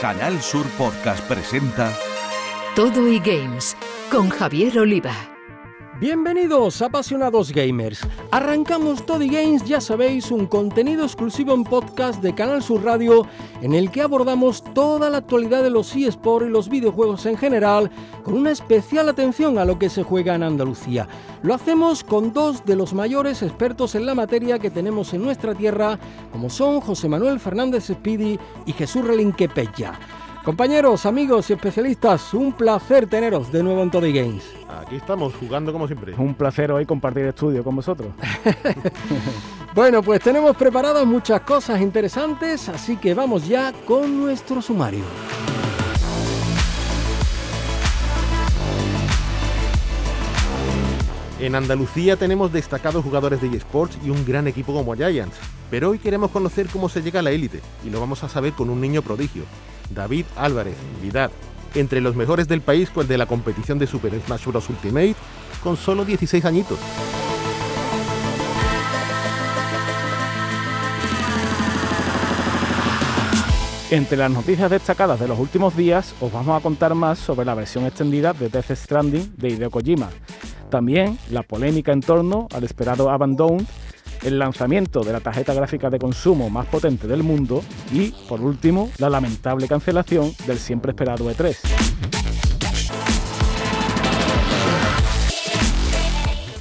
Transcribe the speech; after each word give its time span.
Canal 0.00 0.40
Sur 0.40 0.66
Podcast 0.78 1.20
presenta 1.28 1.92
Todo 2.74 3.06
y 3.06 3.18
Games 3.18 3.76
con 4.10 4.30
Javier 4.30 4.78
Oliva. 4.78 5.29
Bienvenidos 6.00 6.80
apasionados 6.80 7.52
gamers. 7.52 8.00
Arrancamos 8.30 9.04
Toddy 9.04 9.28
Games, 9.28 9.66
ya 9.66 9.82
sabéis, 9.82 10.30
un 10.30 10.46
contenido 10.46 11.04
exclusivo 11.04 11.52
en 11.52 11.62
podcast 11.62 12.22
de 12.22 12.34
Canal 12.34 12.62
Sur 12.62 12.82
Radio 12.84 13.26
en 13.60 13.74
el 13.74 13.90
que 13.90 14.00
abordamos 14.00 14.64
toda 14.72 15.10
la 15.10 15.18
actualidad 15.18 15.62
de 15.62 15.68
los 15.68 15.94
eSports 15.94 16.46
y 16.46 16.50
los 16.50 16.70
videojuegos 16.70 17.26
en 17.26 17.36
general, 17.36 17.90
con 18.24 18.32
una 18.32 18.50
especial 18.50 19.10
atención 19.10 19.58
a 19.58 19.66
lo 19.66 19.78
que 19.78 19.90
se 19.90 20.02
juega 20.02 20.34
en 20.34 20.42
Andalucía. 20.42 21.06
Lo 21.42 21.52
hacemos 21.52 22.02
con 22.02 22.32
dos 22.32 22.64
de 22.64 22.76
los 22.76 22.94
mayores 22.94 23.42
expertos 23.42 23.94
en 23.94 24.06
la 24.06 24.14
materia 24.14 24.58
que 24.58 24.70
tenemos 24.70 25.12
en 25.12 25.20
nuestra 25.20 25.54
tierra, 25.54 25.98
como 26.32 26.48
son 26.48 26.80
José 26.80 27.10
Manuel 27.10 27.38
Fernández 27.38 27.88
Speedy 27.88 28.38
y 28.64 28.72
Jesús 28.72 29.04
Relinque 29.04 29.50
Pecha. 29.50 30.00
Compañeros, 30.44 31.04
amigos 31.04 31.50
y 31.50 31.52
especialistas, 31.52 32.32
un 32.32 32.54
placer 32.54 33.06
teneros 33.06 33.52
de 33.52 33.62
nuevo 33.62 33.82
en 33.82 33.90
Toddy 33.90 34.10
Games. 34.10 34.42
Aquí 34.80 34.96
estamos 34.96 35.34
jugando 35.34 35.70
como 35.70 35.86
siempre. 35.86 36.14
Un 36.16 36.34
placer 36.34 36.72
hoy 36.72 36.86
compartir 36.86 37.26
estudio 37.26 37.62
con 37.62 37.76
vosotros. 37.76 38.08
bueno, 39.74 40.02
pues 40.02 40.22
tenemos 40.22 40.56
preparadas 40.56 41.04
muchas 41.04 41.42
cosas 41.42 41.78
interesantes, 41.82 42.70
así 42.70 42.96
que 42.96 43.12
vamos 43.12 43.46
ya 43.46 43.74
con 43.86 44.18
nuestro 44.18 44.62
sumario. 44.62 45.04
En 51.38 51.54
Andalucía 51.54 52.16
tenemos 52.16 52.50
destacados 52.50 53.04
jugadores 53.04 53.42
de 53.42 53.48
eSports 53.48 53.98
y 54.02 54.08
un 54.08 54.24
gran 54.24 54.48
equipo 54.48 54.72
como 54.72 54.94
Giants, 54.94 55.36
pero 55.70 55.90
hoy 55.90 55.98
queremos 55.98 56.30
conocer 56.30 56.66
cómo 56.68 56.88
se 56.88 57.02
llega 57.02 57.20
a 57.20 57.22
la 57.22 57.30
élite 57.30 57.60
y 57.84 57.90
lo 57.90 58.00
vamos 58.00 58.24
a 58.24 58.28
saber 58.28 58.52
con 58.54 58.68
un 58.70 58.80
niño 58.80 59.00
prodigio, 59.00 59.44
David 59.90 60.24
Álvarez, 60.36 60.76
Vidar, 61.02 61.30
entre 61.74 62.00
los 62.00 62.16
mejores 62.16 62.48
del 62.48 62.60
país 62.60 62.90
con 62.90 63.02
el 63.02 63.08
de 63.08 63.18
la 63.18 63.26
competición 63.26 63.78
de 63.78 63.86
Super 63.86 64.12
Smash 64.20 64.46
Bros. 64.46 64.68
Ultimate, 64.68 65.14
con 65.62 65.76
solo 65.76 66.04
16 66.04 66.44
añitos. 66.44 66.78
Entre 73.90 74.16
las 74.16 74.30
noticias 74.30 74.70
destacadas 74.70 75.18
de 75.18 75.26
los 75.26 75.36
últimos 75.36 75.76
días, 75.76 76.14
os 76.20 76.32
vamos 76.32 76.56
a 76.56 76.62
contar 76.62 76.94
más 76.94 77.18
sobre 77.18 77.44
la 77.44 77.56
versión 77.56 77.86
extendida 77.86 78.32
de 78.32 78.48
Death 78.48 78.70
Stranding 78.70 79.34
de 79.36 79.48
Hideo 79.48 79.68
Kojima. 79.68 80.10
También 80.70 81.18
la 81.28 81.42
polémica 81.42 81.92
en 81.92 82.00
torno 82.00 82.46
al 82.54 82.62
esperado 82.62 83.10
Abandoned, 83.10 83.66
el 84.22 84.38
lanzamiento 84.38 85.02
de 85.02 85.12
la 85.12 85.20
tarjeta 85.20 85.54
gráfica 85.54 85.90
de 85.90 85.98
consumo 85.98 86.50
más 86.50 86.66
potente 86.66 87.06
del 87.06 87.22
mundo 87.22 87.62
y, 87.92 88.10
por 88.28 88.40
último, 88.40 88.90
la 88.98 89.10
lamentable 89.10 89.68
cancelación 89.68 90.32
del 90.46 90.58
siempre 90.58 90.92
esperado 90.92 91.30
E3. 91.30 91.56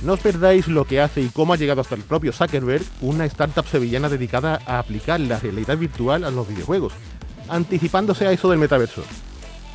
No 0.01 0.13
os 0.13 0.19
perdáis 0.21 0.67
lo 0.67 0.85
que 0.85 1.01
hace 1.01 1.21
y 1.21 1.27
cómo 1.27 1.53
ha 1.53 1.57
llegado 1.57 1.81
hasta 1.81 1.95
el 1.95 2.03
propio 2.03 2.31
Zuckerberg, 2.31 2.83
una 3.01 3.25
startup 3.25 3.67
sevillana 3.67 4.07
dedicada 4.07 4.61
a 4.65 4.79
aplicar 4.79 5.19
la 5.19 5.39
realidad 5.39 5.77
virtual 5.77 6.23
a 6.23 6.31
los 6.31 6.47
videojuegos, 6.47 6.93
anticipándose 7.49 8.25
a 8.25 8.31
eso 8.31 8.49
del 8.49 8.59
metaverso. 8.59 9.03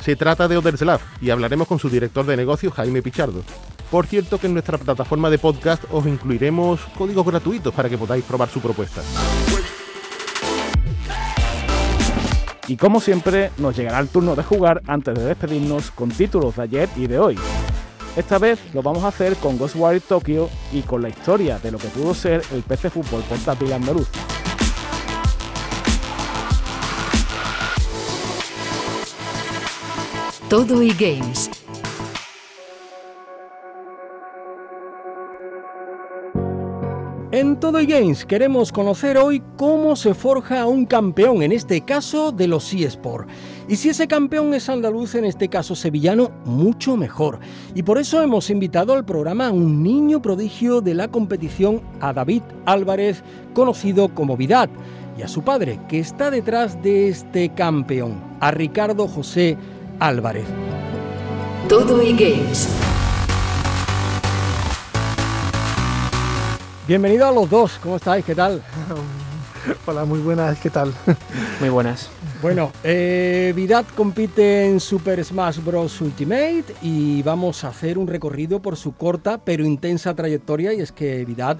Se 0.01 0.15
trata 0.15 0.47
de 0.47 0.57
Oderslav 0.57 0.99
y 1.21 1.29
hablaremos 1.29 1.67
con 1.67 1.79
su 1.79 1.89
director 1.89 2.25
de 2.25 2.37
negocio, 2.37 2.71
Jaime 2.71 3.03
Pichardo. 3.03 3.43
Por 3.91 4.07
cierto 4.07 4.39
que 4.39 4.47
en 4.47 4.53
nuestra 4.53 4.77
plataforma 4.77 5.29
de 5.29 5.37
podcast 5.37 5.83
os 5.91 6.05
incluiremos 6.05 6.81
códigos 6.97 7.25
gratuitos 7.25 7.73
para 7.73 7.89
que 7.89 7.97
podáis 7.97 8.23
probar 8.23 8.49
su 8.49 8.59
propuesta. 8.59 9.01
Y 12.67 12.77
como 12.77 12.99
siempre, 12.99 13.51
nos 13.57 13.77
llegará 13.77 13.99
el 13.99 14.09
turno 14.09 14.35
de 14.35 14.43
jugar 14.43 14.81
antes 14.87 15.13
de 15.13 15.23
despedirnos 15.23 15.91
con 15.91 16.09
títulos 16.09 16.55
de 16.55 16.63
ayer 16.63 16.89
y 16.95 17.07
de 17.07 17.19
hoy. 17.19 17.37
Esta 18.15 18.39
vez 18.39 18.59
lo 18.73 18.81
vamos 18.81 19.03
a 19.03 19.09
hacer 19.09 19.35
con 19.35 19.57
Ghostwire 19.57 19.99
Tokyo 19.99 20.49
y 20.71 20.81
con 20.81 21.01
la 21.01 21.09
historia 21.09 21.59
de 21.59 21.71
lo 21.71 21.77
que 21.77 21.89
pudo 21.89 22.13
ser 22.13 22.41
el 22.53 22.63
PC 22.63 22.89
Fútbol 22.89 23.21
portátil 23.23 23.73
andaluz. 23.73 24.07
Todo 30.49 30.81
y 30.81 30.93
Games. 30.93 31.64
En 37.35 37.59
Todo 37.59 37.79
Games 37.85 38.23
queremos 38.23 38.71
conocer 38.71 39.17
hoy 39.17 39.43
cómo 39.57 39.97
se 39.97 40.13
forja 40.13 40.65
un 40.67 40.85
campeón, 40.85 41.43
en 41.43 41.51
este 41.51 41.81
caso 41.81 42.31
de 42.31 42.47
los 42.47 42.73
eSports. 42.73 43.29
Y 43.67 43.75
si 43.75 43.89
ese 43.89 44.07
campeón 44.07 44.53
es 44.53 44.69
andaluz, 44.69 45.15
en 45.15 45.25
este 45.25 45.49
caso 45.49 45.75
sevillano, 45.75 46.31
mucho 46.45 46.95
mejor. 46.95 47.39
Y 47.73 47.83
por 47.83 47.97
eso 47.97 48.21
hemos 48.21 48.49
invitado 48.49 48.93
al 48.93 49.03
programa 49.03 49.47
a 49.47 49.51
un 49.51 49.83
niño 49.83 50.21
prodigio 50.21 50.79
de 50.79 50.93
la 50.93 51.09
competición, 51.09 51.81
a 51.99 52.13
David 52.13 52.41
Álvarez, 52.65 53.21
conocido 53.53 54.07
como 54.15 54.37
Vidad, 54.37 54.69
y 55.17 55.21
a 55.21 55.27
su 55.27 55.41
padre, 55.41 55.81
que 55.89 55.99
está 55.99 56.31
detrás 56.31 56.81
de 56.81 57.09
este 57.09 57.49
campeón, 57.49 58.13
a 58.39 58.51
Ricardo 58.51 59.09
José 59.09 59.57
Álvarez. 59.99 60.45
Todo 61.67 62.01
y 62.01 62.13
Games. 62.13 62.69
Bienvenido 66.87 67.25
a 67.25 67.31
los 67.31 67.49
dos, 67.49 67.79
¿cómo 67.81 67.95
estáis? 67.95 68.23
¿Qué 68.23 68.35
tal? 68.35 68.61
Hola, 69.87 70.05
muy 70.05 70.19
buenas, 70.19 70.59
¿qué 70.59 70.69
tal? 70.69 70.93
Muy 71.59 71.69
buenas. 71.69 72.11
Bueno, 72.43 72.71
eh, 72.83 73.53
Vidat 73.55 73.91
compite 73.95 74.67
en 74.67 74.79
Super 74.79 75.23
Smash 75.25 75.63
Bros. 75.63 75.99
Ultimate 76.01 76.65
y 76.83 77.23
vamos 77.23 77.63
a 77.63 77.69
hacer 77.69 77.97
un 77.97 78.05
recorrido 78.05 78.61
por 78.61 78.77
su 78.77 78.93
corta 78.93 79.39
pero 79.39 79.65
intensa 79.65 80.13
trayectoria 80.13 80.73
y 80.73 80.81
es 80.81 80.91
que 80.91 81.25
Vidat 81.25 81.57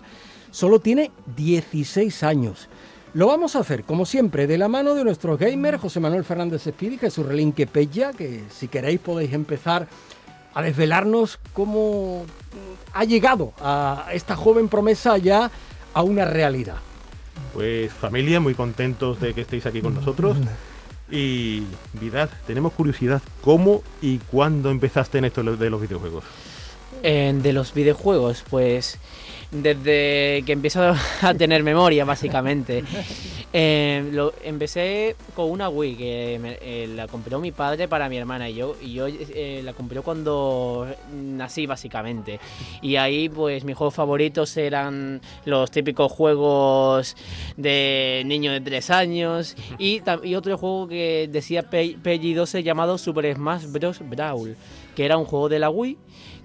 solo 0.52 0.80
tiene 0.80 1.09
16 1.35 2.22
años. 2.22 2.69
Lo 3.16 3.25
vamos 3.25 3.56
a 3.56 3.59
hacer, 3.59 3.84
como 3.84 4.06
siempre, 4.06 4.46
de 4.46 4.59
la 4.59 4.68
mano 4.68 4.94
de 4.94 5.03
nuestros 5.03 5.40
gamers, 5.40 5.81
José 5.81 6.00
Manuel 6.00 6.24
Fernández 6.24 6.68
Espíritu 6.68 6.97
y 6.97 7.00
Jesús 7.08 7.25
Relinque 7.25 7.66
Pella, 7.66 8.12
que 8.14 8.44
si 8.52 8.68
queréis 8.68 9.00
podéis 9.00 9.34
empezar 9.34 9.88
a 10.55 10.61
desvelarnos 10.61 11.38
cómo 11.53 12.25
ha 12.93 13.03
llegado 13.03 13.53
a 13.59 14.07
esta 14.13 14.35
joven 14.35 14.69
promesa 14.69 15.17
ya 15.17 15.51
a 15.93 16.01
una 16.01 16.25
realidad. 16.25 16.77
Pues 17.53 17.91
familia, 17.91 18.39
muy 18.39 18.55
contentos 18.55 19.19
de 19.19 19.33
que 19.33 19.41
estéis 19.41 19.66
aquí 19.66 19.81
con 19.81 19.93
nosotros. 19.93 20.38
Y 21.11 21.63
Vidal, 21.93 22.29
tenemos 22.47 22.73
curiosidad, 22.73 23.21
¿cómo 23.41 23.83
y 24.01 24.17
cuándo 24.17 24.71
empezaste 24.71 25.19
en 25.19 25.25
esto 25.25 25.43
de 25.43 25.69
los 25.69 25.81
videojuegos? 25.81 26.23
Eh, 27.03 27.37
de 27.43 27.53
los 27.53 27.73
videojuegos, 27.73 28.43
pues 28.49 28.97
desde 29.51 30.44
que 30.45 30.51
empiezo 30.51 30.95
a 31.22 31.33
tener 31.33 31.63
memoria, 31.63 32.06
básicamente. 32.06 32.83
Eh, 33.57 34.09
lo, 34.11 34.33
empecé 34.44 35.16
con 35.33 35.50
una 35.50 35.69
Wii 35.69 35.95
que 35.95 36.39
me, 36.41 36.57
eh, 36.61 36.89
la 36.94 37.07
compró 37.07 37.39
mi 37.39 37.53
padre 37.53 37.88
para 37.88 38.09
mi 38.09 38.17
hermana 38.17 38.50
y 38.50 38.55
yo, 38.55 38.75
y 38.81 38.91
yo 38.91 39.07
eh, 39.07 39.61
la 39.63 39.72
compré 39.72 40.01
cuando 40.01 40.85
nací, 41.13 41.66
básicamente. 41.66 42.41
Y 42.81 42.97
ahí, 42.97 43.29
pues, 43.29 43.63
mis 43.63 43.78
juegos 43.78 43.94
favoritos 43.94 44.57
eran 44.57 45.22
los 45.45 45.72
típicos 45.72 46.11
juegos 46.11 47.16
de 47.55 48.23
niño 48.25 48.51
de 48.51 48.59
3 48.59 48.89
años 48.89 49.55
y, 49.79 50.01
y 50.23 50.35
otro 50.35 50.57
juego 50.57 50.89
que 50.89 51.29
decía 51.31 51.69
Peggy 51.69 52.34
12 52.34 52.61
llamado 52.61 52.97
Super 52.97 53.34
Smash 53.34 53.67
Bros. 53.67 54.01
Brawl, 54.01 54.57
que 54.97 55.05
era 55.05 55.16
un 55.16 55.23
juego 55.23 55.47
de 55.47 55.59
la 55.59 55.69
Wii 55.69 55.97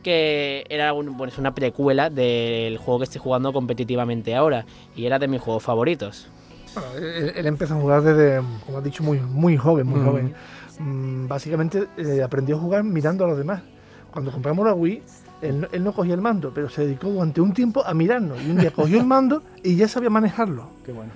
que 0.03 0.65
era 0.69 0.93
un, 0.93 1.17
bueno, 1.17 1.33
es 1.33 1.39
una 1.39 1.55
precuela 1.55 2.11
del 2.11 2.79
juego 2.79 3.01
que 3.01 3.05
estoy 3.05 3.21
jugando 3.21 3.53
competitivamente 3.53 4.35
ahora 4.35 4.65
y 4.97 5.07
era 5.07 5.19
de 5.19 5.29
mis 5.29 5.41
juegos 5.41 5.63
favoritos. 5.63 6.29
Bueno, 6.75 6.89
él, 6.97 7.33
él 7.35 7.47
empezó 7.47 7.75
a 7.75 7.81
jugar 7.81 8.03
desde, 8.03 8.41
como 8.65 8.79
has 8.79 8.85
dicho, 8.85 9.03
muy, 9.03 9.19
muy 9.19 9.57
joven, 9.57 9.87
muy 9.87 10.01
mm. 10.01 10.05
joven. 10.05 10.35
Mm, 10.79 11.29
básicamente 11.29 11.89
eh, 11.99 12.23
aprendió 12.23 12.57
a 12.57 12.61
jugar 12.61 12.85
mirando 12.85 13.25
a 13.25 13.29
los 13.29 13.39
demás. 13.39 13.63
Cuando 14.11 14.33
compramos 14.33 14.67
la 14.67 14.75
Wii, 14.75 15.03
él, 15.43 15.69
él, 15.73 15.85
no 15.85 15.93
cogía 15.93 16.15
el 16.15 16.21
mando, 16.21 16.53
pero 16.55 16.69
se 16.69 16.83
dedicó 16.83 17.09
durante 17.09 17.41
un 17.41 17.53
tiempo 17.53 17.85
a 17.85 17.95
mirarnos. 17.95 18.41
Y 18.43 18.51
un 18.51 18.59
día 18.59 18.71
cogió 18.71 18.99
el 19.01 19.07
mando 19.07 19.43
y 19.63 19.77
ya 19.77 19.89
sabía 19.89 20.11
manejarlo. 20.11 20.69
Qué 20.85 20.93
bueno. 20.93 21.11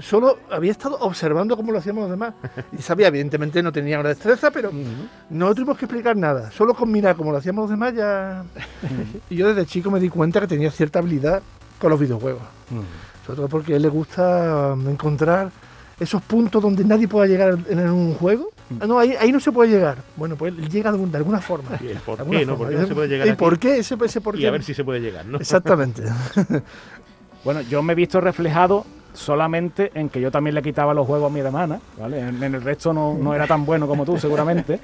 Solo 0.00 0.38
había 0.50 0.70
estado 0.70 0.98
observando 1.00 1.56
cómo 1.56 1.72
lo 1.72 1.78
hacíamos 1.78 2.02
los 2.02 2.10
demás. 2.10 2.34
Y 2.76 2.82
sabía, 2.82 3.08
evidentemente 3.08 3.62
no 3.62 3.72
tenía 3.72 4.00
una 4.00 4.08
destreza, 4.10 4.50
pero 4.50 4.70
uh 4.70 4.72
-huh. 4.72 5.08
no 5.30 5.54
tuvimos 5.54 5.76
que 5.76 5.84
explicar 5.84 6.16
nada. 6.16 6.50
Solo 6.50 6.74
con 6.74 6.90
mirar 6.90 7.16
cómo 7.16 7.32
lo 7.32 7.38
hacíamos 7.38 7.62
los 7.62 7.70
demás 7.70 7.94
ya... 7.94 8.44
y 9.30 9.36
yo 9.36 9.48
desde 9.48 9.66
chico 9.66 9.90
me 9.90 10.00
di 10.00 10.08
cuenta 10.08 10.40
que 10.40 10.46
tenía 10.46 10.70
cierta 10.70 11.00
habilidad 11.00 11.42
con 11.78 11.90
los 11.90 12.00
videojuegos. 12.00 12.42
Uh 12.70 12.76
-huh. 12.76 13.26
Sobre 13.26 13.36
todo 13.36 13.48
porque 13.48 13.74
a 13.74 13.76
él 13.76 13.82
le 13.82 13.88
gusta 13.88 14.74
encontrar 14.86 15.50
esos 16.00 16.22
puntos 16.22 16.62
donde 16.62 16.84
nadie 16.84 17.06
pueda 17.06 17.26
llegar 17.26 17.58
en 17.68 17.78
un 17.90 18.14
juego. 18.14 18.50
Ah, 18.78 18.86
no, 18.86 18.98
ahí, 18.98 19.14
ahí, 19.18 19.32
no 19.32 19.40
se 19.40 19.50
puede 19.50 19.70
llegar. 19.70 19.98
Bueno, 20.16 20.36
pues 20.36 20.54
él 20.56 20.68
llega 20.68 20.92
de, 20.92 21.16
alguna 21.16 21.40
forma. 21.40 21.70
¿Y 21.82 21.88
el 21.88 21.98
por 21.98 22.24
qué, 22.24 22.46
no? 22.46 22.56
¿Por 22.56 22.68
qué 22.68 22.76
no 22.76 22.86
se 22.86 22.94
puede 22.94 23.08
llegar 23.08 23.26
¿Y 23.26 23.30
aquí? 23.30 23.38
por 23.38 23.58
qué? 23.58 23.78
Ese, 23.78 23.96
ese 24.04 24.20
por 24.20 24.36
qué. 24.36 24.42
Y 24.42 24.46
a 24.46 24.50
ver 24.50 24.62
si 24.62 24.74
se 24.74 24.84
puede 24.84 25.00
llegar, 25.00 25.26
¿no? 25.26 25.38
Exactamente. 25.38 26.02
bueno, 27.44 27.62
yo 27.62 27.82
me 27.82 27.94
he 27.94 27.96
visto 27.96 28.20
reflejado 28.20 28.86
solamente 29.12 29.90
en 29.94 30.08
que 30.08 30.20
yo 30.20 30.30
también 30.30 30.54
le 30.54 30.62
quitaba 30.62 30.94
los 30.94 31.06
juegos 31.06 31.30
a 31.30 31.34
mi 31.34 31.40
hermana, 31.40 31.80
¿vale? 31.98 32.20
En, 32.20 32.42
en 32.42 32.54
el 32.54 32.62
resto 32.62 32.92
no, 32.92 33.18
no 33.18 33.34
era 33.34 33.46
tan 33.46 33.66
bueno 33.66 33.88
como 33.88 34.04
tú, 34.04 34.18
seguramente. 34.18 34.78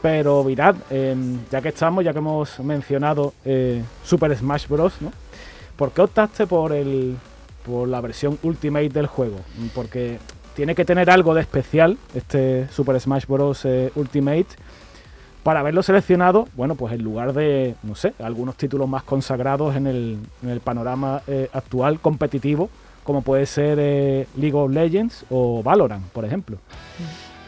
Pero 0.00 0.44
mirad, 0.44 0.76
em, 0.90 1.40
ya 1.50 1.60
que 1.60 1.68
estamos, 1.68 2.04
ya 2.04 2.12
que 2.12 2.18
hemos 2.18 2.60
mencionado 2.60 3.34
eh, 3.44 3.82
Super 4.04 4.36
Smash 4.36 4.68
Bros., 4.68 4.94
¿no? 5.00 5.12
¿Por 5.76 5.92
qué 5.92 6.02
optaste 6.02 6.46
por, 6.46 6.72
el, 6.72 7.16
por 7.64 7.88
la 7.88 8.00
versión 8.00 8.38
Ultimate 8.42 8.88
del 8.88 9.06
juego? 9.06 9.36
Porque 9.74 10.18
tiene 10.58 10.74
que 10.74 10.84
tener 10.84 11.08
algo 11.08 11.34
de 11.34 11.42
especial 11.42 11.98
este 12.16 12.66
Super 12.70 12.98
Smash 12.98 13.26
Bros. 13.28 13.64
eh, 13.64 13.92
Ultimate 13.94 14.48
para 15.44 15.60
haberlo 15.60 15.84
seleccionado, 15.84 16.48
bueno, 16.56 16.74
pues 16.74 16.94
en 16.94 17.04
lugar 17.04 17.32
de, 17.32 17.76
no 17.84 17.94
sé, 17.94 18.12
algunos 18.18 18.56
títulos 18.56 18.88
más 18.88 19.04
consagrados 19.04 19.76
en 19.76 19.86
el, 19.86 20.60
panorama 20.64 21.22
eh, 21.28 21.48
actual 21.52 22.00
competitivo, 22.00 22.70
como 23.04 23.22
puede 23.22 23.46
ser 23.46 23.78
eh, 23.80 24.26
League 24.36 24.58
of 24.58 24.72
Legends 24.72 25.24
o 25.30 25.62
Valorant, 25.62 26.04
por 26.06 26.24
ejemplo. 26.24 26.58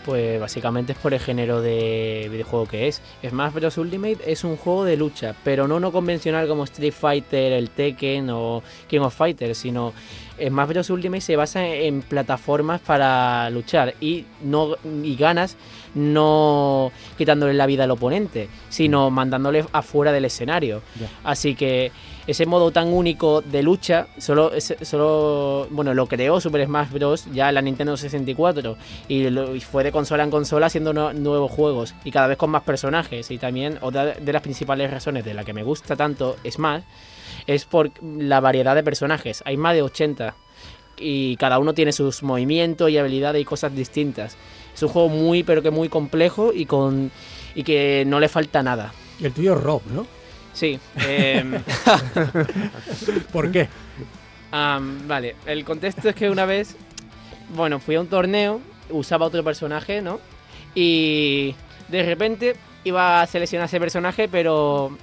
Pues 0.04 0.40
básicamente 0.40 0.92
es 0.92 0.98
por 0.98 1.12
el 1.12 1.20
género 1.20 1.60
de 1.60 2.28
videojuego 2.30 2.66
que 2.66 2.88
es. 2.88 3.02
Smash 3.28 3.52
Bros. 3.52 3.76
Ultimate 3.78 4.18
es 4.26 4.44
un 4.44 4.56
juego 4.56 4.84
de 4.84 4.96
lucha, 4.96 5.34
pero 5.44 5.68
no 5.68 5.78
no 5.78 5.92
convencional 5.92 6.48
como 6.48 6.64
Street 6.64 6.92
Fighter, 6.92 7.52
el 7.52 7.70
Tekken 7.70 8.30
o 8.30 8.62
King 8.88 9.00
of 9.00 9.14
Fighters, 9.14 9.58
sino 9.58 9.92
Smash 10.42 10.68
Bros. 10.68 10.90
Ultimate 10.90 11.20
se 11.20 11.36
basa 11.36 11.66
en 11.66 12.00
plataformas 12.02 12.80
para 12.80 13.50
luchar 13.50 13.94
y 14.00 14.24
no 14.42 14.76
y 15.02 15.16
ganas 15.16 15.56
no 15.94 16.92
quitándole 17.18 17.54
la 17.54 17.66
vida 17.66 17.84
al 17.84 17.90
oponente, 17.90 18.48
sino 18.68 19.10
mandándole 19.10 19.66
afuera 19.72 20.12
del 20.12 20.24
escenario. 20.24 20.82
Así 21.24 21.54
que 21.54 21.92
ese 22.26 22.46
modo 22.46 22.70
tan 22.70 22.88
único 22.88 23.40
de 23.40 23.62
lucha 23.62 24.06
solo, 24.18 24.52
solo 24.82 25.66
bueno 25.70 25.94
lo 25.94 26.06
creó 26.06 26.40
Super 26.40 26.64
Smash 26.66 26.90
Bros. 26.90 27.26
ya 27.32 27.50
la 27.52 27.62
Nintendo 27.62 27.96
64 27.96 28.76
y, 29.08 29.28
fue 29.60 29.84
de 29.84 29.92
consola 29.92 30.24
en 30.24 30.30
consola 30.30 30.66
haciendo 30.66 30.92
nuevos 30.92 31.50
juegos 31.50 31.94
y 32.04 32.10
cada 32.10 32.26
vez 32.26 32.36
con 32.36 32.50
más 32.50 32.62
personajes 32.62 33.30
y 33.30 33.38
también 33.38 33.78
otra 33.80 34.06
de 34.06 34.32
las 34.32 34.42
principales 34.42 34.90
razones 34.90 35.24
de 35.24 35.34
la 35.34 35.44
que 35.44 35.52
me 35.52 35.62
gusta 35.62 35.96
tanto 35.96 36.36
Smash 36.48 36.82
es 37.46 37.64
por 37.64 37.90
la 38.02 38.40
variedad 38.40 38.74
de 38.74 38.82
personajes 38.82 39.42
hay 39.44 39.56
más 39.56 39.74
de 39.74 39.82
80 39.82 40.34
y 40.98 41.36
cada 41.36 41.58
uno 41.58 41.72
tiene 41.72 41.92
sus 41.92 42.22
movimientos 42.22 42.90
y 42.90 42.98
habilidades 42.98 43.40
y 43.40 43.44
cosas 43.44 43.74
distintas 43.74 44.36
es 44.74 44.82
un 44.82 44.90
juego 44.90 45.08
muy 45.08 45.42
pero 45.42 45.62
que 45.62 45.70
muy 45.70 45.88
complejo 45.88 46.52
y 46.52 46.66
con 46.66 47.10
y 47.54 47.64
que 47.64 48.04
no 48.06 48.20
le 48.20 48.28
falta 48.28 48.62
nada 48.62 48.92
el 49.22 49.32
tuyo 49.32 49.54
es 49.54 49.62
Rob, 49.62 49.82
¿no? 49.92 50.19
Sí 50.60 50.78
em, 51.08 51.54
¿Por 53.32 53.50
qué? 53.50 53.66
Am, 54.52 55.08
vale, 55.08 55.36
el 55.46 55.64
contexto 55.64 56.10
es 56.10 56.14
que 56.14 56.28
una 56.28 56.44
vez, 56.44 56.76
bueno, 57.54 57.80
fui 57.80 57.94
a 57.94 58.00
un 58.00 58.08
torneo, 58.08 58.60
usaba 58.90 59.24
otro 59.24 59.42
personaje, 59.42 60.02
¿no? 60.02 60.20
Y 60.74 61.54
de 61.88 62.02
repente 62.02 62.56
iba 62.84 63.22
a 63.22 63.26
seleccionar 63.26 63.68
ese 63.68 63.80
personaje, 63.80 64.28
pero 64.28 64.98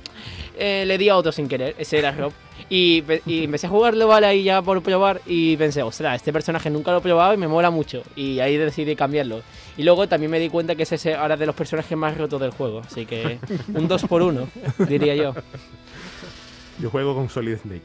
eh, 0.59 0.83
le 0.85 0.97
di 0.99 1.09
a 1.09 1.15
otro 1.15 1.31
sin 1.31 1.47
querer, 1.47 1.73
ese 1.79 1.97
era 1.97 2.11
Rob. 2.11 2.33
Y, 2.69 3.03
y 3.25 3.45
empecé 3.45 3.67
a 3.67 3.69
jugarlo, 3.69 4.07
vale, 4.07 4.27
ahí 4.27 4.43
ya 4.43 4.61
por 4.61 4.81
probar, 4.81 5.21
y 5.25 5.55
pensé, 5.55 5.83
ostras, 5.83 6.17
este 6.17 6.33
personaje 6.33 6.69
nunca 6.69 6.91
lo 6.91 6.97
he 6.97 7.01
probado 7.01 7.33
y 7.33 7.37
me 7.37 7.47
mola 7.47 7.69
mucho. 7.69 8.03
Y 8.15 8.39
ahí 8.39 8.57
decidí 8.57 8.95
cambiarlo. 8.95 9.41
Y 9.77 9.83
luego 9.83 10.07
también 10.07 10.31
me 10.31 10.39
di 10.39 10.49
cuenta 10.49 10.75
que 10.75 10.83
es 10.83 10.91
ese 10.91 11.15
ahora 11.15 11.37
de 11.37 11.45
los 11.45 11.55
personajes 11.55 11.97
más 11.97 12.17
rotos 12.17 12.41
del 12.41 12.51
juego, 12.51 12.79
así 12.79 13.05
que 13.05 13.39
un 13.73 13.87
2 13.87 14.03
por 14.03 14.21
1 14.21 14.47
diría 14.87 15.15
yo. 15.15 15.33
Yo 16.79 16.89
juego 16.89 17.15
con 17.15 17.29
Solid 17.29 17.57
Snake. 17.57 17.83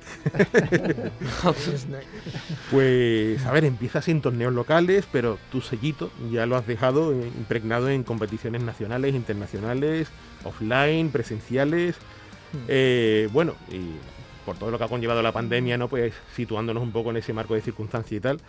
Pues, 2.71 3.45
a 3.47 3.53
ver, 3.53 3.65
empiezas 3.65 4.09
en 4.09 4.21
torneos 4.21 4.53
locales, 4.53 5.07
pero 5.11 5.39
tu 5.51 5.61
sellito 5.61 6.11
ya 6.31 6.47
lo 6.47 6.57
has 6.57 6.67
dejado 6.67 7.13
impregnado 7.13 7.89
en 7.89 8.03
competiciones 8.03 8.63
nacionales, 8.63 9.15
internacionales, 9.15 10.09
offline, 10.45 11.11
presenciales. 11.11 11.97
Eh, 12.69 13.29
bueno, 13.33 13.55
y 13.71 13.97
por 14.43 14.57
todo 14.57 14.71
lo 14.71 14.79
que 14.79 14.85
ha 14.85 14.89
conllevado 14.89 15.23
la 15.23 15.33
pandemia, 15.33 15.79
¿no? 15.79 15.89
Pues 15.89 16.13
situándonos 16.35 16.83
un 16.83 16.93
poco 16.93 17.11
en 17.11 17.17
ese 17.17 17.33
marco 17.33 17.55
de 17.55 17.61
circunstancia 17.61 18.17
y 18.17 18.21
tal. 18.21 18.41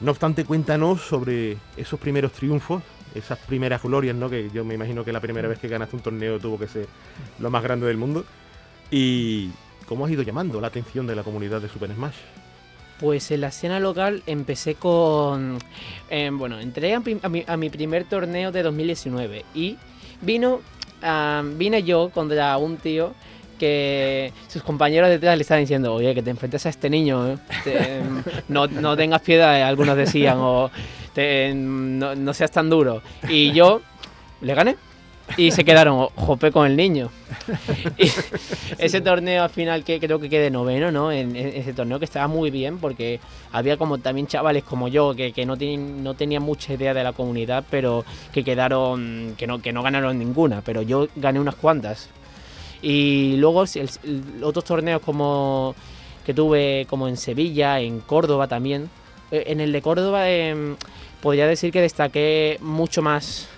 No 0.00 0.12
obstante, 0.12 0.44
cuéntanos 0.44 1.02
sobre 1.02 1.58
esos 1.76 2.00
primeros 2.00 2.32
triunfos, 2.32 2.82
esas 3.14 3.38
primeras 3.38 3.82
glorias, 3.82 4.16
¿no? 4.16 4.30
Que 4.30 4.50
yo 4.50 4.64
me 4.64 4.74
imagino 4.74 5.04
que 5.04 5.12
la 5.12 5.20
primera 5.20 5.46
vez 5.46 5.58
que 5.58 5.68
ganaste 5.68 5.96
un 5.96 6.02
torneo 6.02 6.38
tuvo 6.38 6.58
que 6.58 6.68
ser 6.68 6.86
lo 7.38 7.50
más 7.50 7.62
grande 7.62 7.86
del 7.86 7.98
mundo. 7.98 8.24
Y 8.90 9.50
cómo 9.86 10.06
has 10.06 10.10
ido 10.10 10.22
llamando 10.22 10.60
la 10.60 10.68
atención 10.68 11.06
de 11.06 11.14
la 11.14 11.22
comunidad 11.22 11.60
de 11.60 11.68
Super 11.68 11.92
Smash. 11.92 12.16
Pues 12.98 13.30
en 13.30 13.42
la 13.42 13.48
escena 13.48 13.80
local 13.80 14.22
empecé 14.26 14.74
con... 14.74 15.58
eh, 16.10 16.30
bueno, 16.32 16.60
entré 16.60 16.94
a, 16.94 17.00
mi, 17.00 17.44
a 17.46 17.56
mi 17.56 17.70
primer 17.70 18.04
torneo 18.04 18.52
de 18.52 18.62
2019 18.62 19.44
y 19.54 19.76
vino... 20.22 20.60
vine 21.56 21.82
yo 21.82 22.10
contra 22.10 22.56
un 22.58 22.76
tío 22.76 23.14
que 23.60 24.32
sus 24.48 24.62
compañeros 24.64 25.08
detrás 25.10 25.36
le 25.36 25.42
estaban 25.42 25.62
diciendo, 25.62 25.94
oye, 25.94 26.14
que 26.14 26.22
te 26.22 26.30
enfrentes 26.30 26.66
a 26.66 26.70
este 26.70 26.90
niño, 26.90 27.28
¿eh? 27.28 27.36
Te- 27.62 28.00
no, 28.48 28.66
no 28.66 28.96
tengas 28.96 29.20
piedad, 29.22 29.56
eh", 29.58 29.62
algunos 29.62 29.96
decían, 29.96 30.38
o 30.40 30.70
te- 31.14 31.52
no, 31.54 32.14
no 32.16 32.34
seas 32.34 32.50
tan 32.50 32.68
duro. 32.70 33.02
Y 33.28 33.52
yo 33.52 33.82
le 34.40 34.54
gané. 34.54 34.76
Y 35.36 35.52
se 35.52 35.62
quedaron, 35.64 36.08
jope 36.16 36.50
con 36.50 36.66
el 36.66 36.74
niño. 36.76 37.08
Y 37.96 38.10
ese 38.78 39.00
torneo 39.00 39.44
al 39.44 39.50
final 39.50 39.84
que 39.84 40.00
creo 40.00 40.18
que 40.18 40.28
quedé 40.28 40.50
noveno, 40.50 40.90
¿no? 40.90 41.12
En, 41.12 41.36
en 41.36 41.46
ese 41.46 41.72
torneo 41.72 42.00
que 42.00 42.04
estaba 42.04 42.26
muy 42.26 42.50
bien 42.50 42.78
porque 42.78 43.20
había 43.52 43.76
como 43.76 43.98
también 43.98 44.26
chavales 44.26 44.64
como 44.64 44.88
yo 44.88 45.14
que, 45.14 45.30
que 45.32 45.46
no, 45.46 45.56
tienen, 45.56 46.02
no 46.02 46.14
tenían 46.14 46.42
mucha 46.42 46.72
idea 46.74 46.94
de 46.94 47.04
la 47.04 47.12
comunidad, 47.12 47.62
pero 47.70 48.04
que 48.32 48.42
quedaron, 48.42 49.34
que 49.38 49.46
no, 49.46 49.62
que 49.62 49.72
no 49.72 49.84
ganaron 49.84 50.18
ninguna, 50.18 50.62
pero 50.62 50.82
yo 50.82 51.06
gané 51.14 51.38
unas 51.38 51.54
cuantas. 51.54 52.08
Y 52.82 53.36
luego 53.36 53.64
el- 53.64 54.42
otros 54.42 54.64
torneos 54.64 55.02
como 55.02 55.74
que 56.24 56.34
tuve 56.34 56.86
como 56.88 57.08
en 57.08 57.16
Sevilla, 57.16 57.80
en 57.80 58.00
Córdoba 58.00 58.46
también. 58.48 58.88
Eh, 59.30 59.44
En 59.48 59.60
el 59.60 59.72
de 59.72 59.82
Córdoba 59.82 60.28
em, 60.30 60.76
podría 61.22 61.46
decir 61.46 61.72
que 61.72 61.80
destaqué 61.80 62.58
mucho 62.60 63.02
más 63.02 63.48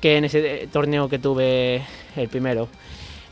que 0.00 0.16
en 0.16 0.24
ese 0.24 0.62
eh, 0.64 0.68
torneo 0.72 1.08
que 1.08 1.18
tuve 1.18 1.82
el 2.16 2.28
primero. 2.28 2.68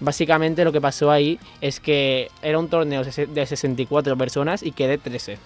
Básicamente 0.01 0.65
lo 0.65 0.71
que 0.73 0.81
pasó 0.81 1.11
ahí 1.11 1.39
es 1.61 1.81
que 1.81 2.31
era 2.43 2.59
un 2.59 2.69
torneo 2.69 3.03
de 3.05 3.47
64 3.47 4.17
personas 4.17 4.63
y 4.63 4.71
quedé 4.73 4.97
13. 4.99 5.39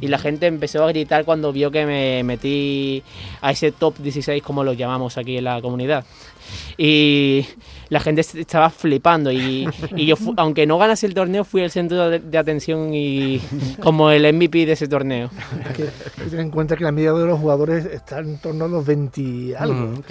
Y 0.00 0.08
la 0.08 0.18
gente 0.18 0.46
empezó 0.46 0.84
a 0.84 0.88
gritar 0.88 1.24
cuando 1.24 1.52
vio 1.52 1.70
que 1.70 1.86
me 1.86 2.22
metí 2.24 3.02
a 3.40 3.52
ese 3.52 3.72
top 3.72 3.96
16 3.98 4.42
como 4.42 4.62
lo 4.64 4.72
llamamos 4.74 5.16
aquí 5.16 5.38
en 5.38 5.44
la 5.44 5.62
comunidad. 5.62 6.04
Y 6.76 7.46
la 7.94 8.00
gente 8.00 8.20
est- 8.20 8.34
estaba 8.34 8.68
flipando 8.70 9.30
y, 9.32 9.66
y 9.96 10.06
yo, 10.06 10.16
fu- 10.16 10.34
aunque 10.36 10.66
no 10.66 10.76
ganase 10.78 11.06
el 11.06 11.14
torneo, 11.14 11.44
fui 11.44 11.62
el 11.62 11.70
centro 11.70 12.10
de, 12.10 12.18
de 12.18 12.38
atención 12.38 12.90
y 12.92 13.40
como 13.80 14.10
el 14.10 14.30
MVP 14.34 14.66
de 14.66 14.72
ese 14.72 14.88
torneo. 14.88 15.30
Hay 15.66 15.72
que, 15.74 15.82
hay 15.84 15.88
que 16.16 16.22
tener 16.30 16.40
en 16.40 16.50
cuenta 16.50 16.76
que 16.76 16.84
la 16.84 16.92
media 16.92 17.12
de 17.12 17.26
los 17.26 17.38
jugadores 17.38 17.86
está 17.86 18.18
en 18.18 18.38
torno 18.38 18.64
a 18.64 18.68
los 18.68 18.84
20 18.84 19.20
y 19.20 19.54
algo. 19.54 19.74
Mm, 19.74 20.02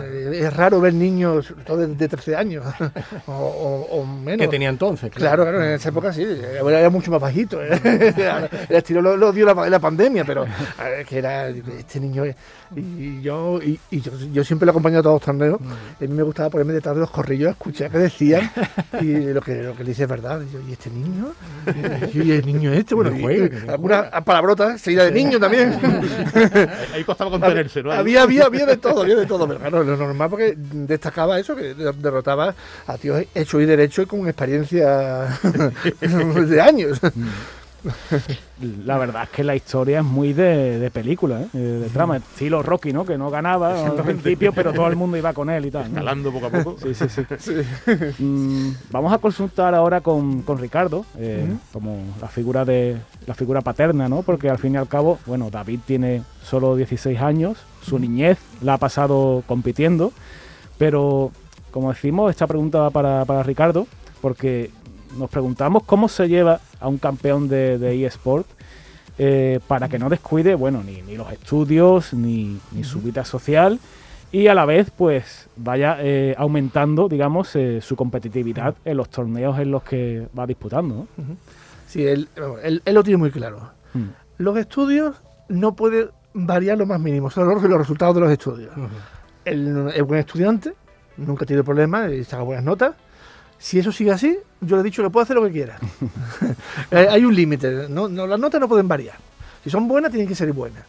Eh, 0.00 0.38
Es 0.44 0.52
raro 0.56 0.80
ver 0.80 0.94
niños, 0.94 1.52
de, 1.66 1.86
de 1.88 2.08
13 2.08 2.36
años 2.36 2.64
o, 3.26 3.32
o- 3.32 4.00
o 4.00 4.06
menos. 4.06 4.40
Que 4.40 4.48
tenía 4.48 4.68
entonces, 4.68 5.10
Claro, 5.10 5.42
claro, 5.42 5.62
en 5.64 5.72
esa 5.72 5.88
época 5.88 6.12
sí, 6.12 6.22
era 6.22 6.80
era 6.80 6.90
mucho 6.90 7.10
más 7.10 7.20
bajito. 7.20 7.60
¿eh? 7.62 7.70
El 8.68 8.76
estilo 8.76 9.00
lo, 9.02 9.16
lo 9.16 9.32
dio 9.32 9.46
la, 9.52 9.68
la 9.68 9.78
pandemia, 9.78 10.24
pero 10.24 10.44
que 11.08 11.18
era 11.18 11.48
este 11.48 12.00
niño. 12.00 12.24
eh, 12.24 12.34
Y 12.76 13.20
yo, 13.22 13.60
y, 13.62 13.78
y 13.90 14.00
yo, 14.00 14.12
yo 14.32 14.44
siempre 14.44 14.66
lo 14.66 14.70
he 14.70 14.72
acompañado 14.72 15.00
a 15.00 15.02
todos 15.02 15.14
los 15.16 15.22
torneos. 15.22 15.60
Y 16.00 16.04
a 16.04 16.08
mí 16.08 16.14
me 16.14 16.22
gustaba 16.22 16.50
ponerme 16.50 16.72
detrás 16.72 16.94
de 16.94 17.00
los 17.00 17.10
corrillos 17.24 17.48
a 17.48 17.50
escuchar 17.52 17.90
qué 17.90 17.98
decían. 17.98 18.50
Y 19.00 19.32
lo 19.32 19.40
que, 19.40 19.62
lo 19.62 19.74
que 19.76 19.82
le 19.84 19.90
dice 19.90 20.02
es 20.04 20.08
verdad. 20.08 20.40
Y, 20.42 20.52
yo, 20.52 20.60
¿y 20.68 20.72
este 20.72 20.90
niño? 20.90 21.32
Y, 22.12 22.22
y 22.22 22.32
el 22.32 22.46
niño 22.46 22.72
este, 22.72 22.94
bueno, 22.94 23.10
Que 23.12 23.50
que 23.50 23.70
alguna 23.70 24.10
palabrota 24.24 24.76
seguida 24.78 25.04
de 25.04 25.12
niño 25.12 25.40
también. 25.40 25.78
Ahí 26.94 27.04
costaba 27.04 27.30
contenerse, 27.30 27.82
¿no? 27.82 27.92
Había, 27.92 28.22
había, 28.22 28.44
había 28.44 28.66
de 28.66 28.76
todo, 28.76 29.02
había 29.02 29.16
de 29.16 29.26
todo, 29.26 29.46
pero 29.48 29.60
claro, 29.60 29.82
lo 29.84 29.96
normal 29.96 30.30
porque 30.30 30.54
destacaba 30.56 31.38
eso, 31.38 31.56
que 31.56 31.74
de- 31.74 31.92
derrotaba 31.92 32.54
a 32.86 32.98
tíos 32.98 33.24
hechos 33.34 33.62
y 33.62 33.64
derechos 33.64 34.04
y 34.04 34.06
con 34.08 34.26
experiencia 34.28 35.38
de 36.00 36.60
años. 36.60 37.00
La 38.84 38.98
verdad 38.98 39.24
es 39.24 39.28
que 39.30 39.44
la 39.44 39.56
historia 39.56 39.98
es 39.98 40.04
muy 40.04 40.32
de, 40.32 40.78
de 40.78 40.90
película, 40.90 41.42
¿eh? 41.42 41.58
De 41.58 41.88
trama, 41.88 42.16
estilo 42.16 42.62
Rocky, 42.62 42.92
¿no? 42.92 43.04
Que 43.04 43.18
no 43.18 43.30
ganaba 43.30 43.86
al 43.86 43.96
principio, 43.96 44.52
pero 44.52 44.72
todo 44.72 44.86
el 44.88 44.96
mundo 44.96 45.16
iba 45.16 45.32
con 45.32 45.50
él 45.50 45.66
y 45.66 45.70
tal. 45.70 45.82
¿no? 45.82 45.88
Escalando 45.88 46.32
poco 46.32 46.46
a 46.46 46.50
poco. 46.50 46.76
Sí, 46.82 46.94
sí, 46.94 47.06
sí. 47.08 47.52
Mm, 48.18 48.72
vamos 48.90 49.12
a 49.12 49.18
consultar 49.18 49.74
ahora 49.74 50.00
con, 50.00 50.42
con 50.42 50.58
Ricardo, 50.58 51.04
eh, 51.18 51.46
como 51.72 51.98
la 52.20 52.28
figura 52.28 52.64
de 52.64 52.96
la 53.26 53.34
figura 53.34 53.60
paterna, 53.60 54.08
¿no? 54.08 54.22
Porque 54.22 54.48
al 54.48 54.58
fin 54.58 54.74
y 54.74 54.76
al 54.76 54.88
cabo, 54.88 55.18
bueno, 55.26 55.50
David 55.50 55.80
tiene 55.86 56.22
solo 56.42 56.76
16 56.76 57.20
años, 57.20 57.58
su 57.82 57.98
niñez 57.98 58.38
la 58.62 58.74
ha 58.74 58.78
pasado 58.78 59.42
compitiendo, 59.46 60.12
pero 60.78 61.32
como 61.70 61.92
decimos, 61.92 62.30
esta 62.30 62.46
pregunta 62.46 62.78
va 62.78 62.90
para, 62.90 63.24
para 63.24 63.42
Ricardo, 63.42 63.86
porque 64.20 64.70
nos 65.18 65.30
preguntamos 65.30 65.82
cómo 65.84 66.08
se 66.08 66.28
lleva 66.28 66.60
a 66.80 66.88
un 66.88 66.98
campeón 66.98 67.48
de, 67.48 67.78
de 67.78 68.04
eSport 68.06 68.46
eh, 69.18 69.60
para 69.68 69.88
que 69.88 69.98
no 69.98 70.08
descuide, 70.08 70.54
bueno, 70.54 70.82
ni, 70.82 71.02
ni 71.02 71.16
los 71.16 71.30
estudios, 71.32 72.12
ni, 72.14 72.58
ni 72.72 72.84
su 72.84 73.00
vida 73.00 73.24
social 73.24 73.78
y 74.32 74.48
a 74.48 74.54
la 74.54 74.64
vez, 74.64 74.90
pues, 74.90 75.48
vaya 75.56 75.96
eh, 76.00 76.34
aumentando, 76.36 77.08
digamos, 77.08 77.54
eh, 77.54 77.80
su 77.80 77.94
competitividad 77.94 78.74
en 78.84 78.96
los 78.96 79.08
torneos 79.08 79.58
en 79.60 79.70
los 79.70 79.84
que 79.84 80.26
va 80.36 80.44
disputando. 80.46 81.06
¿no? 81.16 81.24
Sí, 81.86 82.04
él, 82.04 82.28
él- 82.64 82.82
él 82.84 82.94
lo 82.94 83.04
tiene 83.04 83.18
muy 83.18 83.30
claro. 83.30 83.70
Mm. 83.92 84.06
Los 84.38 84.56
estudios 84.58 85.14
no 85.48 85.76
pueden 85.76 86.08
variar 86.32 86.76
lo 86.78 86.86
más 86.86 86.98
mínimo, 86.98 87.30
son 87.30 87.46
los, 87.48 87.62
los 87.62 87.78
resultados 87.78 88.16
de 88.16 88.20
los 88.22 88.32
estudios. 88.32 88.72
Él 89.44 89.88
es 89.94 90.02
buen 90.02 90.18
estudiante, 90.18 90.72
nunca 91.16 91.46
tiene 91.46 91.62
problemas 91.62 92.10
y 92.10 92.24
saca 92.24 92.42
buenas 92.42 92.64
notas. 92.64 92.96
Si 93.64 93.78
eso 93.78 93.90
sigue 93.92 94.10
así, 94.12 94.36
yo 94.60 94.76
le 94.76 94.82
he 94.82 94.84
dicho 94.84 95.02
que 95.02 95.08
puede 95.08 95.24
hacer 95.24 95.36
lo 95.36 95.44
que 95.46 95.52
quiera. 95.52 95.78
Eh, 96.90 97.06
Hay 97.10 97.24
un 97.24 97.34
límite, 97.34 97.86
no, 97.88 98.08
no, 98.08 98.26
las 98.26 98.38
notas 98.38 98.60
no 98.60 98.68
pueden 98.68 98.86
variar. 98.86 99.16
Si 99.62 99.70
son 99.70 99.88
buenas, 99.88 100.10
tienen 100.10 100.28
que 100.28 100.34
ser 100.34 100.52
buenas. 100.52 100.82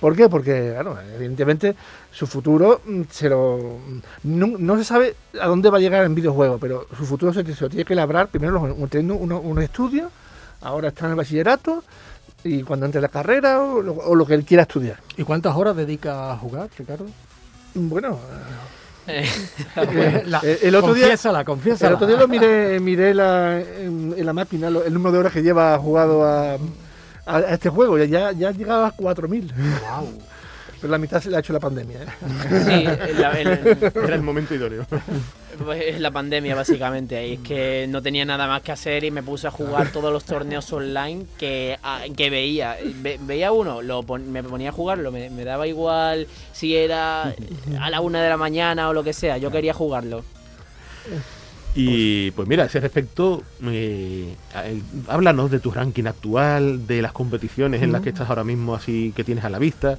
¿Por 0.00 0.16
qué? 0.16 0.28
Porque, 0.28 0.70
claro, 0.74 0.98
evidentemente 1.14 1.76
su 2.10 2.26
futuro 2.26 2.80
mm, 2.84 3.02
se 3.08 3.28
lo, 3.28 3.78
no, 4.24 4.46
no 4.58 4.76
se 4.76 4.82
sabe 4.84 5.14
a 5.40 5.46
dónde 5.46 5.70
va 5.70 5.76
a 5.78 5.80
llegar 5.80 6.04
en 6.04 6.16
videojuegos, 6.16 6.60
pero 6.60 6.88
su 6.96 7.06
futuro 7.06 7.32
se, 7.32 7.44
se 7.54 7.60
lo 7.64 7.70
tiene 7.70 7.84
que 7.84 7.94
labrar 7.94 8.26
primero 8.26 8.52
los- 8.66 8.90
teniendo 8.90 9.14
unos, 9.14 9.40
unos 9.44 9.62
estudios, 9.62 10.10
ahora 10.60 10.88
está 10.88 11.04
en 11.04 11.12
el 11.12 11.16
bachillerato 11.16 11.84
y 12.42 12.64
cuando 12.64 12.86
entre 12.86 13.00
la 13.00 13.08
carrera 13.08 13.62
o 13.62 13.80
lo, 13.80 13.92
o 13.92 14.14
lo 14.16 14.26
que 14.26 14.34
él 14.34 14.44
quiera 14.44 14.64
estudiar. 14.64 14.98
¿Y 15.16 15.22
cuántas 15.22 15.54
horas 15.54 15.76
dedica 15.76 16.32
a 16.32 16.36
jugar, 16.36 16.68
Ricardo? 16.76 17.06
Bueno, 17.74 18.18
la- 20.26 20.40
eh, 20.42 20.58
el 20.62 20.74
otro 20.74 20.92
día 20.94 21.04
confiésala, 21.04 21.44
confiésala. 21.44 21.88
El 21.90 21.94
otro 21.96 22.06
día 22.06 22.16
lo 22.16 22.28
miré, 22.28 22.78
miré 22.80 23.14
la, 23.14 23.58
en, 23.60 24.14
en 24.16 24.26
la 24.26 24.32
máquina 24.32 24.70
lo- 24.70 24.84
el 24.84 24.92
número 24.92 25.12
de 25.12 25.18
horas 25.18 25.32
que 25.32 25.42
lleva 25.42 25.76
jugado 25.78 26.24
a, 26.24 26.54
a- 26.54 26.58
a 27.36 27.54
este 27.54 27.68
juego. 27.70 27.96
Ya, 27.98 28.32
ya 28.32 28.50
llegaba 28.50 28.88
a 28.88 28.92
4.000. 28.96 29.50
Pero 30.80 30.90
la 30.90 30.98
mitad 30.98 31.20
se 31.20 31.30
la 31.30 31.38
ha 31.38 31.40
hecho 31.40 31.52
la 31.52 31.60
pandemia. 31.60 32.02
¿eh? 32.02 32.06
Sí, 32.64 33.14
la, 33.20 33.32
el- 33.40 33.76
Era 34.04 34.14
el 34.14 34.22
momento 34.22 34.54
idóneo. 34.54 34.86
pues 35.64 35.82
es 35.86 36.00
la 36.00 36.10
pandemia 36.12 36.54
básicamente. 36.54 37.26
Y 37.26 37.32
es 37.34 37.40
que 37.40 37.86
no 37.88 38.00
tenía 38.00 38.24
nada 38.24 38.46
más 38.46 38.62
que 38.62 38.70
hacer 38.72 39.02
y 39.04 39.10
me 39.10 39.22
puse 39.22 39.48
a 39.48 39.50
jugar 39.50 39.90
todos 39.90 40.12
los 40.12 40.24
torneos 40.24 40.72
online 40.72 41.26
que, 41.36 41.76
a- 41.82 42.02
que 42.16 42.30
veía. 42.30 42.76
Ve- 42.96 43.18
veía 43.22 43.50
uno, 43.50 43.82
lo 43.82 44.02
pon- 44.04 44.30
me 44.30 44.42
ponía 44.44 44.68
a 44.68 44.72
jugarlo, 44.72 45.10
me, 45.10 45.30
me 45.30 45.44
daba 45.44 45.66
igual 45.66 46.26
si 46.52 46.76
era 46.76 47.34
a 47.80 47.90
la 47.90 48.00
una 48.00 48.22
de 48.22 48.28
la 48.28 48.36
mañana 48.36 48.88
o 48.88 48.92
lo 48.92 49.02
que 49.02 49.12
sea. 49.12 49.36
Yo 49.38 49.50
quería 49.50 49.74
jugarlo. 49.74 50.24
Y 51.74 52.30
pues 52.32 52.48
mira, 52.48 52.64
a 52.64 52.66
ese 52.66 52.80
respecto, 52.80 53.42
eh, 53.64 54.34
eh, 54.64 54.82
háblanos 55.06 55.50
de 55.50 55.60
tu 55.60 55.70
ranking 55.70 56.04
actual, 56.06 56.86
de 56.86 57.02
las 57.02 57.12
competiciones 57.12 57.82
en 57.82 57.92
las 57.92 58.00
que 58.02 58.08
estás 58.08 58.28
ahora 58.28 58.42
mismo, 58.42 58.74
así 58.74 59.12
que 59.14 59.22
tienes 59.22 59.44
a 59.44 59.50
la 59.50 59.58
vista, 59.60 59.96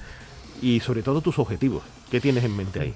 y 0.61 0.79
sobre 0.79 1.01
todo 1.03 1.21
tus 1.21 1.39
objetivos. 1.39 1.83
¿Qué 2.11 2.19
tienes 2.19 2.43
en 2.43 2.55
mente 2.55 2.79
ahí? 2.81 2.93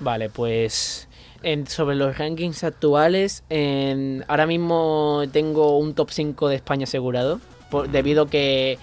Vale, 0.00 0.30
pues 0.30 1.08
en- 1.42 1.66
sobre 1.66 1.94
los 1.96 2.16
rankings 2.18 2.64
actuales, 2.64 3.42
en- 3.50 4.24
ahora 4.28 4.46
mismo 4.46 5.22
tengo 5.32 5.78
un 5.78 5.94
top 5.94 6.10
5 6.10 6.48
de 6.48 6.56
España 6.56 6.84
asegurado, 6.84 7.40
por- 7.70 7.88
debido 7.88 8.26
que 8.26 8.78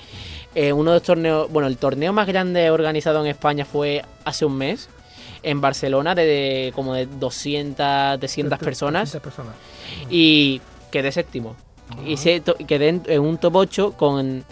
eh, 0.55 0.73
uno 0.73 0.91
de 0.91 0.97
los 0.97 1.03
torneos, 1.03 1.51
bueno, 1.51 1.67
el 1.67 1.77
torneo 1.77 2.13
más 2.13 2.25
grande 2.25 2.71
organizado 2.71 3.19
en 3.21 3.27
España 3.27 3.63
fue 3.65 4.03
hace 4.25 4.43
un 4.45 4.57
mes, 4.57 4.89
en 5.43 5.61
Barcelona, 5.61 6.15
de, 6.15 6.25
de 6.25 6.71
como 6.73 6.93
de 6.95 7.05
200, 7.05 8.19
300 8.19 8.57
personas, 8.57 9.11
300 9.11 9.21
personas. 9.21 9.55
y 10.09 10.59
quedé 10.91 11.11
séptimo. 11.11 11.55
Y 12.05 12.15
quedé 12.67 12.89
en, 12.89 13.19
un 13.19 13.37
top 13.37 13.55
8 13.55 13.93
con 13.97 14.43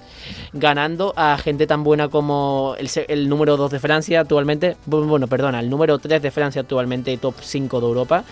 ganando 0.54 1.14
a 1.16 1.38
gente 1.38 1.68
tan 1.68 1.84
buena 1.84 2.08
como 2.08 2.76
el, 2.80 2.90
número 3.30 3.58
2 3.58 3.70
de 3.72 3.80
Francia 3.80 4.22
actualmente, 4.22 4.78
bu- 4.90 5.06
bueno, 5.06 5.28
perdona, 5.28 5.60
el 5.60 5.70
número 5.70 6.00
3 6.00 6.22
de 6.22 6.32
Francia 6.32 6.62
actualmente 6.62 7.16
top 7.18 7.36
5 7.42 7.80
de 7.82 7.86
Europa 7.88 8.24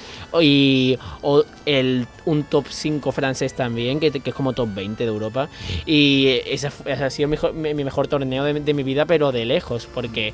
y 0.42 0.98
o 1.22 1.44
el, 1.66 2.08
un 2.26 2.44
top 2.46 2.66
5 2.70 3.12
francés 3.12 3.54
también, 3.54 4.00
que, 4.00 4.10
que 4.12 4.30
es 4.30 4.36
como 4.36 4.54
top 4.54 4.70
20 4.74 5.04
de 5.04 5.10
Europa 5.10 5.50
y 5.86 6.40
ese, 6.48 6.68
ha 6.68 7.10
sido 7.10 7.28
mi, 7.28 7.36
mejor- 7.36 7.54
mi- 7.54 7.74
mi 7.74 7.84
mejor 7.84 8.08
torneo 8.08 8.44
de, 8.46 8.54
de 8.60 8.74
mi 8.74 8.84
vida, 8.84 9.06
pero 9.06 9.32
de 9.32 9.46
lejos, 9.46 9.88
porque 9.94 10.34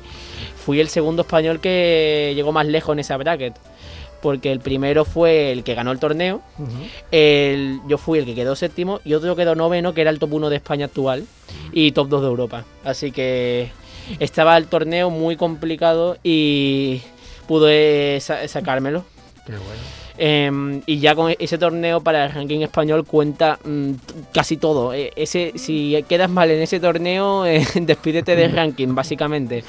fui 0.64 0.80
el 0.80 0.88
segundo 0.88 1.22
español 1.22 1.60
que 1.60 2.32
llegó 2.34 2.52
más 2.52 2.66
lejos 2.66 2.92
en 2.94 3.00
esa 3.00 3.16
bracket. 3.16 3.54
Porque 4.22 4.52
el 4.52 4.60
primero 4.60 5.04
fue 5.04 5.50
el 5.52 5.64
que 5.64 5.74
ganó 5.74 5.92
el 5.92 5.98
torneo, 5.98 6.42
el, 7.10 7.80
yo 7.88 7.96
fui 7.98 8.18
el 8.18 8.24
que 8.26 8.34
quedó 8.34 8.54
séptimo 8.54 9.00
y 9.04 9.14
otro 9.14 9.34
quedó 9.36 9.54
noveno, 9.54 9.94
que 9.94 10.02
era 10.02 10.10
el 10.10 10.18
top 10.18 10.34
1 10.34 10.50
de 10.50 10.56
España 10.56 10.86
actual 10.86 11.24
y 11.72 11.92
top 11.92 12.08
2 12.08 12.20
de 12.22 12.26
Europa. 12.28 12.64
Así 12.84 13.12
que 13.12 13.70
estaba 14.18 14.56
el 14.56 14.66
torneo 14.66 15.08
muy 15.10 15.36
complicado 15.36 16.18
y 16.22 17.00
pude 17.48 18.18
sa- 18.20 18.46
sacármelo. 18.48 19.04
Qué 19.46 19.52
bueno. 19.52 19.99
Em, 20.22 20.82
y 20.84 20.98
ya 20.98 21.14
con 21.14 21.32
ese 21.38 21.56
torneo 21.56 22.02
para 22.02 22.26
el 22.26 22.32
ranking 22.32 22.60
español 22.60 23.06
cuenta 23.06 23.58
mm, 23.64 23.92
casi 24.34 24.58
todo. 24.58 24.92
Eh, 24.92 25.10
ese, 25.16 25.52
si 25.56 26.04
quedas 26.06 26.28
mal 26.28 26.50
en 26.50 26.60
ese 26.60 26.78
torneo, 26.78 27.46
eh, 27.46 27.64
despídete 27.74 28.36
del 28.36 28.52
ranking, 28.52 28.94
básicamente. 28.94 29.64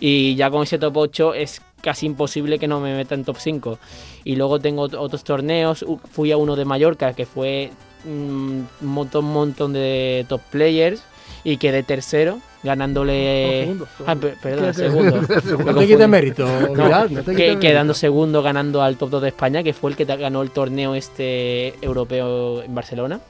Y 0.00 0.34
ya 0.36 0.50
con 0.50 0.62
ese 0.62 0.78
top 0.78 0.96
8 0.96 1.34
es 1.34 1.60
casi 1.82 2.06
imposible 2.06 2.58
que 2.58 2.66
no 2.66 2.80
me 2.80 2.96
meta 2.96 3.14
en 3.14 3.24
top 3.24 3.36
5. 3.38 3.78
Y 4.24 4.36
luego 4.36 4.58
tengo 4.58 4.88
ot- 4.88 4.96
otros 4.98 5.22
torneos. 5.22 5.84
Fui 6.10 6.32
a 6.32 6.38
uno 6.38 6.56
de 6.56 6.64
Mallorca 6.64 7.12
que 7.12 7.26
fue 7.26 7.70
mm, 8.06 8.08
un 8.10 8.68
montón, 8.80 9.26
montón 9.26 9.74
de 9.74 10.24
top 10.30 10.40
players 10.50 11.02
y 11.44 11.56
quedé 11.56 11.82
tercero, 11.82 12.38
ganándole. 12.62 13.60
segundo, 13.62 13.86
Ah, 13.90 13.96
segundo. 14.14 14.20
per- 14.20 14.36
perdona, 14.40 14.72
Quédate- 14.72 14.90
segundo. 15.46 15.72
No 15.72 15.78
te 15.80 15.86
quites 15.86 16.08
mérito, 16.08 16.46
No, 16.74 16.84
Vidal, 16.84 17.14
no 17.14 17.22
te 17.22 17.34
que- 17.34 17.44
quites 17.48 17.56
quedando 17.58 17.94
segundo 17.94 18.42
ganando 18.42 18.82
al 18.82 18.96
top 18.96 19.10
2 19.10 19.22
de 19.22 19.28
España, 19.28 19.62
que 19.62 19.72
fue 19.72 19.90
el 19.90 19.96
que 19.96 20.04
ganó 20.04 20.42
el 20.42 20.50
torneo 20.50 20.94
este 20.94 21.74
europeo 21.82 22.62
en 22.62 22.74
Barcelona. 22.74 23.20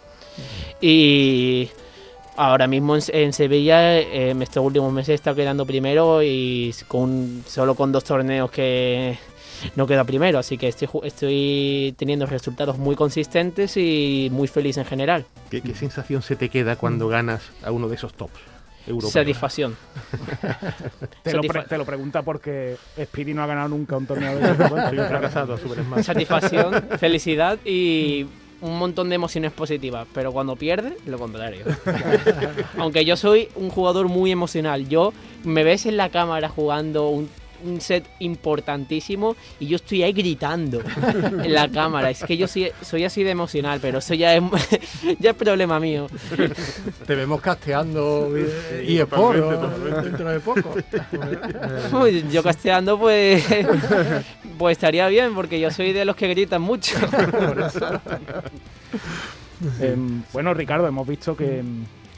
Y 0.80 1.68
ahora 2.36 2.66
mismo 2.66 2.96
en, 2.96 3.02
en 3.12 3.32
Sevilla, 3.32 3.98
eh, 3.98 4.30
en 4.30 4.42
estos 4.42 4.64
últimos 4.64 4.92
meses 4.92 5.10
he 5.10 5.14
estado 5.14 5.36
quedando 5.36 5.66
primero 5.66 6.22
y 6.22 6.74
con 6.88 7.42
solo 7.46 7.74
con 7.74 7.92
dos 7.92 8.04
torneos 8.04 8.50
que 8.50 9.18
no 9.76 9.86
queda 9.86 10.04
primero. 10.04 10.38
Así 10.38 10.58
que 10.58 10.68
estoy, 10.68 10.88
estoy 11.04 11.94
teniendo 11.96 12.26
resultados 12.26 12.78
muy 12.78 12.96
consistentes 12.96 13.76
y 13.76 14.28
muy 14.32 14.48
feliz 14.48 14.76
en 14.76 14.84
general. 14.84 15.26
¿Qué, 15.50 15.60
qué 15.60 15.74
sensación 15.74 16.22
se 16.22 16.36
te 16.36 16.48
queda 16.48 16.76
cuando 16.76 17.08
ganas 17.08 17.42
a 17.62 17.70
uno 17.72 17.88
de 17.88 17.96
esos 17.96 18.14
tops 18.14 18.38
europeos? 18.86 19.12
Satisfacción. 19.12 19.76
Te 21.22 21.34
lo, 21.34 21.42
te 21.42 21.78
lo 21.78 21.84
pregunta 21.84 22.22
porque 22.22 22.76
Speedy 23.00 23.34
no 23.34 23.42
ha 23.42 23.46
ganado 23.46 23.68
nunca 23.68 23.96
un 23.96 24.06
torneo 24.06 24.36
de 24.36 24.52
ese. 24.52 24.68
Soy 24.68 24.98
un 24.98 25.06
fracasado, 25.06 25.58
Super 25.58 25.84
Smash. 25.84 26.04
satisfacción, 26.04 26.74
felicidad 26.98 27.58
y 27.64 28.26
un 28.62 28.78
montón 28.78 29.08
de 29.08 29.14
emociones 29.14 29.52
positivas, 29.52 30.06
pero 30.14 30.32
cuando 30.32 30.56
pierde, 30.56 30.96
lo 31.06 31.18
contrario. 31.18 31.64
Aunque 32.78 33.04
yo 33.04 33.16
soy 33.16 33.48
un 33.54 33.70
jugador 33.70 34.08
muy 34.08 34.30
emocional, 34.30 34.88
yo 34.88 35.12
me 35.44 35.64
ves 35.64 35.86
en 35.86 35.96
la 35.96 36.10
cámara 36.10 36.48
jugando 36.48 37.08
un, 37.08 37.28
un 37.64 37.80
set 37.80 38.04
importantísimo 38.18 39.36
y 39.58 39.66
yo 39.66 39.76
estoy 39.76 40.02
ahí 40.02 40.12
gritando 40.12 40.82
en 41.42 41.52
la 41.52 41.68
cámara. 41.68 42.10
Es 42.10 42.24
que 42.24 42.36
yo 42.36 42.46
soy, 42.48 42.70
soy 42.82 43.04
así 43.04 43.22
de 43.22 43.30
emocional, 43.30 43.78
pero 43.80 43.98
eso 43.98 44.14
ya 44.14 44.34
es, 44.34 44.42
ya 45.18 45.30
es 45.30 45.36
problema 45.36 45.80
mío. 45.80 46.06
Te 47.06 47.14
vemos 47.14 47.40
casteando 47.40 48.30
y 48.86 48.98
¿no? 48.98 50.02
dentro 50.02 50.30
de 50.30 50.40
poco. 50.40 50.74
Yo 52.30 52.42
casteando, 52.42 52.98
pues, 52.98 53.44
pues 54.58 54.72
estaría 54.76 55.08
bien, 55.08 55.34
porque 55.34 55.60
yo 55.60 55.70
soy 55.70 55.92
de 55.92 56.04
los 56.04 56.16
que 56.16 56.28
gritan 56.28 56.62
mucho. 56.62 56.96
Em, 59.80 60.22
bueno, 60.32 60.54
Ricardo, 60.54 60.86
hemos 60.86 61.06
visto 61.06 61.36
que, 61.36 61.62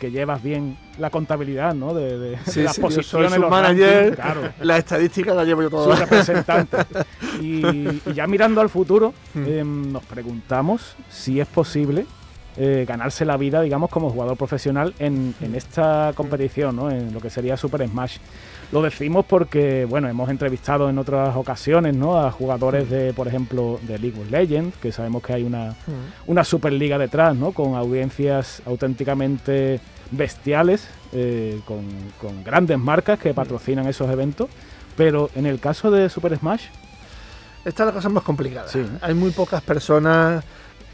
que 0.03 0.11
llevas 0.11 0.43
bien 0.43 0.77
la 0.99 1.11
contabilidad, 1.11 1.75
¿no? 1.75 1.95
De, 1.95 2.19
de- 2.19 2.31
de 2.31 2.39
Sí, 2.45 2.63
las 2.63 2.75
sí, 2.75 2.83
yo 2.83 2.89
soy 2.91 2.97
posiciones, 2.97 3.33
su 3.35 3.41
los 3.41 3.51
manager. 3.51 3.95
rankings, 4.11 4.17
claro, 4.17 4.41
La 4.61 4.77
estadística 4.79 5.33
la 5.33 5.45
llevo 5.45 5.63
yo 5.63 5.71
su 5.71 5.77
toda. 5.77 5.97
representante. 5.97 6.77
Y, 7.41 7.65
y 8.05 8.13
ya 8.15 8.27
mirando 8.27 8.61
al 8.61 8.69
futuro, 8.69 9.15
em, 9.35 9.91
nos 9.93 10.05
preguntamos 10.05 10.97
si 11.09 11.41
es 11.41 11.47
posible 11.49 12.05
eh, 12.57 12.85
ganarse 12.87 13.25
la 13.25 13.37
vida, 13.37 13.63
digamos, 13.63 13.89
como 13.91 14.11
jugador 14.11 14.37
profesional 14.37 14.93
en, 14.99 15.35
en 15.41 15.55
esta 15.55 16.13
competición, 16.15 16.77
¿no? 16.77 16.91
En 16.91 17.13
lo 17.15 17.21
que 17.21 17.31
sería 17.31 17.57
Super 17.57 17.89
Smash. 17.89 18.19
Lo 18.73 18.81
decimos 18.81 19.27
porque, 19.27 19.85
bueno, 19.85 20.09
hemos 20.09 20.31
entrevistado 20.31 20.89
en 20.89 20.99
otras 20.99 21.37
ocasiones, 21.37 21.95
¿no? 21.95 22.19
A 22.19 22.31
jugadores 22.31 22.89
de, 22.89 23.13
por 23.13 23.29
ejemplo, 23.29 23.79
de 23.83 23.99
League 23.99 24.19
of 24.19 24.31
Legends, 24.31 24.77
que 24.79 24.91
sabemos 24.93 25.23
que 25.23 25.35
hay 25.35 25.43
una, 25.45 25.77
una 26.27 26.43
superliga 26.43 26.97
detrás, 26.97 27.37
¿no? 27.37 27.53
Con 27.53 27.75
audiencias 27.75 28.63
auténticamente 28.65 29.79
bestiales, 30.11 30.89
eh, 31.13 31.61
con, 31.67 31.85
con 32.19 32.43
grandes 32.43 32.79
marcas 32.79 33.19
que 33.19 33.35
patrocinan 33.35 33.87
esos 33.87 34.11
eventos. 34.11 34.49
Pero 34.97 35.29
en 35.35 35.45
el 35.45 35.61
caso 35.61 35.91
de 35.91 36.09
Super 36.09 36.37
Smash, 36.39 36.65
Esta 37.65 37.85
es 37.85 37.87
la 37.87 37.93
cosa 37.93 38.09
más 38.09 38.25
complicada. 38.25 38.69
Sí. 38.69 38.85
Hay 39.01 39.15
muy 39.15 39.31
pocas 39.31 39.63
personas, 39.63 40.45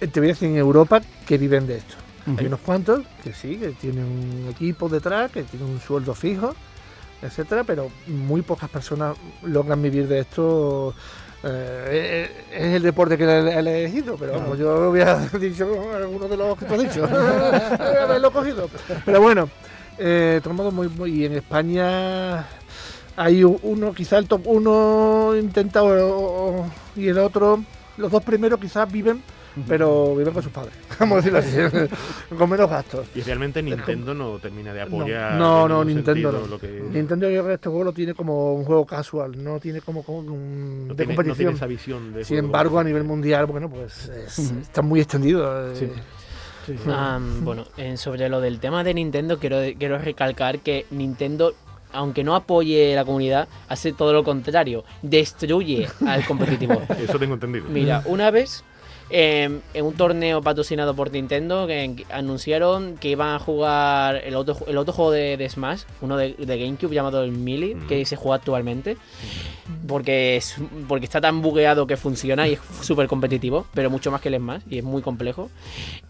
eh, 0.00 0.06
te 0.06 0.20
voy 0.20 0.28
a 0.28 0.32
decir, 0.32 0.49
en 0.49 0.56
Europa 0.56 1.00
que 1.26 1.38
viven 1.38 1.66
de 1.66 1.78
esto. 1.78 1.94
Hay 2.37 2.44
unos 2.44 2.61
cuantos 2.61 3.06
que 3.25 3.32
sí, 3.32 3.56
que 3.56 3.68
tienen 3.70 4.04
un 4.04 4.49
equipo 4.50 4.90
detrás, 4.90 5.30
que 5.30 5.44
tienen 5.44 5.70
un 5.70 5.80
sueldo 5.80 6.14
fijo, 6.14 6.54
etcétera, 7.22 7.64
pero 7.64 7.90
muy 8.06 8.42
pocas 8.42 8.68
personas 8.68 9.16
logran 9.42 9.82
vivir 9.82 10.06
de 10.06 10.20
esto. 10.20 10.94
Eh, 11.44 12.30
es 12.52 12.75
el 12.75 12.82
deporte 12.82 13.16
que 13.16 13.25
he 13.25 13.58
elegido, 13.58 14.16
pero 14.16 14.32
vamos, 14.32 14.58
yo 14.58 14.88
había 14.88 15.16
dicho 15.40 15.68
alguno 15.94 16.26
de 16.26 16.37
los 16.37 16.58
que 16.58 16.64
tú 16.64 16.75
has 16.75 16.82
dicho, 16.82 17.04
haberlo 18.02 18.32
cogido. 18.32 18.68
Pero 19.04 19.20
bueno, 19.20 19.48
eh, 19.98 20.40
modo 20.50 20.72
muy, 20.72 20.88
muy, 20.88 21.22
y 21.22 21.25
en 21.26 21.34
España 21.34 22.44
hay 23.16 23.44
uno, 23.44 23.92
quizá 23.92 24.18
el 24.18 24.26
top 24.26 24.42
uno 24.46 25.34
intentado 25.37 26.66
y 26.96 27.08
el 27.08 27.18
otro, 27.18 27.62
los 27.96 28.10
dos 28.10 28.22
primeros 28.22 28.60
quizás 28.60 28.90
viven 28.90 29.22
pero 29.67 30.15
viven 30.17 30.33
con 30.33 30.43
sus 30.43 30.53
padres, 30.53 30.75
vamos 30.99 31.19
a 31.19 31.31
decirlo 31.31 31.38
así, 31.38 31.88
con 32.37 32.50
menos 32.50 32.69
gastos. 32.69 33.07
Y 33.15 33.23
realmente 33.23 33.62
Nintendo 33.62 34.15
no 34.15 34.38
termina 34.38 34.73
de 34.73 34.83
apoyar. 34.83 35.35
No, 35.35 35.69
no, 35.69 35.85
Nintendo 35.85 36.33
no. 36.33 36.47
Lo 36.47 36.59
que... 36.59 36.69
Nintendo 36.69 37.31
yo 37.31 37.49
este 37.50 37.69
juego 37.69 37.85
lo 37.85 37.93
tiene 37.93 38.15
como 38.15 38.55
un 38.55 38.65
juego 38.65 38.85
casual, 38.87 39.43
no 39.43 39.59
tiene 39.59 39.81
como, 39.81 40.00
un, 40.09 40.88
de 40.95 41.05
competición. 41.05 41.27
No 41.29 41.35
tiene 41.35 41.53
esa 41.53 41.67
visión 41.67 42.12
de 42.12 42.25
Sin 42.25 42.38
embargo, 42.38 42.79
a 42.79 42.85
nivel 42.85 43.05
mundial, 43.05 43.47
bueno, 43.47 43.69
pues 43.69 44.09
está 44.09 44.83
muy 44.83 45.00
extendido. 45.00 45.73
Eh. 45.73 45.91
bueno, 47.43 47.65
sobre 47.97 48.29
lo 48.29 48.41
del 48.41 48.61
tema 48.61 48.85
de 48.85 48.95
Nintendo, 48.95 49.38
quiero, 49.38 49.59
quiero 49.79 49.99
recalcar 49.99 50.61
que 50.61 50.87
Nintendo 50.91 51.55
aunque 51.93 52.25
no 52.25 52.35
apoye 52.35 52.95
la 52.95 53.05
comunidad, 53.05 53.49
hace 53.69 53.93
todo 53.93 54.12
lo 54.12 54.25
contrario, 54.25 54.85
destruye 55.03 55.88
al 56.07 56.25
competitivo. 56.25 56.83
Eso 56.99 57.19
tengo 57.19 57.35
entendido. 57.35 57.67
Mira, 57.69 58.03
una 58.07 58.31
vez 58.31 58.65
en 59.11 59.62
un 59.81 59.95
torneo 59.95 60.43
patrocinado 60.43 60.95
por 60.95 61.11
Nintendo 61.11 61.67
que 61.67 62.05
anunciaron 62.11 62.97
que 62.97 63.09
iban 63.11 63.35
a 63.35 63.38
jugar 63.38 64.17
el 64.17 64.35
otro, 64.35 64.57
el 64.67 64.77
otro 64.77 64.93
juego 64.93 65.11
de, 65.12 65.49
Smash, 65.49 65.83
uno 66.00 66.17
de, 66.17 66.35
GameCube 66.38 66.95
llamado 66.95 67.23
el 67.23 67.33
Melee, 67.33 67.77
que 67.88 68.05
se 68.05 68.17
juega 68.17 68.37
actualmente, 68.37 68.97
porque, 69.87 70.37
es, 70.37 70.57
porque 70.87 71.07
está 71.07 71.21
tan 71.21 71.41
bugueado 71.41 71.87
que 71.87 71.97
funciona 71.97 72.47
y 72.49 72.55
es 72.55 72.61
súper 72.83 73.09
competitivo, 73.09 73.67
pero 73.73 73.91
mucho 73.91 74.11
más 74.11 74.21
que 74.21 74.29
el 74.29 74.37
Smash 74.37 74.62
y 74.69 74.79
es 74.79 74.85
muy 74.85 75.03
complejo. 75.03 75.50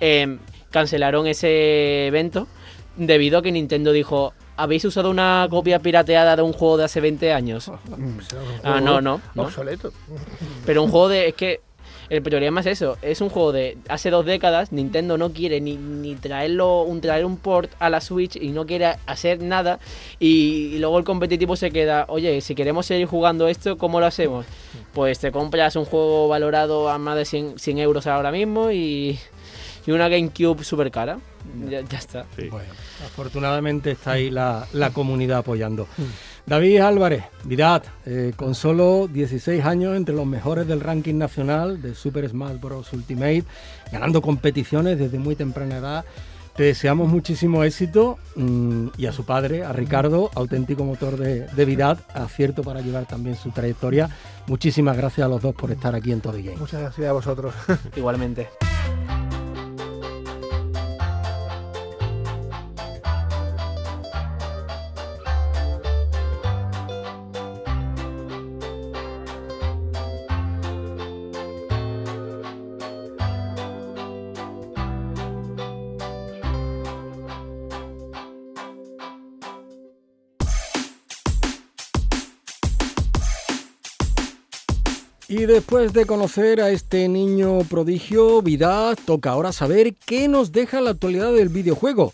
Em, 0.00 0.38
cancelaron 0.70 1.26
ese 1.26 2.08
evento 2.08 2.48
debido 2.96 3.38
a 3.38 3.42
que 3.42 3.52
Nintendo 3.52 3.92
dijo, 3.92 4.34
¿habéis 4.56 4.84
usado 4.84 5.10
una 5.10 5.46
copia 5.48 5.78
pirateada 5.78 6.34
de 6.34 6.42
un 6.42 6.52
juego 6.52 6.78
de 6.78 6.84
hace 6.84 7.00
20 7.00 7.32
años? 7.32 7.70
ah, 8.64 8.80
no, 8.80 9.00
no, 9.00 9.20
no. 9.34 9.42
Obsoleto. 9.44 9.92
Pero 10.66 10.82
un 10.82 10.90
juego 10.90 11.08
de... 11.08 11.28
Es 11.28 11.34
que 11.34 11.60
el 12.10 12.22
problema 12.22 12.60
es 12.60 12.66
eso, 12.66 12.96
es 13.02 13.20
un 13.20 13.28
juego 13.28 13.52
de 13.52 13.76
hace 13.88 14.10
dos 14.10 14.24
décadas, 14.24 14.72
Nintendo 14.72 15.18
no 15.18 15.32
quiere 15.32 15.60
ni, 15.60 15.76
ni 15.76 16.14
traerlo, 16.14 16.82
un, 16.82 17.00
traer 17.00 17.24
un 17.24 17.36
port 17.36 17.70
a 17.78 17.90
la 17.90 18.00
Switch 18.00 18.36
y 18.36 18.48
no 18.50 18.64
quiere 18.64 18.96
hacer 19.06 19.42
nada 19.42 19.78
y, 20.18 20.78
luego 20.78 20.98
el 20.98 21.04
competitivo 21.04 21.56
se 21.56 21.70
queda, 21.70 22.06
oye, 22.08 22.40
si 22.40 22.54
queremos 22.54 22.86
seguir 22.86 23.06
jugando 23.06 23.48
esto, 23.48 23.76
¿cómo 23.76 24.00
lo 24.00 24.06
hacemos? 24.06 24.46
Pues 24.94 25.18
te 25.18 25.30
compras 25.32 25.76
un 25.76 25.84
juego 25.84 26.28
valorado 26.28 26.88
a 26.88 26.98
más 26.98 27.16
de 27.16 27.24
100, 27.24 27.78
euros 27.78 28.06
ahora 28.06 28.32
mismo 28.32 28.70
y, 28.70 29.18
y 29.86 29.90
una 29.90 30.08
GameCube 30.08 30.64
súper 30.64 30.90
cara. 30.90 31.18
Ya, 31.68 31.80
está. 31.80 32.26
Bueno, 32.36 32.72
afortunadamente 33.04 33.92
está 33.92 34.12
ahí 34.12 34.30
la, 34.30 34.66
la 34.72 34.90
comunidad 34.90 35.38
apoyando. 35.38 35.88
David 36.48 36.80
Álvarez, 36.80 37.24
Vidad, 37.44 37.82
eh, 38.06 38.32
con 38.34 38.54
solo 38.54 39.06
16 39.06 39.62
años 39.66 39.94
entre 39.94 40.14
los 40.14 40.24
mejores 40.24 40.66
del 40.66 40.80
ranking 40.80 41.16
nacional 41.16 41.82
de 41.82 41.94
Super 41.94 42.26
Smash 42.26 42.58
Bros. 42.58 42.90
Ultimate, 42.94 43.44
ganando 43.92 44.22
competiciones 44.22 44.98
desde 44.98 45.18
muy 45.18 45.36
temprana 45.36 45.76
edad. 45.76 46.04
Te 46.56 46.62
deseamos 46.62 47.08
muchísimo 47.08 47.64
éxito 47.64 48.18
mm, 48.34 48.88
y 48.96 49.06
a 49.06 49.12
su 49.12 49.26
padre, 49.26 49.62
a 49.62 49.72
Ricardo, 49.74 50.30
auténtico 50.34 50.84
motor 50.84 51.18
de, 51.18 51.46
de 51.48 51.64
Vidad, 51.66 51.98
acierto 52.14 52.62
para 52.62 52.80
llevar 52.80 53.04
también 53.04 53.36
su 53.36 53.50
trayectoria. 53.50 54.08
Muchísimas 54.46 54.96
gracias 54.96 55.26
a 55.26 55.28
los 55.28 55.42
dos 55.42 55.54
por 55.54 55.70
estar 55.70 55.94
aquí 55.94 56.12
en 56.12 56.22
Todo 56.22 56.38
Game. 56.38 56.56
Muchas 56.56 56.80
gracias 56.80 57.06
a 57.06 57.12
vosotros. 57.12 57.54
Igualmente. 57.94 58.48
Después 85.58 85.92
de 85.92 86.06
conocer 86.06 86.60
a 86.60 86.70
este 86.70 87.08
niño 87.08 87.58
prodigio, 87.68 88.42
Vidad, 88.42 88.96
toca 89.04 89.30
ahora 89.30 89.50
saber 89.50 89.96
qué 90.06 90.28
nos 90.28 90.52
deja 90.52 90.80
la 90.80 90.90
actualidad 90.90 91.32
del 91.32 91.48
videojuego. 91.48 92.12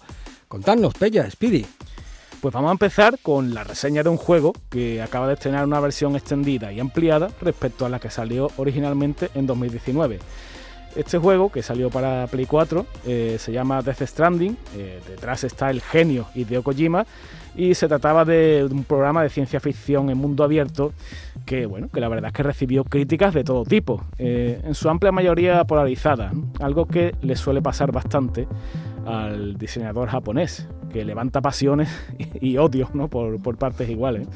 Contadnos, 0.48 0.94
Pella, 0.94 1.30
Speedy. 1.30 1.66
Pues 2.40 2.54
vamos 2.54 2.70
a 2.70 2.72
empezar 2.72 3.18
con 3.20 3.52
la 3.52 3.62
reseña 3.62 4.02
de 4.02 4.08
un 4.08 4.16
juego 4.16 4.54
que 4.70 5.02
acaba 5.02 5.28
de 5.28 5.34
estrenar 5.34 5.66
una 5.66 5.78
versión 5.78 6.16
extendida 6.16 6.72
y 6.72 6.80
ampliada 6.80 7.28
respecto 7.42 7.84
a 7.84 7.90
la 7.90 8.00
que 8.00 8.08
salió 8.08 8.50
originalmente 8.56 9.28
en 9.34 9.46
2019. 9.46 10.20
Este 10.96 11.18
juego, 11.18 11.52
que 11.52 11.62
salió 11.62 11.90
para 11.90 12.26
Play 12.28 12.46
4, 12.46 12.86
eh, 13.04 13.36
se 13.38 13.52
llama 13.52 13.82
Death 13.82 14.06
Stranding. 14.06 14.56
Eh, 14.74 15.02
detrás 15.06 15.44
está 15.44 15.68
el 15.68 15.82
genio 15.82 16.28
Hideo 16.34 16.62
Kojima 16.62 17.04
y 17.56 17.74
se 17.74 17.88
trataba 17.88 18.24
de 18.24 18.66
un 18.70 18.84
programa 18.84 19.22
de 19.22 19.28
ciencia 19.28 19.60
ficción 19.60 20.10
en 20.10 20.18
mundo 20.18 20.44
abierto 20.44 20.92
que, 21.46 21.66
bueno, 21.66 21.88
que 21.88 22.00
la 22.00 22.08
verdad 22.08 22.28
es 22.28 22.32
que 22.32 22.42
recibió 22.42 22.84
críticas 22.84 23.34
de 23.34 23.44
todo 23.44 23.64
tipo, 23.64 24.04
eh, 24.18 24.60
en 24.64 24.74
su 24.74 24.88
amplia 24.88 25.12
mayoría 25.12 25.64
polarizadas, 25.64 26.32
algo 26.60 26.86
que 26.86 27.14
le 27.22 27.36
suele 27.36 27.62
pasar 27.62 27.92
bastante 27.92 28.48
al 29.06 29.56
diseñador 29.56 30.08
japonés, 30.08 30.68
que 30.92 31.04
levanta 31.04 31.40
pasiones 31.40 31.88
y, 32.40 32.56
odios 32.56 32.94
¿no? 32.94 33.08
por, 33.08 33.56
partes 33.56 33.88
iguales. 33.88 34.26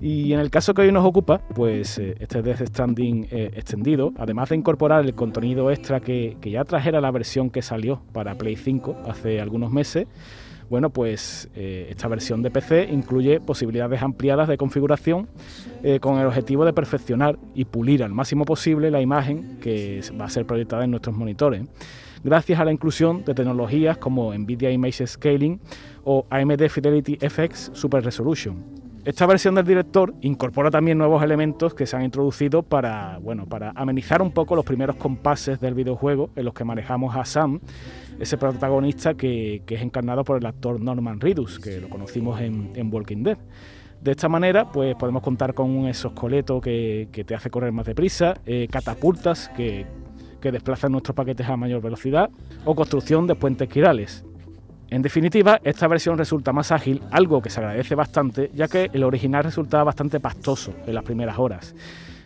Y 0.00 0.34
en 0.34 0.40
el 0.40 0.50
caso 0.50 0.74
que 0.74 0.82
hoy 0.82 0.92
nos 0.92 1.06
ocupa, 1.06 1.40
pues 1.54 1.98
eh, 1.98 2.16
este 2.20 2.42
Death 2.42 2.66
Stranding 2.68 3.28
eh, 3.30 3.50
extendido, 3.54 4.12
además 4.18 4.50
de 4.50 4.56
incorporar 4.56 5.04
el 5.04 5.14
contenido 5.14 5.70
extra 5.70 6.00
que, 6.00 6.36
que 6.40 6.50
ya 6.50 6.64
trajera 6.64 7.00
la 7.00 7.10
versión 7.10 7.48
que 7.48 7.62
salió 7.62 8.02
para 8.12 8.34
Play 8.34 8.56
5 8.56 9.04
hace 9.08 9.40
algunos 9.40 9.72
meses, 9.72 10.06
bueno, 10.68 10.90
pues 10.90 11.48
eh, 11.54 11.86
esta 11.90 12.08
versión 12.08 12.42
de 12.42 12.50
PC 12.50 12.88
incluye 12.90 13.40
posibilidades 13.40 14.02
ampliadas 14.02 14.48
de 14.48 14.56
configuración 14.56 15.28
eh, 15.82 16.00
con 16.00 16.18
el 16.18 16.26
objetivo 16.26 16.64
de 16.64 16.72
perfeccionar 16.72 17.38
y 17.54 17.64
pulir 17.64 18.02
al 18.02 18.12
máximo 18.12 18.44
posible 18.44 18.90
la 18.90 19.00
imagen 19.00 19.58
que 19.60 20.00
va 20.20 20.24
a 20.24 20.30
ser 20.30 20.46
proyectada 20.46 20.84
en 20.84 20.90
nuestros 20.90 21.16
monitores, 21.16 21.62
gracias 22.24 22.58
a 22.58 22.64
la 22.64 22.72
inclusión 22.72 23.24
de 23.24 23.34
tecnologías 23.34 23.98
como 23.98 24.34
NVIDIA 24.34 24.70
Image 24.70 25.06
Scaling 25.06 25.60
o 26.04 26.26
AMD 26.30 26.68
Fidelity 26.68 27.16
FX 27.16 27.70
Super 27.72 28.04
Resolution. 28.04 28.86
Esta 29.06 29.24
versión 29.24 29.54
del 29.54 29.64
director 29.64 30.14
incorpora 30.20 30.68
también 30.68 30.98
nuevos 30.98 31.22
elementos 31.22 31.74
que 31.74 31.86
se 31.86 31.94
han 31.94 32.02
introducido 32.02 32.64
para, 32.64 33.18
bueno, 33.22 33.46
para 33.46 33.70
amenizar 33.76 34.20
un 34.20 34.32
poco 34.32 34.56
los 34.56 34.64
primeros 34.64 34.96
compases 34.96 35.60
del 35.60 35.74
videojuego 35.74 36.30
en 36.34 36.44
los 36.44 36.52
que 36.52 36.64
manejamos 36.64 37.14
a 37.14 37.24
Sam 37.24 37.60
ese 38.18 38.38
protagonista 38.38 39.14
que, 39.14 39.62
es 39.66 39.82
encarnado 39.82 40.24
por 40.24 40.38
el 40.38 40.46
actor 40.46 40.80
Norman 40.80 41.20
Reedus, 41.20 41.58
que 41.58 41.80
lo 41.80 41.88
conocimos 41.88 42.40
en, 42.40 42.92
Walking 42.92 43.22
Dead. 43.22 43.38
De 44.00 44.10
esta 44.12 44.28
manera, 44.28 44.70
pues 44.70 44.94
podemos 44.94 45.22
contar 45.22 45.54
con 45.54 45.70
un 45.70 45.88
exoesqueleto 45.88 46.60
que, 46.60 47.08
que 47.10 47.24
te 47.24 47.34
hace 47.34 47.50
correr 47.50 47.72
más 47.72 47.86
deprisa, 47.86 48.34
eh, 48.44 48.68
catapultas 48.70 49.50
que, 49.56 49.86
que 50.40 50.52
desplazan 50.52 50.92
nuestros 50.92 51.14
paquetes 51.14 51.48
a 51.48 51.56
mayor 51.56 51.82
velocidad 51.82 52.30
o 52.64 52.74
construcción 52.74 53.26
de 53.26 53.34
puentes 53.34 53.68
quirales. 53.68 54.24
En 54.88 55.02
definitiva, 55.02 55.60
esta 55.64 55.88
versión 55.88 56.16
resulta 56.16 56.52
más 56.52 56.70
ágil, 56.70 57.02
algo 57.10 57.42
que 57.42 57.50
se 57.50 57.58
agradece 57.58 57.96
bastante, 57.96 58.52
ya 58.54 58.68
que 58.68 58.88
el 58.92 59.02
original 59.02 59.42
resultaba 59.42 59.82
bastante 59.82 60.20
pastoso 60.20 60.72
en 60.86 60.94
las 60.94 61.02
primeras 61.02 61.38
horas. 61.38 61.74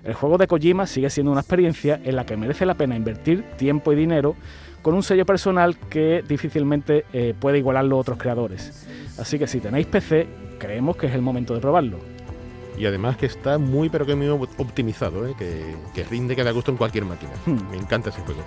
El 0.05 0.14
juego 0.14 0.37
de 0.38 0.46
Kojima 0.46 0.87
sigue 0.87 1.09
siendo 1.11 1.33
una 1.33 1.40
experiencia 1.40 2.00
en 2.05 2.16
la 2.16 2.24
que 2.24 2.37
merece 2.37 2.66
la 2.66 2.74
pena 2.74 2.96
invertir 2.96 3.44
tiempo 3.57 3.92
y 3.92 3.96
dinero 3.96 4.35
con 4.83 4.95
un 4.95 5.03
sello 5.03 5.27
personal 5.27 5.77
que 5.77 6.25
difícilmente 6.27 7.05
eh, 7.12 7.35
puede 7.38 7.59
igualarlo 7.59 7.99
otros 7.99 8.19
creadores. 8.19 8.87
Así 9.19 9.38
que 9.38 9.47
si 9.47 9.61
tenéis 9.61 9.87
PC, 9.87 10.27
creemos 10.59 10.97
que 10.97 11.07
es 11.07 11.14
el 11.14 11.23
momento 11.23 11.55
de 11.55 11.61
probarlo. 11.61 11.99
Y 12.79 12.87
además 12.87 13.16
que 13.16 13.27
está 13.27 13.59
muy 13.59 13.90
pero 13.90 14.07
que 14.07 14.14
muy 14.14 14.29
optimizado, 14.29 15.27
¿eh? 15.27 15.35
que, 15.38 16.05
rinde 16.05 16.35
que 16.35 16.43
da 16.43 16.51
gusto 16.51 16.71
en 16.71 16.79
cualquier 16.79 17.05
máquina. 17.05 17.33
Hmm. 17.45 17.71
Me 17.71 17.77
encanta 17.77 18.09
ese 18.09 18.23
juego. 18.23 18.40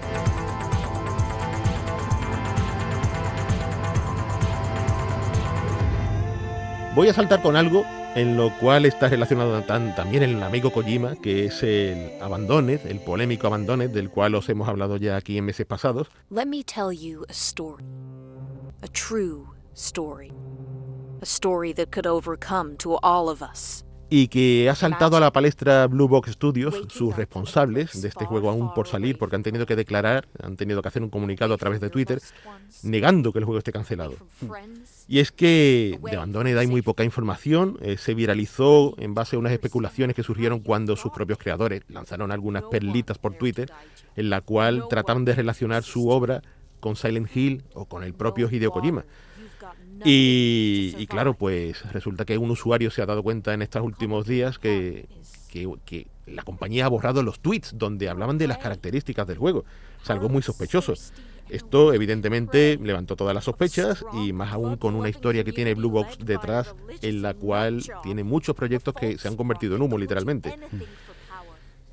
Voy 6.96 7.10
a 7.10 7.14
saltar 7.14 7.42
con 7.42 7.56
algo 7.56 7.86
en 8.16 8.38
lo 8.38 8.52
cual 8.60 8.86
está 8.86 9.10
relacionado 9.10 9.62
también 9.64 10.24
el 10.24 10.42
amigo 10.42 10.72
Kojima, 10.72 11.16
que 11.16 11.46
es 11.46 11.64
el 11.64 12.12
Abandoned, 12.22 12.86
el 12.86 13.00
polémico 13.00 13.48
Abandoned, 13.48 13.90
del 13.90 14.10
cual 14.10 14.36
os 14.36 14.50
hemos 14.50 14.68
hablado 14.68 14.98
ya 14.98 15.16
aquí 15.16 15.38
en 15.38 15.46
meses 15.46 15.66
pasados. 15.66 16.08
Let 16.30 16.46
me 16.46 16.64
tell 16.64 16.92
you 16.92 17.26
a 17.30 17.34
story. 17.34 17.84
a 18.84 18.88
true 18.90 19.48
story. 19.74 20.34
A 21.22 21.26
story 21.26 21.72
that 21.74 21.92
could 21.92 22.06
overcome 22.06 22.76
to 22.78 22.98
all 22.98 23.30
of 23.30 23.42
us. 23.42 23.84
Y 24.16 24.28
que 24.28 24.70
ha 24.70 24.76
saltado 24.76 25.18
a 25.18 25.20
la 25.20 25.34
palestra 25.34 25.88
Blue 25.88 26.08
Box 26.08 26.34
Studios, 26.34 26.84
sus 26.90 27.16
responsables 27.16 28.00
de 28.00 28.10
este 28.10 28.26
juego 28.26 28.52
aún 28.52 28.72
por 28.76 28.88
salir, 28.88 29.18
porque 29.18 29.38
han 29.38 29.42
tenido 29.42 29.66
que 29.66 29.76
declarar, 29.76 30.28
han 30.40 30.56
tenido 30.56 30.84
que 30.84 30.88
hacer 30.88 31.02
un 31.02 31.10
comunicado 31.10 31.56
a 31.56 31.58
través 31.58 31.82
de 31.82 31.90
Twitter, 31.90 32.22
negando 32.84 33.34
que 33.34 33.40
el 33.40 33.46
juego 33.46 33.58
esté 33.58 33.72
cancelado. 33.72 34.14
Y 35.08 35.18
es 35.18 35.32
que 35.32 36.00
de 36.00 36.16
Abandoned 36.16 36.56
hay 36.56 36.68
muy 36.68 36.84
poca 36.84 37.04
información, 37.04 37.80
eh, 37.82 37.98
se 37.98 38.14
viralizó 38.14 38.94
en 39.00 39.16
base 39.16 39.36
a 39.36 39.40
unas 39.40 39.52
especulaciones 39.52 40.16
que 40.16 40.22
surgieron 40.22 40.60
cuando 40.60 40.96
sus 40.96 41.12
propios 41.12 41.40
creadores 41.40 41.82
lanzaron 41.88 42.32
algunas 42.32 42.66
perlitas 42.66 43.18
por 43.18 43.34
Twitter, 43.34 43.72
en 44.16 44.30
la 44.30 44.42
cual 44.42 44.84
trataban 44.92 45.26
de 45.26 45.34
relacionar 45.34 45.82
su 45.82 46.10
obra 46.10 46.44
con 46.80 46.96
Silent 46.96 47.36
Hill 47.36 47.64
o 47.74 47.86
con 47.86 48.04
el 48.04 48.14
propio 48.14 48.48
Hideo 48.48 48.70
Kojima. 48.70 49.06
Y, 50.06 51.06
claro, 51.08 51.34
pues 51.34 51.84
resulta 51.92 52.26
que 52.26 52.38
un 52.38 52.52
usuario 52.52 52.92
se 52.92 53.02
ha 53.02 53.06
dado 53.06 53.24
cuenta 53.24 53.54
en 53.54 53.62
estos 53.62 53.82
últimos 53.82 54.28
días 54.28 54.60
que, 54.60 55.08
que, 55.52 56.08
la 56.26 56.44
compañía 56.44 56.86
ha 56.86 56.90
borrado 56.90 57.22
los 57.22 57.42
tweets 57.42 57.78
donde 57.78 58.08
hablaban 58.08 58.38
de 58.38 58.48
las 58.48 58.58
características 58.58 59.28
del 59.28 59.38
juego. 59.38 59.66
Es 60.02 60.10
algo 60.10 60.30
muy 60.30 60.42
sospechoso. 60.42 60.94
Esto 61.50 61.94
evidentemente 61.94 62.80
levantó 62.82 63.16
todas 63.16 63.36
las 63.36 63.44
sospechas 63.44 64.06
y 64.14 64.32
más 64.32 64.54
aún 64.54 64.78
con 64.78 64.96
una 64.96 65.10
historia 65.10 65.44
que 65.44 65.52
tiene 65.52 65.74
Blue 65.74 65.90
Box 65.90 66.18
detrás 66.20 66.74
en 67.02 67.22
la 67.22 67.34
cual 67.34 67.84
tiene 68.02 68.24
muchos 68.24 68.56
proyectos 68.56 68.94
que 68.96 69.18
se 69.18 69.28
han 69.28 69.36
convertido 69.36 69.76
en 69.76 69.82
humo 69.82 69.98
literalmente. 69.98 70.58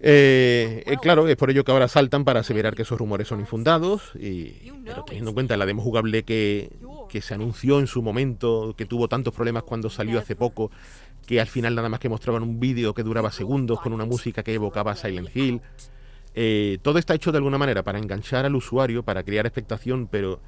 Eh, 0.02 0.82
eh, 0.86 0.96
claro, 1.02 1.28
es 1.28 1.36
por 1.36 1.50
ello 1.50 1.62
que 1.62 1.72
ahora 1.72 1.86
saltan 1.86 2.24
para 2.24 2.40
aseverar 2.40 2.74
que 2.74 2.82
esos 2.82 2.98
rumores 2.98 3.28
son 3.28 3.40
infundados, 3.40 4.12
y, 4.18 4.72
pero 4.84 5.04
teniendo 5.04 5.30
en 5.30 5.34
cuenta 5.34 5.56
la 5.58 5.66
demo 5.66 5.82
jugable 5.82 6.22
que, 6.22 6.70
que 7.10 7.20
se 7.20 7.34
anunció 7.34 7.78
en 7.80 7.86
su 7.86 8.02
momento, 8.02 8.74
que 8.76 8.86
tuvo 8.86 9.08
tantos 9.08 9.34
problemas 9.34 9.64
cuando 9.64 9.90
salió 9.90 10.18
hace 10.18 10.36
poco, 10.36 10.70
que 11.26 11.38
al 11.40 11.48
final 11.48 11.74
nada 11.74 11.90
más 11.90 12.00
que 12.00 12.08
mostraban 12.08 12.42
un 12.42 12.58
vídeo 12.58 12.94
que 12.94 13.02
duraba 13.02 13.30
segundos 13.30 13.80
con 13.80 13.92
una 13.92 14.06
música 14.06 14.42
que 14.42 14.54
evocaba 14.54 14.96
Silent 14.96 15.36
Hill. 15.36 15.60
Eh, 16.34 16.78
todo 16.80 16.98
está 16.98 17.14
hecho 17.14 17.30
de 17.30 17.38
alguna 17.38 17.58
manera 17.58 17.82
para 17.82 17.98
enganchar 17.98 18.46
al 18.46 18.56
usuario, 18.56 19.02
para 19.02 19.22
crear 19.22 19.44
expectación, 19.44 20.08
pero 20.10 20.40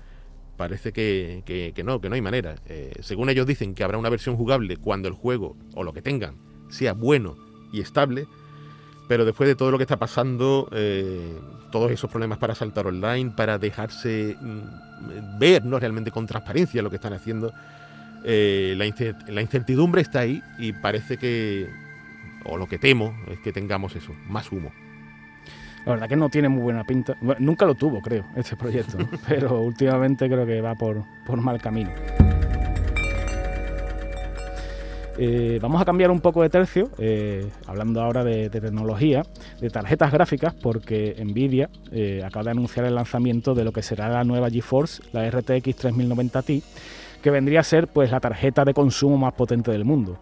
parece 0.57 0.93
que, 0.93 1.43
que, 1.45 1.85
no, 1.85 2.01
que 2.01 2.09
no 2.09 2.15
hay 2.15 2.23
manera. 2.23 2.57
según 3.01 3.29
ellos 3.29 3.47
dicen 3.47 3.75
que 3.75 3.85
habrá 3.85 3.99
una 3.99 4.09
versión 4.09 4.37
jugable 4.37 4.79
cuando 4.79 5.09
el 5.09 5.15
juego 5.15 5.57
o 5.75 5.85
lo 5.85 5.93
que 5.93 6.01
tengan 6.01 6.37
sea 6.71 6.95
bueno 6.95 7.37
y 7.73 7.81
estable, 7.81 8.27
pero 9.09 9.25
después 9.25 9.49
de 9.49 9.55
todo 9.55 9.71
lo 9.71 9.79
que 9.79 9.85
está 9.85 9.99
pasando, 9.99 10.69
eh, 10.73 11.39
todos 11.71 11.91
esos 11.91 12.11
problemas 12.11 12.39
para 12.39 12.55
saltar 12.55 12.87
online, 12.87 13.33
para 13.37 13.59
dejarse 13.59 14.37
mm, 14.41 15.39
ver 15.39 15.65
¿no? 15.65 15.79
realmente 15.79 16.11
con 16.11 16.27
transparencia 16.27 16.83
lo 16.83 16.91
que 16.91 16.97
están 16.97 17.13
haciendo, 17.13 17.53
eh, 18.25 18.75
la, 18.77 19.43
incertidumbre 19.43 20.01
está 20.01 20.21
ahí 20.21 20.43
y 20.59 20.73
parece 20.73 21.17
que, 21.17 21.69
o 22.45 22.57
lo 22.57 22.69
que 22.69 22.79
temo, 22.79 23.15
es 23.29 23.41
que 23.41 23.53
tengamos 23.53 23.97
eso, 23.97 24.13
más 24.29 24.51
humo. 24.53 24.73
La 25.85 25.93
verdad 25.93 26.09
que 26.09 26.17
no 26.17 26.29
tiene 26.29 26.49
muy 26.49 26.63
buena 26.63 26.85
pinta. 26.85 27.17
nunca 27.41 27.67
lo 27.67 27.75
tuvo, 27.75 28.01
creo, 28.01 28.25
este 28.37 28.55
proyecto, 28.57 28.99
pero 29.29 29.61
últimamente 29.61 30.29
creo 30.29 30.47
que 30.47 30.61
va 30.61 30.77
por, 30.77 31.03
por 31.27 31.41
mal 31.41 31.61
camino. 31.61 31.91
Eh, 35.19 35.59
vamos 35.61 35.81
a 35.81 35.85
cambiar 35.85 36.11
un 36.11 36.21
poco 36.21 36.43
de 36.43 36.49
tercio, 36.49 36.89
eh, 36.99 37.47
hablando 37.67 38.01
ahora 38.01 38.25
de, 38.25 38.49
tecnología, 38.49 39.23
de 39.61 39.69
tarjetas 39.69 40.11
gráficas, 40.11 40.55
porque 40.55 41.15
Nvidia 41.23 41.69
eh, 41.91 42.23
acaba 42.25 42.45
de 42.45 42.51
anunciar 42.53 42.87
el 42.87 42.95
lanzamiento 42.95 43.55
de 43.55 43.65
lo 43.65 43.73
que 43.73 43.83
será 43.83 44.09
la 44.09 44.25
nueva 44.25 44.49
GeForce, 44.49 45.03
la 45.13 45.29
RTX 45.29 45.77
3090 45.77 46.43
Ti, 46.43 46.63
que 47.23 47.31
vendría 47.31 47.61
a 47.61 47.65
ser 47.65 47.89
pues 47.89 48.11
la 48.11 48.21
tarjeta 48.21 48.65
de 48.65 48.73
consumo 48.73 49.19
más 49.19 49.35
potente 49.35 49.71
del 49.71 49.85
mundo. 49.85 50.19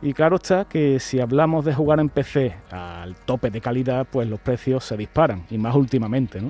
Y 0.00 0.14
claro 0.14 0.36
está 0.36 0.64
que 0.64 0.98
si 0.98 1.20
hablamos 1.20 1.64
de 1.64 1.74
jugar 1.74 2.00
en 2.00 2.08
PC 2.08 2.54
al 2.70 3.14
tope 3.14 3.50
de 3.50 3.60
calidad, 3.60 4.06
pues 4.10 4.28
los 4.28 4.40
precios 4.40 4.82
se 4.82 4.96
disparan, 4.96 5.44
y 5.50 5.58
más 5.58 5.76
últimamente, 5.76 6.40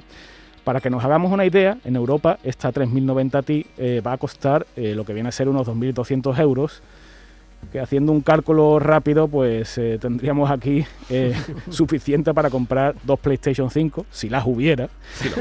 Para 0.64 0.81
que 0.81 0.88
nos 0.88 1.05
hagamos 1.05 1.33
una 1.33 1.45
idea, 1.45 1.77
en 1.85 1.97
Europa 1.97 2.38
esta 2.45 2.71
3090 2.71 3.42
Ti 3.42 3.66
va 4.07 4.12
a 4.12 4.16
costar 4.16 4.64
lo 4.77 5.05
que 5.05 5.12
viene 5.12 5.29
a 5.29 5.33
ser 5.33 5.49
unos 5.49 5.66
2.200 5.66 6.38
euros, 6.38 6.83
que 7.70 7.81
haciendo 7.81 8.12
un 8.12 8.20
cálculo 8.20 8.79
rápido, 8.79 9.29
pues 9.29 9.79
eh, 9.79 9.98
tendríamos 10.01 10.51
aquí 10.51 10.85
eh, 11.11 11.35
suficiente 11.70 12.35
para 12.35 12.51
comprar 12.51 12.94
dos 13.05 13.18
PlayStation 13.20 13.70
5, 13.70 14.07
si 14.11 14.29
las 14.29 14.46
hubiera, 14.46 14.88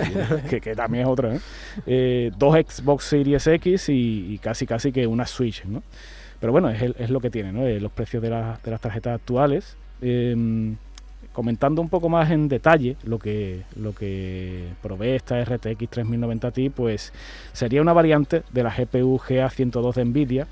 que, 0.49 0.75
también 0.75 1.03
es 1.03 1.09
otra, 1.09 1.39
¿eh? 1.85 2.31
dos 2.37 2.55
Xbox 2.55 3.05
Series 3.05 3.47
X 3.47 3.89
y, 3.89 4.39
casi 4.41 4.65
casi 4.65 4.91
que 4.91 5.07
una 5.07 5.25
Switch, 5.25 5.65
¿no? 5.65 5.83
Pero 6.39 6.51
bueno, 6.51 6.69
es, 6.69 6.81
es 6.97 7.09
lo 7.09 7.19
que 7.19 7.29
tiene, 7.29 7.51
¿no? 7.51 7.67
los 7.67 7.91
precios 7.91 8.23
de, 8.23 8.29
de, 8.29 8.71
las 8.71 8.81
tarjetas 8.81 9.15
actuales. 9.15 9.77
Em, 10.01 10.75
comentando 11.33 11.81
un 11.81 11.89
poco 11.89 12.09
más 12.09 12.31
en 12.31 12.47
detalle 12.47 12.97
lo 13.03 13.19
que, 13.19 13.61
lo 13.75 13.93
que 13.93 14.67
provee 14.81 15.11
esta 15.11 15.41
RTX 15.43 15.89
3090 15.89 16.51
Ti, 16.51 16.69
pues 16.69 17.13
sería 17.53 17.81
una 17.81 17.93
variante 17.93 18.43
de 18.51 18.63
la 18.63 18.69
GPU 18.69 19.17
GA102 19.19 19.93
de 19.93 20.05
Nvidia 20.05 20.47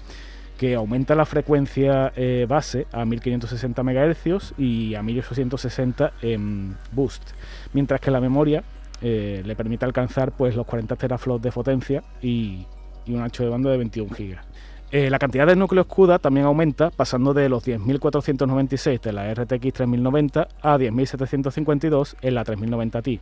que 0.60 0.76
aumenta 0.76 1.16
la 1.16 1.26
frecuencia 1.26 2.12
eh, 2.18 2.46
base 2.48 2.86
a 2.92 3.06
1560 3.06 3.82
MHz 3.82 4.54
y 4.58 4.94
a 4.94 5.02
1860 5.02 6.12
en 6.22 6.76
boost, 6.92 7.32
mientras 7.72 8.02
que 8.02 8.12
la 8.12 8.20
memoria 8.20 8.62
eh, 9.02 9.42
le 9.46 9.56
permite 9.56 9.86
alcanzar 9.86 10.34
pues, 10.34 10.58
los 10.58 10.66
40 10.66 10.98
teraflops 10.98 11.42
de 11.42 11.52
potencia 11.54 12.04
y, 12.22 12.66
un 13.08 13.22
ancho 13.22 13.44
de 13.44 13.50
banda 13.50 13.72
de 13.72 13.78
21 13.78 14.10
GB. 14.10 14.38
Eh, 14.92 15.10
la 15.10 15.18
cantidad 15.18 15.48
de 15.48 15.56
núcleos 15.56 15.88
CUDA 15.88 16.20
también 16.20 16.46
aumenta, 16.46 16.92
pasando 16.92 17.34
de 17.34 17.48
los 17.48 17.66
10.496 17.66 19.00
de 19.00 19.14
la 19.14 19.34
RTX 19.34 19.74
3090 19.74 20.48
a 20.62 20.78
10.752 20.78 22.16
en 22.22 22.36
la 22.36 22.44
3090 22.44 23.02
Ti 23.02 23.20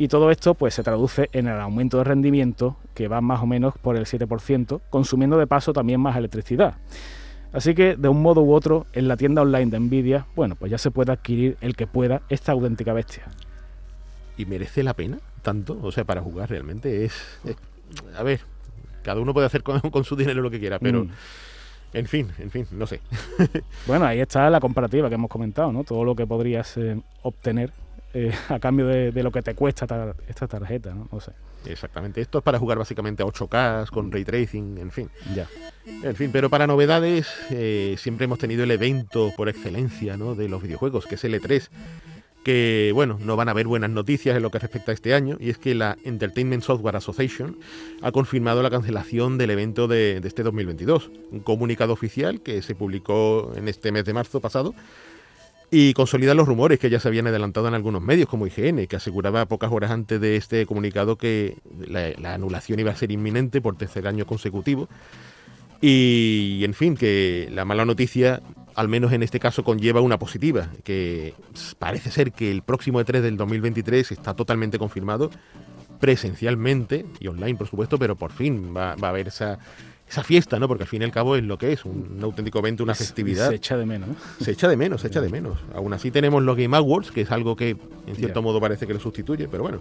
y 0.00 0.08
todo 0.08 0.30
esto 0.30 0.54
pues 0.54 0.72
se 0.72 0.82
traduce 0.82 1.28
en 1.34 1.46
el 1.46 1.60
aumento 1.60 1.98
de 1.98 2.04
rendimiento 2.04 2.78
que 2.94 3.06
va 3.06 3.20
más 3.20 3.42
o 3.42 3.46
menos 3.46 3.74
por 3.76 3.96
el 3.96 4.06
7%, 4.06 4.80
consumiendo 4.88 5.36
de 5.36 5.46
paso 5.46 5.74
también 5.74 6.00
más 6.00 6.16
electricidad. 6.16 6.78
Así 7.52 7.74
que 7.74 7.96
de 7.96 8.08
un 8.08 8.22
modo 8.22 8.40
u 8.40 8.54
otro, 8.54 8.86
en 8.94 9.08
la 9.08 9.18
tienda 9.18 9.42
online 9.42 9.66
de 9.66 9.78
Nvidia, 9.78 10.26
bueno, 10.34 10.54
pues 10.54 10.70
ya 10.70 10.78
se 10.78 10.90
puede 10.90 11.12
adquirir 11.12 11.58
el 11.60 11.76
que 11.76 11.86
pueda 11.86 12.22
esta 12.30 12.52
auténtica 12.52 12.94
bestia. 12.94 13.24
¿Y 14.38 14.46
merece 14.46 14.82
la 14.82 14.94
pena 14.94 15.18
tanto? 15.42 15.78
O 15.82 15.92
sea, 15.92 16.04
para 16.04 16.22
jugar 16.22 16.48
realmente 16.48 17.04
es... 17.04 17.38
a 18.16 18.22
ver, 18.22 18.40
cada 19.02 19.20
uno 19.20 19.34
puede 19.34 19.48
hacer 19.48 19.62
con, 19.62 20.04
su 20.04 20.16
dinero 20.16 20.40
lo 20.40 20.50
que 20.50 20.60
quiera, 20.60 20.78
pero... 20.78 21.04
Mm. 21.04 21.10
En 21.92 22.06
fin, 22.06 22.30
en 22.38 22.50
fin, 22.50 22.66
no 22.70 22.86
sé. 22.86 23.00
bueno, 23.86 24.06
ahí 24.06 24.20
está 24.20 24.48
la 24.48 24.60
comparativa 24.60 25.08
que 25.08 25.16
hemos 25.16 25.28
comentado, 25.28 25.72
¿no? 25.72 25.82
Todo 25.82 26.04
lo 26.04 26.14
que 26.14 26.24
podrías 26.24 26.76
eh, 26.76 27.02
obtener 27.22 27.72
eh, 28.12 28.32
a 28.48 28.58
cambio 28.58 28.86
de, 28.86 29.22
lo 29.22 29.30
que 29.30 29.42
te 29.42 29.54
cuesta 29.54 29.86
esta 30.28 30.48
tarjeta, 30.48 30.94
¿no? 30.94 31.20
sé. 31.20 31.32
Exactamente, 31.66 32.20
esto 32.20 32.38
es 32.38 32.44
para 32.44 32.58
jugar 32.58 32.78
básicamente 32.78 33.22
a 33.22 33.26
8K, 33.26 33.90
con 33.90 34.10
ray 34.10 34.24
tracing, 34.24 34.78
en 34.78 34.90
fin. 34.90 35.10
Ya. 35.34 35.46
En 36.02 36.16
fin, 36.16 36.30
pero 36.32 36.48
para 36.48 36.66
novedades 36.66 37.28
eh, 37.50 37.96
siempre 37.98 38.24
hemos 38.24 38.38
tenido 38.38 38.64
el 38.64 38.70
evento 38.70 39.30
por 39.36 39.48
excelencia 39.48 40.16
¿no? 40.16 40.34
de 40.34 40.48
los 40.48 40.62
videojuegos, 40.62 41.06
que 41.06 41.16
es 41.16 41.24
el 41.24 41.40
E3 41.40 41.68
que, 42.42 42.92
bueno, 42.94 43.18
no 43.20 43.36
van 43.36 43.48
a 43.48 43.50
haber 43.50 43.66
buenas 43.66 43.90
noticias 43.90 44.36
en 44.36 44.42
lo 44.42 44.50
que 44.50 44.58
respecta 44.58 44.92
a 44.92 44.94
este 44.94 45.14
año, 45.14 45.36
y 45.38 45.50
es 45.50 45.58
que 45.58 45.74
la 45.74 45.98
Entertainment 46.04 46.62
Software 46.62 46.96
Association 46.96 47.58
ha 48.00 48.12
confirmado 48.12 48.62
la 48.62 48.70
cancelación 48.70 49.36
del 49.36 49.50
evento 49.50 49.88
de, 49.88 50.20
de 50.20 50.28
este 50.28 50.42
2022. 50.42 51.10
Un 51.30 51.40
comunicado 51.40 51.92
oficial 51.92 52.40
que 52.40 52.62
se 52.62 52.74
publicó 52.74 53.52
en 53.56 53.68
este 53.68 53.92
mes 53.92 54.04
de 54.04 54.14
marzo 54.14 54.40
pasado 54.40 54.74
y 55.70 55.94
consolida 55.94 56.34
los 56.34 56.48
rumores 56.48 56.78
que 56.80 56.90
ya 56.90 56.98
se 56.98 57.06
habían 57.06 57.28
adelantado 57.28 57.68
en 57.68 57.74
algunos 57.74 58.02
medios 58.02 58.28
como 58.28 58.46
IGN, 58.46 58.86
que 58.86 58.96
aseguraba 58.96 59.46
pocas 59.46 59.70
horas 59.70 59.92
antes 59.92 60.20
de 60.20 60.36
este 60.36 60.66
comunicado 60.66 61.16
que 61.16 61.58
la, 61.86 62.34
anulación 62.34 62.80
iba 62.80 62.90
a 62.90 62.96
ser 62.96 63.12
inminente 63.12 63.60
por 63.60 63.76
tercer 63.76 64.08
año 64.08 64.26
consecutivo. 64.26 64.88
Y, 65.80 66.62
en 66.64 66.74
fin, 66.74 66.96
que 66.96 67.48
la 67.52 67.64
mala 67.64 67.84
noticia, 67.84 68.42
al 68.74 68.88
menos 68.88 69.12
en 69.12 69.22
este 69.22 69.38
caso, 69.38 69.62
conlleva 69.62 70.00
una 70.00 70.18
positiva, 70.18 70.70
que 70.82 71.34
parece 71.78 72.10
ser 72.10 72.32
que 72.32 72.50
el 72.50 72.62
próximo 72.62 73.00
E3 73.00 73.20
del 73.20 73.36
2023 73.36 74.10
está 74.10 74.34
totalmente 74.34 74.78
confirmado 74.78 75.30
presencialmente 76.00 77.06
y 77.20 77.28
online, 77.28 77.56
por 77.56 77.68
supuesto, 77.68 77.98
pero 77.98 78.16
por 78.16 78.32
fin 78.32 78.74
va, 78.76 78.96
va 78.96 79.08
a 79.08 79.10
haber 79.10 79.28
esa 79.28 79.58
esa 80.10 80.24
fiesta, 80.24 80.58
¿no? 80.58 80.66
Porque 80.66 80.82
al 80.82 80.88
fin 80.88 81.02
y 81.02 81.04
al 81.04 81.12
cabo 81.12 81.36
es 81.36 81.44
lo 81.44 81.56
que 81.56 81.72
es, 81.72 81.84
un, 81.84 82.18
auténtico 82.20 82.58
evento, 82.58 82.82
una 82.82 82.96
festividad. 82.96 83.48
Se 83.48 83.54
echa 83.54 83.76
de 83.76 83.86
menos. 83.86 84.08
Se 84.40 84.50
echa 84.50 84.66
de 84.66 84.76
menos, 84.76 85.02
se 85.02 85.06
echa 85.06 85.20
de 85.20 85.28
menos. 85.28 85.58
Aún 85.72 85.92
así 85.92 86.10
tenemos 86.10 86.42
los 86.42 86.56
Game 86.56 86.76
Awards, 86.76 87.12
que 87.12 87.20
es 87.20 87.30
algo 87.30 87.54
que 87.54 87.76
en 88.06 88.16
cierto 88.16 88.42
modo 88.42 88.60
parece 88.60 88.88
que 88.88 88.92
lo 88.92 88.98
sustituye, 88.98 89.46
pero 89.46 89.62
bueno. 89.62 89.80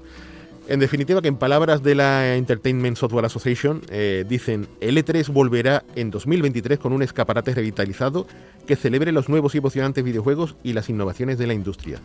En 0.67 0.79
definitiva, 0.79 1.19
que 1.23 1.29
en 1.29 1.37
palabras 1.37 1.81
de 1.81 1.95
la 1.95 2.35
Entertainment 2.35 2.95
Software 2.95 3.25
Association, 3.25 3.81
eh, 3.89 4.23
dicen, 4.29 4.67
el 4.81 4.97
E3 4.97 5.29
volverá 5.29 5.83
en 5.95 6.11
2023 6.11 6.77
con 6.77 6.93
un 6.93 7.01
escaparate 7.01 7.55
revitalizado 7.55 8.27
que 8.67 8.75
celebre 8.75 9.11
los 9.11 9.29
nuevos 9.29 9.55
y 9.55 9.57
emocionantes 9.57 10.03
videojuegos 10.03 10.55
y 10.61 10.73
las 10.73 10.87
innovaciones 10.89 11.39
de 11.39 11.47
la 11.47 11.55
industria. 11.55 11.99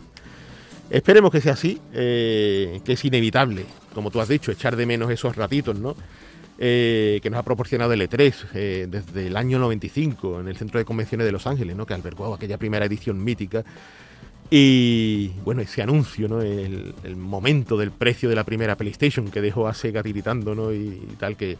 Esperemos 0.89 1.31
que 1.31 1.41
sea 1.41 1.53
así, 1.53 1.79
eh, 1.93 2.81
que 2.83 2.93
es 2.93 3.05
inevitable, 3.05 3.65
como 3.93 4.09
tú 4.09 4.19
has 4.19 4.29
dicho, 4.29 4.51
echar 4.51 4.75
de 4.75 4.87
menos 4.87 5.11
esos 5.11 5.35
ratitos, 5.35 5.77
¿no? 5.77 5.95
Eh, 6.57 7.19
que 7.21 7.29
nos 7.29 7.39
ha 7.39 7.43
proporcionado 7.43 7.91
el 7.93 8.01
E3 8.01 8.33
eh, 8.53 8.87
desde 8.89 9.27
el 9.27 9.35
año 9.35 9.59
95 9.59 10.39
en 10.39 10.47
el 10.47 10.55
Centro 10.55 10.79
de 10.79 10.85
Convenciones 10.85 11.25
de 11.25 11.31
Los 11.31 11.47
Ángeles, 11.47 11.75
¿no? 11.75 11.85
que 11.85 11.93
albergó 11.93 12.33
aquella 12.33 12.57
primera 12.57 12.85
edición 12.85 13.23
mítica. 13.23 13.63
Y 14.49 15.29
bueno, 15.43 15.61
ese 15.61 15.81
anuncio, 15.81 16.27
¿no? 16.27 16.41
El, 16.41 16.93
momento 17.17 17.77
del 17.77 17.91
precio 17.91 18.29
de 18.29 18.35
la 18.35 18.43
primera 18.43 18.75
PlayStation 18.75 19.29
que 19.31 19.41
dejó 19.41 19.67
a 19.67 19.73
Sega 19.73 20.03
tiritando, 20.03 20.53
¿no? 20.53 20.71
Y, 20.71 21.01
tal, 21.19 21.35
que, 21.35 21.57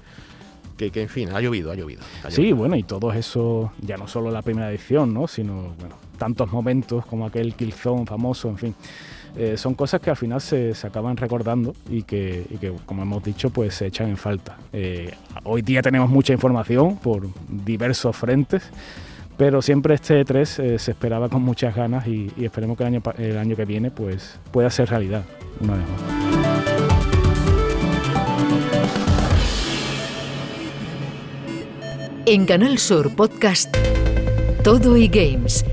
que, 0.77 0.91
en 0.93 1.09
fin, 1.09 1.29
ha 1.33 1.41
llovido, 1.41 1.71
ha 1.71 1.75
llovido. 1.75 2.03
sí, 2.29 2.51
bueno, 2.51 2.75
y 2.75 2.83
todo 2.83 3.11
eso, 3.11 3.71
ya 3.81 3.97
no 3.97 4.07
solo 4.07 4.29
la 4.29 4.43
primera 4.43 4.69
edición, 4.69 5.15
¿no? 5.15 5.27
Sino, 5.27 5.73
bueno, 5.79 5.97
tantos 6.19 6.51
momentos 6.51 7.05
como 7.07 7.25
aquel 7.25 7.55
Killzone 7.55 8.05
famoso, 8.05 8.49
en 8.49 8.57
fin. 8.57 8.75
Eh, 9.37 9.57
son 9.57 9.73
cosas 9.73 9.99
que 9.99 10.09
al 10.09 10.15
final 10.15 10.39
se, 10.39 10.73
acaban 10.83 11.17
recordando 11.17 11.73
y 11.89 12.03
que, 12.03 12.45
como 12.85 13.01
hemos 13.01 13.23
dicho, 13.23 13.49
pues 13.49 13.75
se 13.75 13.87
echan 13.87 14.09
en 14.09 14.17
falta. 14.17 14.57
Eh, 14.71 15.13
hoy 15.43 15.61
día 15.61 15.81
tenemos 15.81 16.09
mucha 16.09 16.31
información 16.31 16.97
por 16.97 17.27
diversos 17.49 18.15
frentes, 18.15 18.63
pero 19.37 19.61
siempre 19.61 19.95
este 19.95 20.23
3 20.23 20.59
e 20.59 20.75
eh, 20.75 20.79
se 20.79 20.91
esperaba 20.91 21.27
con 21.27 21.41
muchas 21.41 21.75
ganas 21.75 22.07
y, 22.07 22.31
esperemos 22.37 22.77
que 22.77 22.83
el 22.83 22.87
año, 22.87 23.03
el 23.17 23.37
año 23.37 23.55
que 23.55 23.65
viene 23.65 23.91
pues 23.91 24.39
pueda 24.51 24.69
ser 24.69 24.89
realidad 24.89 25.23
una 25.59 25.73
vez 25.73 25.83
más. 25.83 26.01
En 32.27 32.45
Canal 32.45 32.79
Sur 32.79 33.15
Podcast 33.15 33.75
Todo 34.63 34.97
y 34.97 35.07
Games 35.09 35.63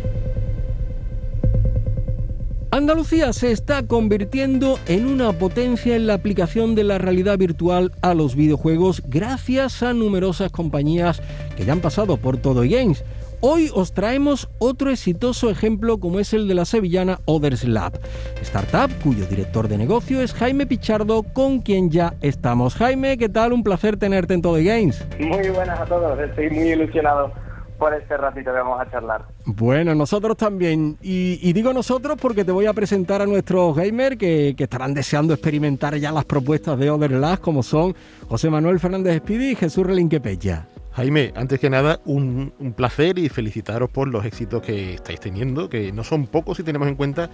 Andalucía 2.73 3.35
se 3.35 3.53
está 3.53 3.87
convirtiendo 3.87 4.79
en 4.87 5.07
una 5.07 5.35
potencia 5.35 5.95
en 5.95 6.07
la 6.07 6.15
aplicación 6.15 6.75
de 6.75 6.85
la 6.85 6.97
realidad 6.97 7.37
virtual 7.37 7.93
a 8.01 8.15
los 8.15 8.35
videojuegos 8.35 9.03
gracias 9.07 9.83
a 9.83 9.93
numerosas 9.93 10.51
compañías 10.51 11.21
que 11.55 11.67
ya 11.67 11.75
han 11.75 11.83
pasado 11.83 12.17
por 12.17 12.39
Todo 12.39 12.63
Games. 12.63 13.05
Hoy 13.43 13.71
os 13.75 13.93
traemos 13.93 14.49
otro 14.59 14.89
exitoso 14.89 15.51
ejemplo 15.51 16.01
como 16.01 16.19
es 16.19 16.33
el 16.33 16.49
de 16.49 16.55
la 16.55 16.65
sevillana 16.65 17.21
Others 17.27 17.65
Lab, 17.65 18.01
startup 18.41 18.91
cuyo 19.05 19.27
director 19.27 19.69
de 19.69 19.77
negocio 19.77 20.23
es 20.23 20.33
Jaime 20.33 20.67
Pichardo, 20.67 21.25
con 21.25 21.61
quien 21.61 21.91
ya 21.91 22.15
estamos. 22.23 22.75
Jaime, 22.77 23.19
¿qué 23.19 23.29
tal? 23.29 23.53
Un 23.53 23.65
placer 23.65 23.99
tenerte 23.99 24.33
en 24.33 24.41
Todo 24.41 24.55
Games. 24.55 25.05
Muy 25.19 25.51
buenas 25.51 25.79
a 25.79 25.85
todos, 25.85 26.19
estoy 26.19 26.49
muy 26.49 26.71
ilusionado 26.71 27.35
por 27.83 27.95
este 27.95 28.17
ratito 28.17 28.53
que 28.53 28.59
vamos 28.59 28.81
a 28.81 28.89
charlar. 28.89 29.25
Bueno, 29.45 29.93
nosotros 29.97 30.37
también. 30.37 30.97
Y, 31.03 31.53
digo 31.53 31.73
nosotros 31.73 32.17
porque 32.23 32.45
te 32.45 32.53
voy 32.53 32.67
a 32.67 32.73
presentar 32.73 33.21
a 33.23 33.27
nuestros 33.27 33.75
gamers 33.75 34.17
que, 34.17 34.55
estarán 34.57 34.95
deseando 34.95 35.35
experimentar 35.35 35.97
ya 35.97 36.13
las 36.13 36.25
propuestas 36.25 36.79
de 36.79 36.91
Otherlast, 36.91 37.43
como 37.43 37.65
son 37.65 37.97
José 38.29 38.51
Manuel 38.51 38.79
Fernández 38.79 39.17
Espidi 39.17 39.51
y 39.51 39.55
Jesús 39.57 39.85
Relinquepeya. 39.85 40.69
Jaime, 40.93 41.33
antes 41.35 41.59
que 41.59 41.71
nada, 41.71 41.99
un, 42.05 42.53
un, 42.61 42.73
placer 42.73 43.19
y 43.19 43.29
felicitaros 43.29 43.91
por 43.91 44.07
los 44.07 44.25
éxitos 44.25 44.63
que 44.63 44.95
estáis 44.95 45.19
teniendo, 45.19 45.69
que 45.69 45.91
no 45.91 46.05
son 46.05 46.29
pocos 46.29 46.59
si 46.59 46.63
tenemos 46.63 46.87
en 46.87 46.95
cuenta 46.95 47.31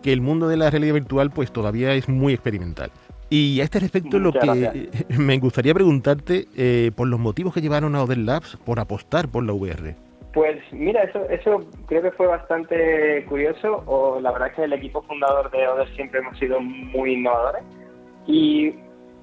que 0.00 0.12
el 0.12 0.20
mundo 0.20 0.46
de 0.46 0.58
la 0.58 0.70
realidad 0.70 0.94
virtual 0.94 1.32
pues 1.32 1.50
todavía 1.50 1.92
es 1.94 2.08
muy 2.08 2.34
experimental. 2.34 2.92
Y 3.30 3.60
a 3.60 3.64
este 3.64 3.80
respecto, 3.80 4.18
lo 4.18 4.32
que 4.32 4.88
me 5.18 5.38
gustaría 5.38 5.74
preguntarte 5.74 6.46
eh, 6.56 6.90
por 6.96 7.08
los 7.08 7.20
motivos 7.20 7.52
que 7.52 7.60
llevaron 7.60 7.94
a 7.94 8.02
Oder 8.02 8.18
Labs 8.18 8.56
por 8.64 8.80
apostar 8.80 9.28
por 9.28 9.44
la 9.44 9.52
VR. 9.52 9.94
Pues 10.32 10.60
mira, 10.72 11.02
eso, 11.02 11.28
eso 11.28 11.66
creo 11.86 12.02
que 12.02 12.10
fue 12.12 12.26
bastante 12.26 13.24
curioso. 13.28 13.82
O 13.86 14.20
la 14.20 14.32
verdad 14.32 14.48
es 14.48 14.54
que 14.54 14.64
el 14.64 14.72
equipo 14.72 15.02
fundador 15.02 15.50
de 15.50 15.68
Oder 15.68 15.88
siempre 15.94 16.20
hemos 16.20 16.38
sido 16.38 16.60
muy 16.60 17.14
innovadores. 17.14 17.62
Y 18.26 18.74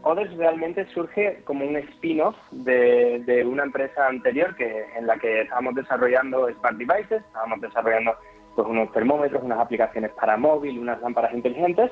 Oder 0.04 0.30
realmente 0.38 0.86
surge 0.94 1.41
como 1.46 1.65
un 1.65 1.76
spin-off 1.78 2.36
de, 2.52 3.24
de, 3.26 3.44
una 3.44 3.63
empresa 3.63 4.08
anterior 4.08 4.56
que 4.56 4.86
en 4.96 5.08
la 5.08 5.18
que 5.18 5.41
estábamos 5.41 5.74
desarrollando 5.74 6.48
Smart 6.60 6.78
Devices, 6.78 7.24
estábamos 7.26 7.62
desarrollando 7.62 8.13
pues, 8.56 8.68
unos 8.68 8.91
termómetros, 8.91 9.44
unas 9.44 9.60
aplicaciones 9.60 10.12
para 10.12 10.38
móvil, 10.38 10.80
unas 10.80 11.02
lámparas 11.02 11.34
inteligentes. 11.34 11.91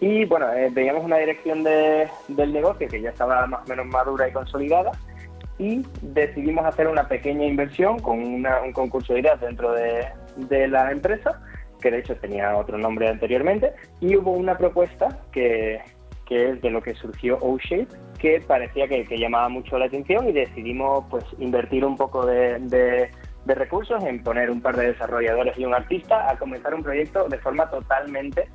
Y 0.00 0.24
bueno, 0.24 0.52
eh, 0.52 0.70
veíamos 0.72 1.04
una 1.04 1.16
dirección 1.16 1.62
de, 1.62 2.08
del 2.28 2.52
negocio 2.52 2.88
que 2.88 3.00
ya 3.00 3.10
estaba 3.10 3.46
más 3.46 3.64
o 3.64 3.68
menos 3.68 3.86
madura 3.86 4.28
y 4.28 4.32
consolidada 4.32 4.92
y 5.58 5.82
decidimos 6.02 6.66
hacer 6.66 6.86
una 6.86 7.08
pequeña 7.08 7.46
inversión 7.46 7.98
con 8.00 8.18
un 8.18 8.72
concurso 8.72 9.14
de 9.14 9.20
ideas 9.20 9.40
dentro 9.40 9.72
de, 9.72 10.06
de, 10.36 10.68
la 10.68 10.90
empresa, 10.90 11.40
que 11.80 11.90
de 11.90 12.00
hecho 12.00 12.16
tenía 12.16 12.56
otro 12.56 12.76
nombre 12.76 13.08
anteriormente, 13.08 13.72
y 14.00 14.16
hubo 14.16 14.32
una 14.32 14.58
propuesta 14.58 15.18
que, 15.32 15.80
que 16.26 16.50
es 16.50 16.60
de 16.60 16.70
lo 16.70 16.82
que 16.82 16.94
surgió 16.94 17.38
O-Shape, 17.40 17.88
que 18.18 18.40
parecía 18.40 18.86
que, 18.88 19.04
que, 19.06 19.18
llamaba 19.18 19.48
mucho 19.48 19.78
la 19.78 19.86
atención 19.86 20.28
y 20.28 20.32
decidimos 20.32 21.04
pues 21.10 21.24
invertir 21.38 21.84
un 21.84 21.96
poco 21.96 22.26
de, 22.26 22.58
de, 22.60 23.10
de 23.46 23.54
recursos 23.54 24.02
en 24.04 24.22
poner 24.22 24.50
un 24.50 24.60
par 24.60 24.76
de 24.76 24.88
desarrolladores 24.88 25.56
y 25.56 25.64
un 25.64 25.74
artista 25.74 26.28
a 26.30 26.36
comenzar 26.36 26.74
un 26.74 26.82
proyecto 26.82 27.28
de 27.28 27.38
forma 27.38 27.70
totalmente 27.70 28.48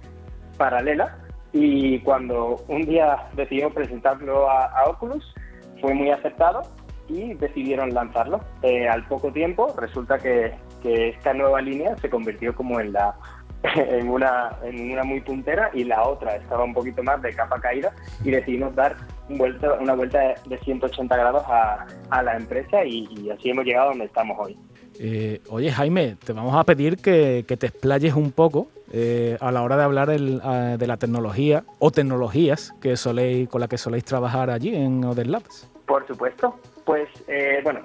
paralela 0.58 1.18
y 1.54 2.00
cuando 2.00 2.58
un 2.68 2.82
día 2.84 3.30
decidimos 3.34 3.74
presentarlo 3.74 4.50
a, 4.50 4.70
Oculus 4.88 5.34
fue 5.80 5.94
muy 5.94 6.12
aceptado 6.12 6.62
y 7.08 7.34
decidieron 7.34 7.94
lanzarlo. 7.94 8.42
Eh, 8.62 8.88
al 8.88 9.06
poco 9.08 9.32
tiempo 9.32 9.74
resulta 9.78 10.18
que, 10.18 10.54
esta 10.84 11.32
nueva 11.36 11.62
línea 11.62 11.96
se 11.98 12.10
convirtió 12.10 12.56
como 12.56 12.80
en 12.80 12.92
la 12.92 13.16
en 13.76 14.10
una, 14.10 14.50
en 14.64 14.94
una 14.94 15.04
muy 15.04 15.22
puntera 15.22 15.70
y 15.74 15.84
la 15.84 16.02
otra 16.02 16.36
estaba 16.38 16.64
un 16.64 16.74
poquito 16.74 17.04
más 17.04 17.22
de 17.22 17.32
capa 17.36 17.62
caída 17.62 17.94
y 18.24 18.32
decidimos 18.32 18.74
dar 18.74 18.96
vuelta, 19.30 19.74
una 19.74 19.94
vuelta 19.94 20.34
de 20.44 20.58
180 20.58 21.16
grados 21.16 21.44
a, 21.48 21.86
a 22.10 22.24
la 22.24 22.36
empresa 22.36 22.84
y, 22.84 23.08
y, 23.12 23.30
así 23.30 23.52
hemos 23.52 23.66
llegado 23.66 23.86
a 23.86 23.90
donde 23.90 24.06
estamos 24.06 24.36
hoy. 24.40 24.58
Eh, 25.04 25.42
oye 25.50 25.72
Jaime, 25.72 26.16
te 26.24 26.32
vamos 26.32 26.56
a 26.56 26.64
pedir 26.64 26.98
que, 26.98 27.44
te 27.44 27.66
explayes 27.66 28.14
un 28.14 28.32
poco 28.32 28.68
eh, 28.94 29.36
a 29.42 29.52
la 29.52 29.64
hora 29.64 29.76
de 29.76 29.84
hablar 29.84 30.10
de 30.10 30.88
la 30.88 30.98
tecnología 30.98 31.64
o 31.80 31.90
tecnologías 31.90 32.76
que 32.80 32.96
soléis, 32.96 33.50
con 33.50 33.62
las 33.62 33.70
que 33.70 33.80
soléis 33.80 34.06
trabajar 34.06 34.52
allí 34.52 34.76
en 34.76 35.04
Other 35.04 35.26
Labs. 35.26 35.68
Por 35.88 36.06
supuesto. 36.06 36.56
Pues 36.86 37.10
eh, 37.28 37.62
bueno, 37.64 37.80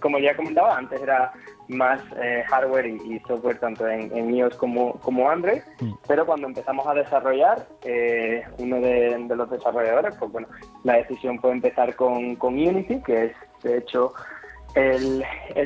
como 0.00 0.18
ya 0.18 0.36
comentaba, 0.36 0.76
antes 0.76 1.00
era 1.00 1.32
más 1.68 2.00
hardware 2.48 2.86
y, 2.86 3.20
software 3.26 3.58
tanto 3.58 3.86
en, 3.88 4.34
iOS 4.34 4.54
como, 4.56 4.94
como 5.00 5.30
Android, 5.30 5.60
mm. 5.80 5.92
pero 6.06 6.26
cuando 6.26 6.46
empezamos 6.46 6.86
a 6.86 6.94
desarrollar, 6.94 7.66
uno 8.58 8.80
de, 8.80 9.26
los 9.34 9.50
desarrolladores, 9.50 10.14
pues 10.18 10.30
bueno, 10.30 10.48
la 10.84 10.96
decisión 10.96 11.40
fue 11.40 11.52
empezar 11.52 11.96
con, 11.96 12.36
con 12.36 12.54
Unity, 12.54 13.02
que 13.02 13.26
es 13.26 13.32
de 13.62 13.78
hecho 13.78 14.12
el, 14.74 15.24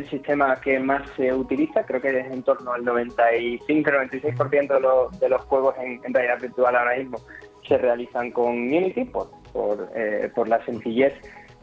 sistema 0.09 0.61
que 0.61 0.79
más 0.79 1.09
se 1.17 1.33
utiliza, 1.35 1.85
creo 1.85 2.01
que 2.01 2.21
es 2.21 2.31
en 2.31 2.43
torno 2.43 2.73
al 2.73 2.83
95-96% 2.85 4.75
de, 4.75 4.81
los, 4.81 5.21
de 5.21 5.29
los 5.29 5.43
juegos 5.43 5.75
en, 5.79 6.01
realidad 6.15 6.41
virtual 6.41 6.77
ahora 6.77 6.97
mismo 6.97 7.19
se 7.67 7.79
realizan 7.79 8.31
con 8.31 8.53
Unity 8.53 9.05
por, 9.05 9.31
por, 9.53 9.91
eh, 9.95 10.31
por 10.35 10.49
la 10.49 10.65
sencillez 10.65 11.15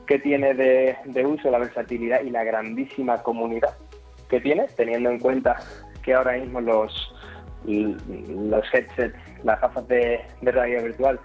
que 0.08 0.20
tiene 0.20 0.54
de, 0.54 0.96
de, 1.06 1.26
uso, 1.26 1.52
la 1.52 1.60
versatilidad 1.60 2.22
y 2.24 2.30
la 2.32 2.44
grandísima 2.44 3.22
comunidad 3.22 3.76
que 4.30 4.42
tiene, 4.42 4.66
teniendo 4.76 5.10
en 5.10 5.20
cuenta 5.20 5.58
que 6.04 6.14
ahora 6.14 6.38
mismo 6.38 6.62
los, 6.62 7.14
los 7.66 8.74
headsets, 8.74 9.16
las 9.44 9.62
gafas 9.62 9.88
de, 9.88 10.22
de 10.42 10.52
realidad 10.52 10.84
virtual 10.84 11.20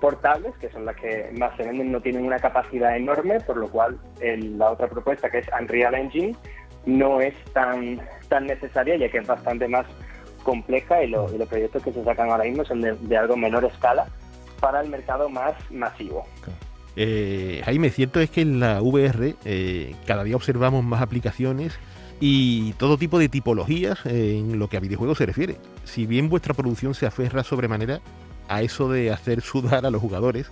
portables, 0.00 0.54
que 0.58 0.70
son 0.70 0.84
las 0.84 0.96
que 0.96 1.30
más 1.36 1.56
se 1.56 1.64
venden, 1.64 1.92
no 1.92 2.00
tienen 2.00 2.24
una 2.24 2.38
capacidad 2.38 2.96
enorme, 2.96 3.40
por 3.40 3.56
lo 3.56 3.68
cual 3.68 3.98
la 4.20 4.70
otra 4.70 4.88
propuesta, 4.88 5.30
que 5.30 5.38
es 5.38 5.46
Unreal 5.60 5.94
Engine, 5.94 6.36
no 6.86 7.20
es 7.20 7.34
tan, 7.52 8.00
tan 8.28 8.46
necesaria, 8.46 8.96
ya 8.96 9.10
que 9.10 9.18
es 9.18 9.26
bastante 9.26 9.68
más 9.68 9.86
compleja 10.42 11.02
y, 11.02 11.08
los 11.08 11.30
proyectos 11.48 11.82
que 11.82 11.92
se 11.92 12.04
sacan 12.04 12.30
ahora 12.30 12.44
mismo 12.44 12.64
son 12.64 12.80
de, 12.80 13.16
algo 13.16 13.36
menor 13.36 13.64
escala 13.64 14.06
para 14.60 14.80
el 14.80 14.88
mercado 14.88 15.28
más 15.28 15.54
masivo. 15.70 16.26
Eh, 16.96 17.60
Jaime, 17.64 17.90
cierto 17.90 18.20
es 18.20 18.30
que 18.30 18.40
en 18.40 18.58
la 18.58 18.80
VR 18.82 19.36
eh, 19.44 19.94
cada 20.06 20.24
día 20.24 20.36
observamos 20.36 20.82
más 20.84 21.02
aplicaciones 21.02 21.78
y 22.20 22.72
todo 22.72 22.98
tipo 22.98 23.18
de 23.18 23.28
tipologías 23.28 24.04
en 24.06 24.58
lo 24.58 24.68
que 24.68 24.76
a 24.76 24.80
videojuegos 24.80 25.18
se 25.18 25.26
refiere. 25.26 25.56
Si 25.84 26.06
bien 26.06 26.28
vuestra 26.28 26.54
producción 26.54 26.94
se 26.94 27.06
aferra 27.06 27.44
sobremanera 27.44 28.00
a 28.48 28.62
eso 28.62 28.90
de 28.90 29.10
hacer 29.10 29.40
sudar 29.40 29.86
a 29.86 29.90
los 29.90 30.00
jugadores, 30.00 30.50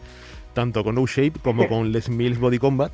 tanto 0.55 0.85
con 0.85 0.95
No 0.95 1.07
Shape 1.07 1.41
como 1.43 1.69
con 1.69 1.93
Les 1.93 2.09
Mills 2.09 2.39
Body 2.39 2.59
Combat. 2.59 2.93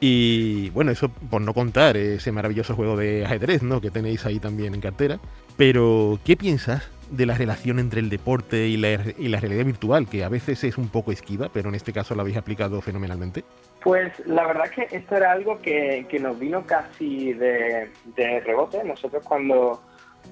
Y 0.00 0.70
bueno, 0.70 0.90
eso 0.90 1.08
por 1.08 1.40
no 1.42 1.54
contar 1.54 1.96
ese 1.96 2.32
maravilloso 2.32 2.74
juego 2.74 2.96
de 2.96 3.24
ajedrez 3.24 3.62
¿no? 3.62 3.80
que 3.80 3.92
tenéis 3.92 4.26
ahí 4.26 4.40
también 4.40 4.74
en 4.74 4.80
cartera. 4.80 5.20
Pero, 5.56 6.18
¿qué 6.24 6.36
piensas 6.36 6.90
de 7.12 7.26
la 7.26 7.34
relación 7.34 7.78
entre 7.78 8.00
el 8.00 8.08
deporte 8.08 8.66
y 8.66 8.76
la, 8.76 8.98
y 9.16 9.28
la 9.28 9.38
realidad 9.38 9.64
virtual, 9.64 10.08
que 10.08 10.24
a 10.24 10.28
veces 10.28 10.64
es 10.64 10.78
un 10.78 10.88
poco 10.88 11.12
esquiva, 11.12 11.50
pero 11.52 11.68
en 11.68 11.74
este 11.74 11.92
caso 11.92 12.14
lo 12.14 12.22
habéis 12.22 12.38
aplicado 12.38 12.80
fenomenalmente? 12.80 13.44
Pues 13.82 14.12
la 14.26 14.46
verdad 14.46 14.70
que 14.70 14.88
esto 14.90 15.16
era 15.16 15.32
algo 15.32 15.58
que, 15.60 16.06
que 16.08 16.18
nos 16.18 16.38
vino 16.38 16.64
casi 16.66 17.34
de, 17.34 17.90
de, 18.16 18.40
rebote. 18.40 18.82
Nosotros 18.82 19.22
cuando, 19.24 19.82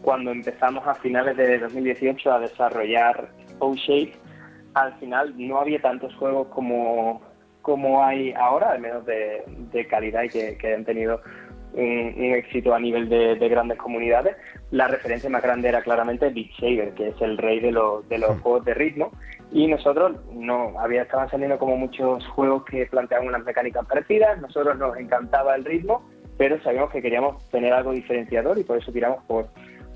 cuando 0.03 0.31
empezamos 0.31 0.87
a 0.87 0.94
finales 0.94 1.37
de 1.37 1.59
2018 1.59 2.33
a 2.33 2.40
desarrollar 2.40 3.31
O-Shape, 3.61 4.12
al 4.75 4.94
final 4.99 5.35
no 5.37 5.59
había 5.59 5.81
tantos 5.81 6.14
juegos 6.16 6.49
como, 6.49 7.23
como 7.62 8.05
hay 8.05 8.33
ahora, 8.33 8.73
al 8.73 8.81
menos 8.81 9.05
de, 9.07 9.87
calidad 9.88 10.25
y 10.25 10.29
que, 10.29 10.59
que 10.59 10.75
han 10.75 10.85
tenido 10.85 11.20
un, 11.73 12.35
éxito 12.35 12.75
a 12.75 12.81
nivel 12.81 13.09
de, 13.09 13.49
grandes 13.49 13.79
comunidades. 13.79 14.37
La 14.70 14.88
referencia 14.88 15.31
más 15.31 15.42
grande 15.42 15.68
era 15.68 15.83
claramente 15.83 16.31
Beat 16.31 16.53
Saber, 16.59 16.94
que 16.94 17.09
es 17.09 17.20
el 17.20 17.38
rey 17.38 17.61
de, 17.61 17.73
los, 17.73 18.09
de 18.09 18.18
los 18.18 18.40
juegos 18.40 18.64
de 18.64 18.75
ritmo. 18.75 19.11
Y 19.53 19.66
nosotros 19.66 20.16
no 20.33 20.79
había 20.79 21.03
estaban 21.03 21.29
saliendo 21.29 21.59
como 21.59 21.77
muchos 21.77 22.27
juegos 22.29 22.64
que 22.64 22.87
planteaban 22.87 23.29
unas 23.29 23.44
mecánicas 23.44 23.85
parecidas. 23.87 24.40
Nosotros 24.40 24.79
nos 24.79 24.96
encantaba 24.96 25.57
el 25.57 25.64
ritmo, 25.64 26.09
pero 26.38 26.61
sabíamos 26.62 26.90
que 26.90 27.03
queríamos 27.03 27.49
tener 27.51 27.73
algo 27.73 27.92
diferenciador 27.92 28.59
y 28.59 28.64
por 28.64 28.79
eso 28.79 28.92
tiramos 28.92 29.25
por, 29.25 29.49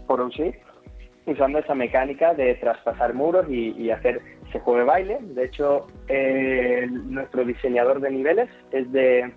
por 0.07 0.21
usando 1.27 1.59
esa 1.59 1.75
mecánica 1.75 2.35
de 2.35 2.55
traspasar 2.57 3.15
muros 3.15 3.49
y, 3.49 3.91
hacer 3.91 4.21
ese 4.49 4.61
juego 4.61 4.81
de 4.81 4.85
baile. 4.85 5.19
De 5.21 5.45
hecho, 5.45 5.87
eh, 6.09 6.87
nuestro 6.91 7.45
diseñador 7.45 8.01
de 8.01 8.11
niveles 8.11 8.51
es 8.73 8.91
de 8.93 9.33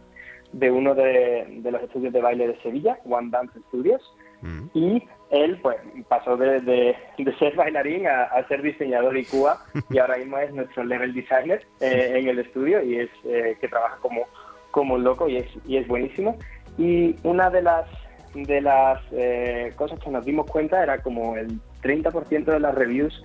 de 0.54 0.71
uno 0.71 0.95
de, 0.95 1.60
los 1.63 1.82
estudios 1.82 2.13
de 2.13 2.21
baile 2.21 2.47
de 2.47 2.62
Sevilla, 2.62 2.97
One 3.06 3.30
Dance 3.30 3.60
Studios, 3.67 4.02
mm. 4.41 4.67
y 4.73 5.04
él 5.30 5.60
pues 5.62 5.78
pasó 6.08 6.38
de, 6.38 6.62
de, 6.62 6.95
ser 7.38 7.56
bailarín 7.56 8.08
a, 8.08 8.47
ser 8.47 8.62
diseñador 8.62 9.17
y 9.17 9.26
Cuba 9.26 9.62
y 9.89 9.97
ahora 9.97 10.17
mismo 10.17 10.38
es 10.38 10.54
nuestro 10.54 10.84
level 10.84 11.13
designer 11.13 11.65
eh, 11.82 12.13
en 12.15 12.28
el 12.30 12.39
estudio 12.39 12.82
y 12.82 13.00
es 13.00 13.10
eh, 13.26 13.58
que 13.60 13.67
trabaja 13.67 13.97
como, 13.97 14.26
como 14.71 14.95
un 14.95 15.04
loco 15.04 15.28
y 15.28 15.38
es, 15.38 15.47
y 15.65 15.78
es 15.78 15.88
buenísimo. 15.88 16.38
Y 16.78 17.15
una 17.23 17.50
de 17.50 17.62
las 17.62 17.86
de 18.34 18.62
las 18.62 19.02
eh, 19.13 19.73
cosas 19.76 20.00
que 20.00 20.12
nos 20.12 20.23
dimos 20.23 20.45
cuenta 20.45 20.84
era 20.84 21.02
como 21.02 21.38
el 21.38 21.60
30% 21.82 22.46
de 22.46 22.60
las 22.60 22.76
reviews 22.76 23.24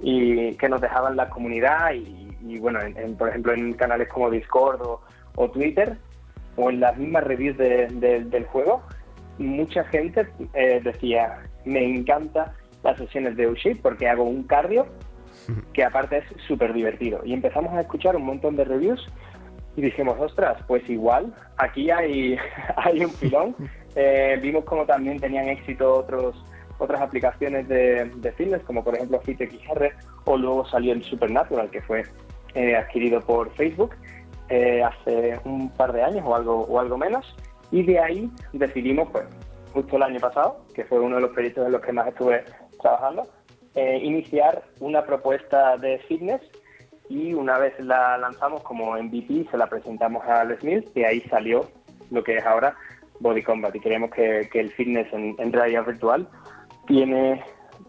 y 0.00 0.54
que 0.54 0.68
nos 0.68 0.80
dejaban 0.80 1.16
la 1.16 1.28
comunidad 1.28 1.92
y, 1.92 2.58
bueno, 2.58 2.80
por 3.18 3.28
ejemplo 3.28 3.52
en 3.52 3.74
canales 3.74 4.08
como 4.08 4.30
Discord 4.30 4.80
o, 4.82 5.00
o 5.36 5.50
Twitter, 5.50 5.96
o 6.56 6.70
en 6.70 6.80
las 6.80 6.96
mismas 6.96 7.24
reviews 7.24 7.56
del 7.56 8.44
juego, 8.46 8.82
mucha 9.38 9.84
gente 9.84 10.26
eh, 10.54 10.80
decía, 10.82 11.42
me 11.64 11.84
encanta 11.84 12.54
las 12.82 12.98
sesiones 12.98 13.36
de 13.36 13.48
Uship 13.48 13.80
porque 13.82 14.08
hago 14.08 14.24
un 14.24 14.44
cardio 14.44 14.86
que 15.72 15.84
aparte 15.84 16.18
es 16.18 16.24
súper 16.46 16.72
divertido. 16.72 17.20
Y 17.24 17.32
empezamos 17.32 17.72
a 17.74 17.80
escuchar 17.80 18.16
un 18.16 18.24
montón 18.24 18.56
de 18.56 18.64
reviews 18.64 19.06
y 19.76 19.82
dijimos, 19.82 20.16
ostras, 20.18 20.62
pues 20.66 20.88
igual, 20.88 21.32
aquí 21.56 21.90
hay, 21.90 22.36
hay 22.76 23.04
un 23.04 23.12
pilón. 23.12 23.56
Eh, 23.96 24.38
vimos 24.40 24.64
como 24.66 24.86
también 24.86 25.18
tenían 25.18 25.48
éxito 25.48 25.92
otros 25.92 26.36
otras 26.80 27.00
aplicaciones 27.00 27.68
de, 27.68 28.32
fitness, 28.36 28.62
como 28.64 28.82
por 28.82 28.96
ejemplo 28.96 29.20
FitXR, 29.20 29.92
o 30.24 30.36
luego 30.36 30.66
salió 30.66 30.92
el 30.92 31.04
Supernatural, 31.04 31.70
que 31.70 31.82
fue 31.82 32.02
eh, 32.54 32.74
adquirido 32.74 33.20
por 33.20 33.52
Facebook. 33.54 33.94
Eh, 34.48 34.82
hace 34.82 35.38
un 35.44 35.70
par 35.70 35.92
de 35.92 36.02
años 36.02 36.24
o 36.26 36.34
algo, 36.34 36.62
o 36.62 36.80
algo 36.80 36.98
menos, 36.98 37.36
y 37.70 37.84
de 37.84 38.00
ahí 38.00 38.30
decidimos, 38.52 39.08
pues, 39.12 39.24
justo 39.72 39.96
el 39.96 40.02
año 40.02 40.18
pasado, 40.18 40.64
que 40.74 40.84
fue 40.84 40.98
uno 40.98 41.16
de 41.16 41.22
los 41.22 41.30
proyectos 41.30 41.66
en 41.66 41.72
los 41.72 41.80
que 41.80 41.92
más 41.92 42.08
estuve 42.08 42.44
trabajando, 42.80 43.28
eh, 43.76 44.00
iniciar 44.02 44.64
una 44.80 45.04
propuesta 45.04 45.76
de 45.76 45.98
fitness 46.08 46.40
y 47.08 47.34
una 47.34 47.58
vez 47.58 47.78
la 47.78 48.18
lanzamos 48.18 48.62
como 48.62 48.96
MVP, 48.96 49.46
se 49.48 49.56
la 49.56 49.68
presentamos 49.68 50.24
a 50.26 50.44
Les 50.44 50.62
Mills 50.64 50.90
y 50.96 51.04
ahí 51.04 51.20
salió 51.22 51.68
lo 52.10 52.24
que 52.24 52.36
es 52.38 52.44
ahora 52.44 52.74
Body 53.20 53.42
Combat 53.42 53.74
y 53.74 53.80
creemos 53.80 54.10
que, 54.10 54.48
el 54.52 54.70
fitness 54.72 55.12
en, 55.12 55.36
en, 55.38 55.52
realidad 55.52 55.86
virtual 55.86 56.26
tiene, 56.90 57.44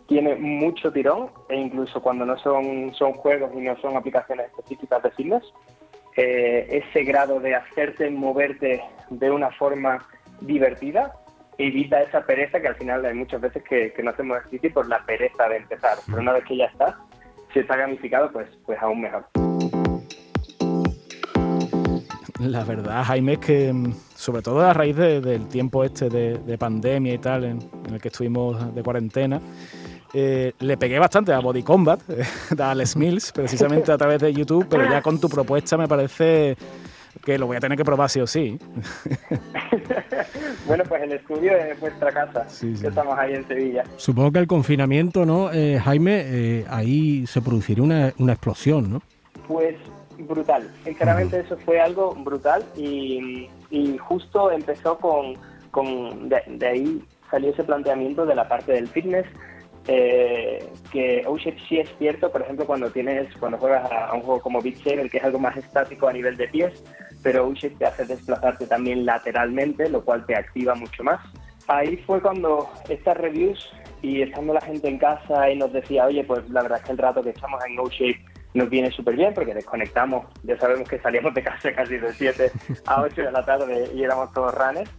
tiene 0.08 0.36
mucho 0.36 0.92
tirón 0.92 1.32
e 1.50 1.56
incluso 1.56 2.02
cuando 2.02 2.24
no 2.24 2.38
son, 2.38 2.94
son 2.94 3.14
juegos 3.14 3.52
y 3.56 3.62
no 3.62 3.76
son 3.78 3.98
aplicaciones 3.98 4.46
específicas 4.48 5.02
de 5.02 5.12
fitness, 5.12 5.44
eh, 6.16 6.68
ese 6.70 7.04
grado 7.04 7.40
de 7.40 7.56
hacerte 7.56 8.10
moverte 8.12 8.80
de 9.10 9.32
una 9.32 9.50
forma 9.52 10.06
divertida 10.42 11.16
evita 11.58 12.02
esa 12.02 12.22
pereza 12.26 12.62
que 12.62 12.68
al 12.68 12.76
final 12.76 13.04
hay 13.04 13.16
muchas 13.16 13.42
veces 13.42 13.64
que, 13.64 13.94
no 14.04 14.12
hacemos 14.12 14.38
ejercicio 14.38 14.72
por 14.72 14.88
la 14.88 15.04
pereza 15.04 15.50
de 15.50 15.58
empezar. 15.58 15.98
Pero 16.06 16.22
una 16.22 16.34
vez 16.34 16.46
que 16.46 16.58
ya 16.58 16.66
está, 16.66 17.00
si 17.54 17.60
está 17.60 17.76
gamificado, 17.76 18.32
pues, 18.32 18.48
pues 18.66 18.80
aún 18.82 19.02
mejor. 19.02 19.26
La 22.42 22.64
verdad, 22.64 23.04
Jaime, 23.04 23.34
es 23.34 23.40
que 23.40 23.72
mm, 23.72 23.94
sobre 24.16 24.42
todo 24.42 24.62
a 24.62 24.74
raíz 24.74 24.96
del 24.96 25.48
tiempo 25.48 25.84
este 25.84 26.10
de, 26.10 26.58
pandemia 26.58 27.14
y 27.14 27.18
tal, 27.20 27.44
en, 27.44 27.60
el 27.92 28.02
que 28.02 28.08
estuvimos 28.08 28.74
de 28.74 28.82
cuarentena, 28.82 29.40
eh, 30.14 30.54
le 30.60 30.78
pegué 30.78 30.98
bastante 30.98 31.34
a 31.34 31.40
Body 31.40 31.62
Combat, 31.62 32.02
a 32.60 32.72
Alex 32.72 32.96
Mills, 32.96 33.32
precisamente 33.32 33.92
a 33.92 33.98
través 33.98 34.22
de 34.22 34.34
YouTube, 34.34 34.66
pero 34.70 34.90
ya 34.90 35.02
con 35.02 35.20
tu 35.20 35.30
propuesta 35.30 35.78
me 35.78 35.88
parece 35.88 36.58
que 37.24 37.38
lo 37.38 37.46
voy 37.46 37.58
a 37.58 37.60
tener 37.60 37.78
que 37.78 37.86
probar 37.86 38.10
sí 38.10 38.20
o 38.22 38.28
sí. 38.28 38.58
bueno, 40.68 40.84
pues 40.88 41.04
el 41.04 41.12
estudio 41.12 41.56
es 41.56 41.80
vuestra 41.80 42.12
casa, 42.12 42.48
estamos 42.48 43.18
ahí 43.20 43.36
en 43.36 43.48
Sevilla. 43.48 43.84
Supongo 43.98 44.32
que 44.32 44.40
el 44.40 44.48
confinamiento, 44.48 45.26
¿no, 45.26 45.52
eh, 45.52 45.80
Jaime? 45.80 46.24
Eh, 46.26 46.66
ahí 46.70 47.28
se 47.28 47.42
produciría 47.42 47.84
una, 47.84 48.32
explosión, 48.34 48.90
¿no? 48.90 49.02
Pues 49.48 49.76
brutal, 50.22 50.72
sinceramente 50.84 51.40
eso 51.40 51.58
fue 51.58 51.80
algo 51.80 52.14
brutal 52.16 52.64
y, 52.76 53.50
justo 54.00 54.52
empezó 54.52 54.98
con, 54.98 55.36
con 55.72 56.30
de, 56.30 56.68
ahí 56.68 57.04
salió 57.30 57.52
ese 57.52 57.64
planteamiento 57.64 58.26
de 58.26 58.36
la 58.36 58.48
parte 58.48 58.74
del 58.74 58.88
fitness, 58.88 59.26
eh, 59.88 60.70
que 60.92 61.24
Oship 61.26 61.56
sí 61.68 61.80
es 61.80 61.90
cierto, 61.98 62.32
por 62.32 62.42
ejemplo, 62.42 62.66
cuando 62.66 62.92
tienes 62.92 63.34
cuando 63.38 63.58
juegas 63.58 63.90
a, 63.92 64.14
un 64.14 64.22
juego 64.22 64.42
como 64.42 64.62
Beat 64.62 64.78
Saber, 64.78 65.10
que 65.10 65.18
es 65.18 65.24
algo 65.24 65.40
más 65.40 65.58
estático 65.58 66.08
a 66.08 66.14
nivel 66.14 66.38
de 66.38 66.48
pies, 66.48 66.84
pero 67.24 67.48
Oship 67.48 67.78
te 67.78 67.86
hace 67.86 68.06
desplazarte 68.06 68.68
también 68.68 69.06
lateralmente, 69.06 69.90
lo 69.90 70.04
cual 70.04 70.26
te 70.26 70.36
activa 70.36 70.76
mucho 70.76 71.04
más. 71.04 71.20
Ahí 71.68 71.98
fue 71.98 72.22
cuando 72.22 72.70
estas 72.90 73.18
reviews 73.18 73.72
y 74.02 74.22
estando 74.22 74.54
la 74.54 74.62
gente 74.62 74.88
en 74.88 74.98
casa 74.98 75.50
y 75.50 75.58
nos 75.58 75.72
decía, 75.72 76.06
oye, 76.06 76.24
pues 76.24 76.48
la 76.50 76.64
verdad 76.64 76.80
es 76.80 76.86
que 76.86 76.92
el 76.92 76.98
rato 76.98 77.24
que 77.24 77.30
estamos 77.30 77.64
en 77.66 77.80
O-Shape 77.80 78.20
nos 78.54 78.70
viene 78.70 78.92
súper 78.92 79.16
bien 79.16 79.34
porque 79.34 79.54
desconectamos, 79.54 80.26
ya 80.44 80.58
sabemos 80.58 80.88
que 80.90 81.00
salíamos 81.00 81.34
de 81.34 81.44
casa 81.44 81.74
casi 81.74 81.98
de 81.98 82.14
7 82.14 82.52
a 82.86 83.02
8 83.02 83.22
de 83.22 83.32
la 83.32 83.46
tarde 83.46 83.92
y 83.94 84.04
éramos 84.04 84.32
todos 84.34 84.54
runners, 84.54 84.90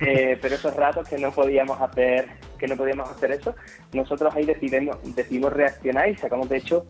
eh, 0.00 0.38
pero 0.40 0.54
esos 0.54 0.74
ratos 0.76 1.08
que 1.08 1.18
no 1.18 1.32
podíamos 1.32 1.80
hacer 1.80 2.28
que 2.58 2.66
no 2.66 2.76
podíamos 2.76 3.08
hacer 3.08 3.30
eso, 3.30 3.54
nosotros 3.92 4.34
ahí 4.34 4.44
decidimos, 4.44 4.98
decidimos 5.14 5.52
reaccionar 5.52 6.08
y 6.08 6.16
sacamos 6.16 6.48
de 6.48 6.56
hecho 6.58 6.86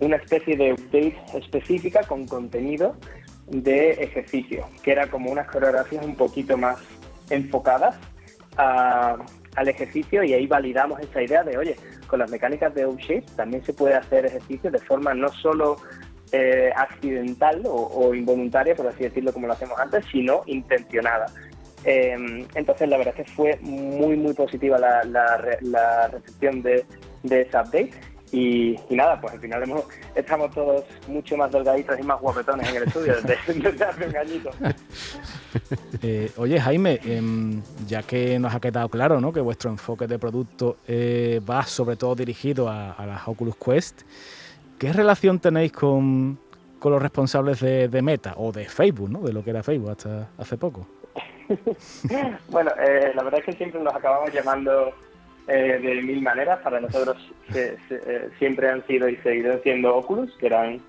una 0.00 0.16
especie 0.16 0.56
de 0.56 0.72
update 0.72 1.16
específica 1.34 2.04
con 2.04 2.26
contenido 2.26 2.96
de 3.48 3.90
ejercicio, 3.92 4.68
que 4.82 4.92
era 4.92 5.08
como 5.08 5.30
unas 5.30 5.48
coreografías 5.48 6.04
un 6.04 6.14
poquito 6.14 6.56
más 6.56 6.78
enfocadas 7.30 7.96
al 9.56 9.68
ejercicio 9.68 10.22
y 10.22 10.32
ahí 10.32 10.46
validamos 10.46 11.00
esa 11.00 11.22
idea 11.22 11.42
de, 11.42 11.56
oye, 11.56 11.76
con 12.06 12.18
las 12.18 12.30
mecánicas 12.30 12.74
de 12.74 12.84
O-Shape 12.84 13.24
también 13.36 13.64
se 13.64 13.72
puede 13.72 13.94
hacer 13.94 14.26
ejercicio 14.26 14.70
de 14.70 14.78
forma 14.78 15.14
no 15.14 15.28
solo 15.28 15.76
eh, 16.32 16.70
accidental 16.76 17.62
o, 17.64 18.14
involuntaria, 18.14 18.74
por 18.74 18.86
así 18.86 19.04
decirlo 19.04 19.32
como 19.32 19.46
lo 19.46 19.54
hacemos 19.54 19.78
antes, 19.78 20.04
sino 20.12 20.42
intencionada. 20.46 21.26
Em, 21.84 22.46
entonces, 22.54 22.88
la 22.88 22.98
verdad 22.98 23.14
es 23.16 23.24
que 23.24 23.32
fue 23.32 23.58
muy, 23.62 24.16
muy 24.16 24.34
positiva 24.34 24.78
la, 24.78 25.04
la, 25.04 26.08
recepción 26.08 26.60
de, 26.62 26.84
de 27.22 27.40
ese 27.42 27.56
update. 27.56 27.92
Y, 28.32 28.76
nada, 28.90 29.20
pues 29.20 29.34
al 29.34 29.40
final 29.40 29.64
estamos 30.14 30.50
todos 30.52 30.84
mucho 31.06 31.36
más 31.36 31.50
delgaditos 31.50 31.98
y 31.98 32.02
más 32.02 32.20
guapetones 32.20 32.68
en 32.68 32.76
el 32.76 32.82
estudio 32.84 33.14
desde, 33.22 33.84
hace 33.84 34.06
un 34.06 34.16
añito. 34.16 34.50
Eh, 36.02 36.30
oye, 36.36 36.60
Jaime, 36.60 37.00
em, 37.04 37.62
ya 37.86 38.02
que 38.02 38.38
nos 38.38 38.54
ha 38.54 38.60
quedado 38.60 38.88
claro 38.90 39.20
¿no? 39.20 39.32
que 39.32 39.40
vuestro 39.40 39.70
enfoque 39.70 40.06
de 40.06 40.18
producto 40.18 40.76
eh, 40.86 41.40
va 41.48 41.64
sobre 41.64 41.96
todo 41.96 42.14
dirigido 42.14 42.68
a, 42.68 42.94
las 43.06 43.26
Oculus 43.26 43.56
Quest, 43.56 44.02
¿qué 44.78 44.92
relación 44.92 45.40
tenéis 45.40 45.72
con, 45.72 46.38
con 46.78 46.92
los 46.92 47.02
responsables 47.02 47.60
de, 47.60 47.88
de, 47.88 48.02
Meta 48.02 48.34
o 48.36 48.52
de 48.52 48.66
Facebook, 48.68 49.10
¿no? 49.10 49.20
de 49.20 49.32
lo 49.32 49.42
que 49.42 49.50
era 49.50 49.62
Facebook 49.62 49.90
hasta 49.90 50.28
hace 50.36 50.56
poco? 50.58 50.86
bueno, 52.50 52.70
eh, 52.78 53.12
la 53.14 53.22
verdad 53.22 53.40
es 53.40 53.46
que 53.46 53.52
siempre 53.52 53.80
nos 53.80 53.94
acabamos 53.94 54.32
llamando 54.32 54.92
eh, 55.48 55.78
de 55.82 56.02
mil 56.02 56.22
maneras. 56.22 56.60
Para 56.60 56.80
nosotros 56.80 57.16
eh, 57.54 57.76
siempre 58.38 58.68
han 58.68 58.86
sido 58.86 59.08
y 59.08 59.16
seguirán 59.16 59.62
siendo 59.62 59.96
Oculus, 59.96 60.34
que 60.38 60.46
eran 60.46 60.80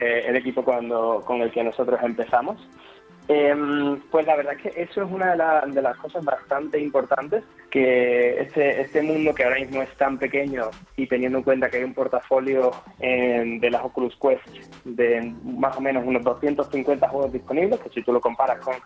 el 0.00 0.36
equipo 0.36 0.62
cuando, 0.62 1.24
con 1.26 1.40
el 1.40 1.50
que 1.50 1.64
nosotros 1.64 1.98
empezamos. 2.04 2.56
Em, 3.26 4.00
pues 4.10 4.24
la 4.26 4.36
verdad 4.36 4.54
es 4.54 4.62
que 4.62 4.82
eso 4.82 5.02
es 5.02 5.10
una 5.10 5.32
de, 5.32 5.82
las 5.82 5.96
cosas 5.98 6.24
bastante 6.24 6.78
importantes, 6.78 7.42
que 7.68 8.40
este, 8.40 8.80
este 8.80 9.02
mundo 9.02 9.34
que 9.34 9.44
ahora 9.44 9.56
mismo 9.56 9.82
es 9.82 9.92
tan 9.96 10.18
pequeño 10.18 10.70
y 10.96 11.06
teniendo 11.08 11.38
en 11.38 11.44
cuenta 11.44 11.68
que 11.68 11.78
hay 11.78 11.84
un 11.84 11.94
portafolio 11.94 12.70
de 12.98 13.68
las 13.70 13.84
Oculus 13.84 14.16
Quest 14.16 14.46
de 14.84 15.34
más 15.44 15.76
o 15.76 15.80
menos 15.80 16.04
unos 16.06 16.22
250 16.22 17.08
juegos 17.08 17.32
disponibles, 17.32 17.80
que 17.80 17.90
si 17.90 18.02
tú 18.02 18.12
lo 18.12 18.20
comparas 18.20 18.60
con 18.60 18.76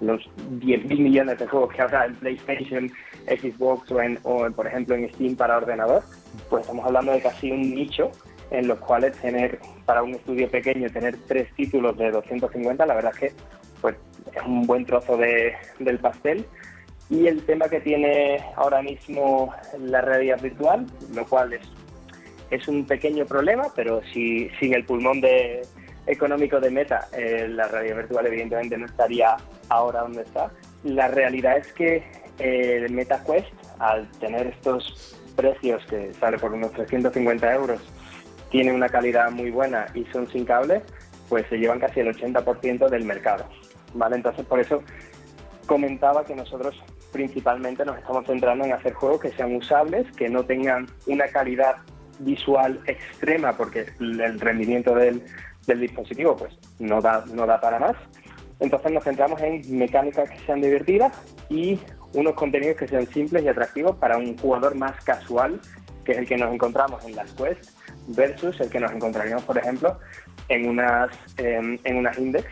los 0.00 0.22
10.000 0.60 0.98
millones 0.98 1.38
de 1.38 1.46
juegos 1.46 1.74
que 1.74 1.82
habrá 1.82 2.06
en 2.06 2.14
PlayStation, 2.16 2.90
Xbox 3.26 3.90
o, 3.90 4.00
en, 4.00 4.18
o 4.22 4.50
por 4.50 4.66
ejemplo 4.66 4.94
en 4.94 5.12
Steam 5.14 5.36
para 5.36 5.56
ordenador, 5.56 6.02
pues 6.50 6.62
estamos 6.62 6.84
hablando 6.86 7.12
de 7.12 7.22
casi 7.22 7.50
un 7.50 7.74
nicho 7.74 8.10
en 8.50 8.68
los 8.68 8.78
cuales 8.78 9.16
tener, 9.18 9.58
para 9.84 10.02
un 10.02 10.14
estudio 10.14 10.48
pequeño, 10.48 10.88
tener 10.90 11.16
tres 11.26 11.52
títulos 11.54 11.96
de 11.96 12.10
250, 12.10 12.86
la 12.86 12.94
verdad 12.94 13.12
es 13.14 13.18
que 13.18 13.32
pues, 13.80 13.96
es 14.34 14.42
un 14.42 14.66
buen 14.66 14.84
trozo 14.84 15.16
de, 15.16 15.54
del 15.78 15.98
pastel. 15.98 16.44
Y 17.10 17.26
el 17.26 17.44
tema 17.44 17.68
que 17.68 17.80
tiene 17.80 18.38
ahora 18.56 18.80
mismo 18.80 19.52
la 19.78 20.00
realidad 20.00 20.40
virtual, 20.40 20.86
lo 21.14 21.26
cual 21.26 21.52
es, 21.52 21.62
es 22.50 22.66
un 22.66 22.86
pequeño 22.86 23.26
problema, 23.26 23.64
pero 23.76 24.00
si, 24.12 24.48
sin 24.60 24.74
el 24.74 24.84
pulmón 24.84 25.20
de, 25.20 25.62
económico 26.06 26.60
de 26.60 26.70
Meta, 26.70 27.08
eh, 27.12 27.46
la 27.48 27.68
realidad 27.68 27.96
virtual 27.96 28.26
evidentemente 28.26 28.76
no 28.76 28.86
estaría 28.86 29.36
ahora 29.68 30.00
donde 30.00 30.22
está. 30.22 30.50
La 30.82 31.08
realidad 31.08 31.56
es 31.56 31.72
que 31.72 32.04
el 32.38 32.90
MetaQuest, 32.92 33.52
al 33.78 34.10
tener 34.18 34.48
estos 34.48 35.20
precios 35.36 35.84
que 35.86 36.12
sale 36.14 36.38
por 36.38 36.52
unos 36.52 36.72
350 36.72 37.54
euros, 37.54 37.80
tiene 38.50 38.72
una 38.72 38.88
calidad 38.88 39.30
muy 39.30 39.50
buena 39.50 39.86
y 39.94 40.04
son 40.06 40.28
sin 40.30 40.44
cable, 40.44 40.82
pues 41.28 41.46
se 41.48 41.56
llevan 41.56 41.80
casi 41.80 42.00
el 42.00 42.14
80% 42.14 42.88
del 42.88 43.04
mercado. 43.04 43.48
¿vale? 43.94 44.16
Entonces, 44.16 44.44
por 44.46 44.60
eso 44.60 44.82
comentaba 45.66 46.24
que 46.24 46.34
nosotros 46.34 46.80
principalmente 47.12 47.84
nos 47.84 47.98
estamos 47.98 48.26
centrando 48.26 48.64
en 48.64 48.72
hacer 48.72 48.92
juegos 48.92 49.20
que 49.20 49.30
sean 49.30 49.54
usables, 49.54 50.06
que 50.16 50.28
no 50.28 50.44
tengan 50.44 50.86
una 51.06 51.26
calidad 51.28 51.76
visual 52.18 52.80
extrema, 52.86 53.56
porque 53.56 53.86
el 54.00 54.38
rendimiento 54.40 54.94
del, 54.94 55.22
del 55.66 55.80
dispositivo 55.80 56.36
pues 56.36 56.54
no 56.78 57.00
da, 57.00 57.24
no 57.32 57.46
da 57.46 57.60
para 57.60 57.78
más. 57.78 57.96
Entonces 58.60 58.92
nos 58.92 59.04
centramos 59.04 59.40
en 59.42 59.62
mecánicas 59.76 60.30
que 60.30 60.38
sean 60.40 60.60
divertidas 60.60 61.12
y 61.48 61.78
unos 62.14 62.34
contenidos 62.34 62.76
que 62.76 62.86
sean 62.86 63.06
simples 63.08 63.44
y 63.44 63.48
atractivos 63.48 63.96
para 63.96 64.16
un 64.16 64.38
jugador 64.38 64.74
más 64.76 65.02
casual, 65.04 65.60
que 66.04 66.12
es 66.12 66.18
el 66.18 66.26
que 66.26 66.36
nos 66.36 66.52
encontramos 66.54 67.04
en 67.04 67.16
las 67.16 67.32
Quest, 67.32 67.70
versus 68.08 68.60
el 68.60 68.70
que 68.70 68.78
nos 68.78 68.92
encontraríamos, 68.92 69.44
por 69.44 69.58
ejemplo, 69.58 69.98
en 70.48 70.68
unas, 70.68 71.10
en 71.36 71.96
unas 71.96 72.18
Index 72.18 72.46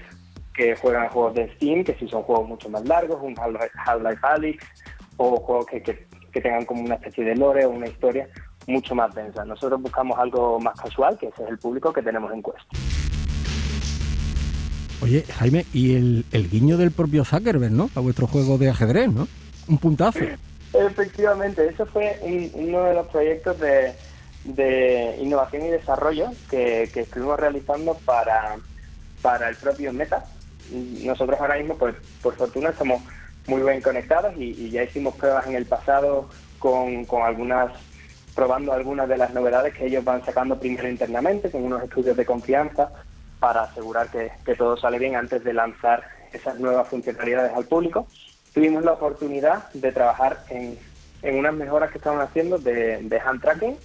que 0.55 0.77
juegan 0.77 1.09
juegos 1.09 1.35
de 1.35 1.55
Steam, 1.55 1.85
que 1.85 1.95
si 1.95 2.09
son 2.09 2.23
juegos 2.23 2.49
mucho 2.49 2.69
más 2.69 2.87
largos, 2.87 3.19
un 3.23 3.35
Half-Life 3.39 4.21
Alyx, 4.23 4.65
o 5.17 5.37
juegos 5.37 5.67
que, 5.67 5.83
que, 5.83 6.07
que, 6.33 6.41
tengan 6.41 6.65
como 6.65 6.83
una 6.83 6.97
especie 6.97 7.25
de 7.25 7.37
lore 7.37 7.65
o 7.65 7.71
una 7.71 7.87
historia 7.87 8.29
mucho 8.67 8.95
más 8.95 9.15
densa. 9.15 9.45
Nosotros 9.45 9.81
buscamos 9.81 10.19
algo 10.19 10.61
más 10.61 10.79
casual, 10.81 11.19
que 11.19 11.27
ese 11.27 11.43
es 11.45 11.51
el 11.51 11.59
público 11.59 11.93
que 11.93 12.03
tenemos 12.03 12.33
en 12.33 12.43
Quest. 12.43 12.59
Oye, 15.03 15.25
Jaime, 15.39 15.67
y 15.73 15.97
el, 15.97 16.25
el 16.31 16.49
guiño 16.49 16.77
del 16.77 16.93
propio 16.93 17.25
Zuckerberg, 17.25 17.73
¿no? 17.73 17.91
A 17.97 18.01
vuestro 18.01 18.27
juego 18.29 18.57
de 18.59 18.71
ajedrez, 18.71 19.11
¿no? 19.11 19.27
Un 19.69 19.79
puntazo. 19.79 20.21
Efectivamente, 20.73 21.67
eso 21.67 21.85
fue 21.87 22.19
uno 22.55 22.85
de 22.85 22.95
los 22.95 23.07
proyectos 23.09 23.59
de, 23.59 23.95
de 24.45 25.19
innovación 25.21 25.67
y 25.67 25.71
desarrollo 25.71 26.31
que, 26.51 26.89
que, 26.93 27.01
estuvimos 27.01 27.39
realizando 27.39 27.95
para, 28.05 28.57
para 29.21 29.49
el 29.49 29.57
propio 29.57 29.93
Meta. 29.93 30.25
Nosotros 30.71 31.39
ahora 31.41 31.57
mismo, 31.57 31.77
pues, 31.77 31.95
por 32.23 32.35
fortuna, 32.37 32.71
estamos 32.71 33.03
muy 33.47 33.63
bien 33.63 33.81
conectados 33.81 34.35
y, 34.37 34.51
y 34.51 34.71
ya 34.71 34.85
hicimos 34.85 35.15
pruebas 35.17 35.47
en 35.47 35.57
el 35.57 35.67
pasado 35.67 36.29
con, 36.59 37.05
con, 37.05 37.23
algunas, 37.23 37.73
probando 38.35 38.73
algunas 38.73 39.09
de 39.09 39.17
las 39.17 39.33
novedades 39.33 39.75
que 39.75 39.87
ellos 39.87 40.05
van 40.05 40.25
sacando 40.25 40.59
primero 40.59 40.89
internamente, 40.89 41.51
con 41.51 41.65
unos 41.65 41.83
estudios 41.83 42.17
de 42.17 42.25
confianza 42.25 42.91
para 43.39 43.65
asegurar 43.65 44.09
que, 44.09 44.31
todo 44.55 44.77
sale 44.77 44.99
bien 44.99 45.17
antes 45.17 45.43
de 45.43 45.53
lanzar 45.53 46.05
esas 46.33 46.59
nuevas 46.59 46.89
funcionalidades 46.89 47.53
al 47.55 47.65
público. 47.65 48.07
Tuvimos 48.55 48.85
la 48.85 48.93
oportunidad 48.93 49.71
de 49.73 49.93
trabajar 49.93 50.45
en, 50.49 50.79
en 51.23 51.39
unas 51.39 51.55
mejoras 51.55 51.91
que 51.91 51.99
estaban 51.99 52.21
haciendo 52.21 52.59
de, 52.59 53.21
hand 53.25 53.41
tracking, 53.41 53.77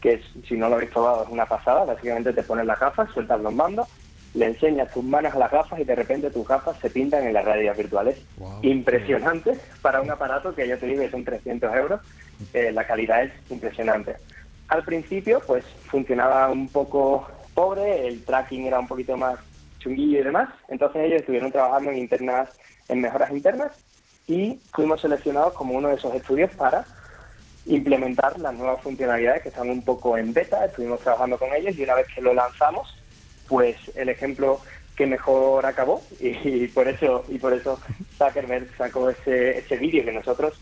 que 0.00 0.20
si 0.48 0.56
no 0.56 0.68
lo 0.68 0.76
habéis 0.76 0.90
probado 0.90 1.24
es 1.24 1.30
una 1.30 1.46
pasada, 1.46 1.84
básicamente 1.84 2.32
te 2.32 2.42
pones 2.42 2.66
las 2.66 2.78
gafas, 2.78 3.10
sueltas 3.12 3.40
los 3.40 3.54
mandos, 3.54 3.88
le 4.34 4.46
enseñas 4.46 4.92
tus 4.92 5.04
manos 5.04 5.34
a 5.34 5.38
las 5.38 5.50
gafas 5.50 5.78
y 5.78 5.84
de 5.84 5.94
repente 5.94 6.30
tus 6.30 6.46
gafas 6.46 6.76
se 6.80 6.90
pintan 6.90 7.24
en 7.24 7.32
las 7.32 7.44
realidades 7.44 7.78
virtuales. 7.78 8.18
Wow. 8.36 8.58
Impresionante 8.62 9.58
para 9.80 10.00
un 10.00 10.10
aparato 10.10 10.54
que 10.54 10.66
ya 10.66 10.76
te 10.76 10.86
digo 10.86 11.02
que 11.02 11.10
son 11.10 11.24
300 11.24 11.74
euros, 11.74 12.00
eh, 12.52 12.72
la 12.72 12.86
calidad 12.86 13.22
es 13.22 13.32
impresionante. 13.50 14.16
Al 14.68 14.84
principio 14.84 15.40
pues 15.46 15.64
funcionaba 15.86 16.50
un 16.50 16.68
poco 16.68 17.26
pobre, 17.54 18.08
el 18.08 18.24
tracking 18.24 18.66
era 18.66 18.80
un 18.80 18.88
poquito 18.88 19.16
más 19.16 19.38
chunguillo 19.78 20.20
y 20.20 20.24
demás. 20.24 20.48
Entonces 20.68 21.02
ellos 21.04 21.20
estuvieron 21.20 21.52
trabajando 21.52 21.90
en 21.90 21.98
internas, 21.98 22.50
en 22.88 23.00
mejoras 23.00 23.30
internas 23.30 23.72
y 24.26 24.58
fuimos 24.72 25.00
seleccionados 25.00 25.52
como 25.52 25.74
uno 25.74 25.88
de 25.88 25.94
esos 25.94 26.14
estudios 26.14 26.50
para 26.56 26.84
implementar 27.66 28.38
las 28.40 28.54
nuevas 28.54 28.80
funcionalidades 28.82 29.42
que 29.42 29.48
están 29.48 29.70
un 29.70 29.82
poco 29.82 30.18
en 30.18 30.32
beta. 30.32 30.64
Estuvimos 30.64 31.00
trabajando 31.00 31.38
con 31.38 31.52
ellos 31.54 31.76
y 31.76 31.84
una 31.84 31.94
vez 31.94 32.06
que 32.14 32.20
lo 32.20 32.34
lanzamos, 32.34 32.96
pues 33.48 33.76
el 33.94 34.08
ejemplo 34.08 34.60
que 34.96 35.06
mejor 35.06 35.66
acabó 35.66 36.02
y, 36.20 36.28
y 36.28 36.68
por 36.68 36.88
eso 36.88 37.24
y 37.28 37.38
por 37.38 37.52
eso 37.52 37.80
Zuckerberg 38.16 38.68
sacó 38.76 39.10
ese, 39.10 39.58
ese 39.58 39.76
vídeo 39.76 40.04
que 40.04 40.12
nosotros 40.12 40.54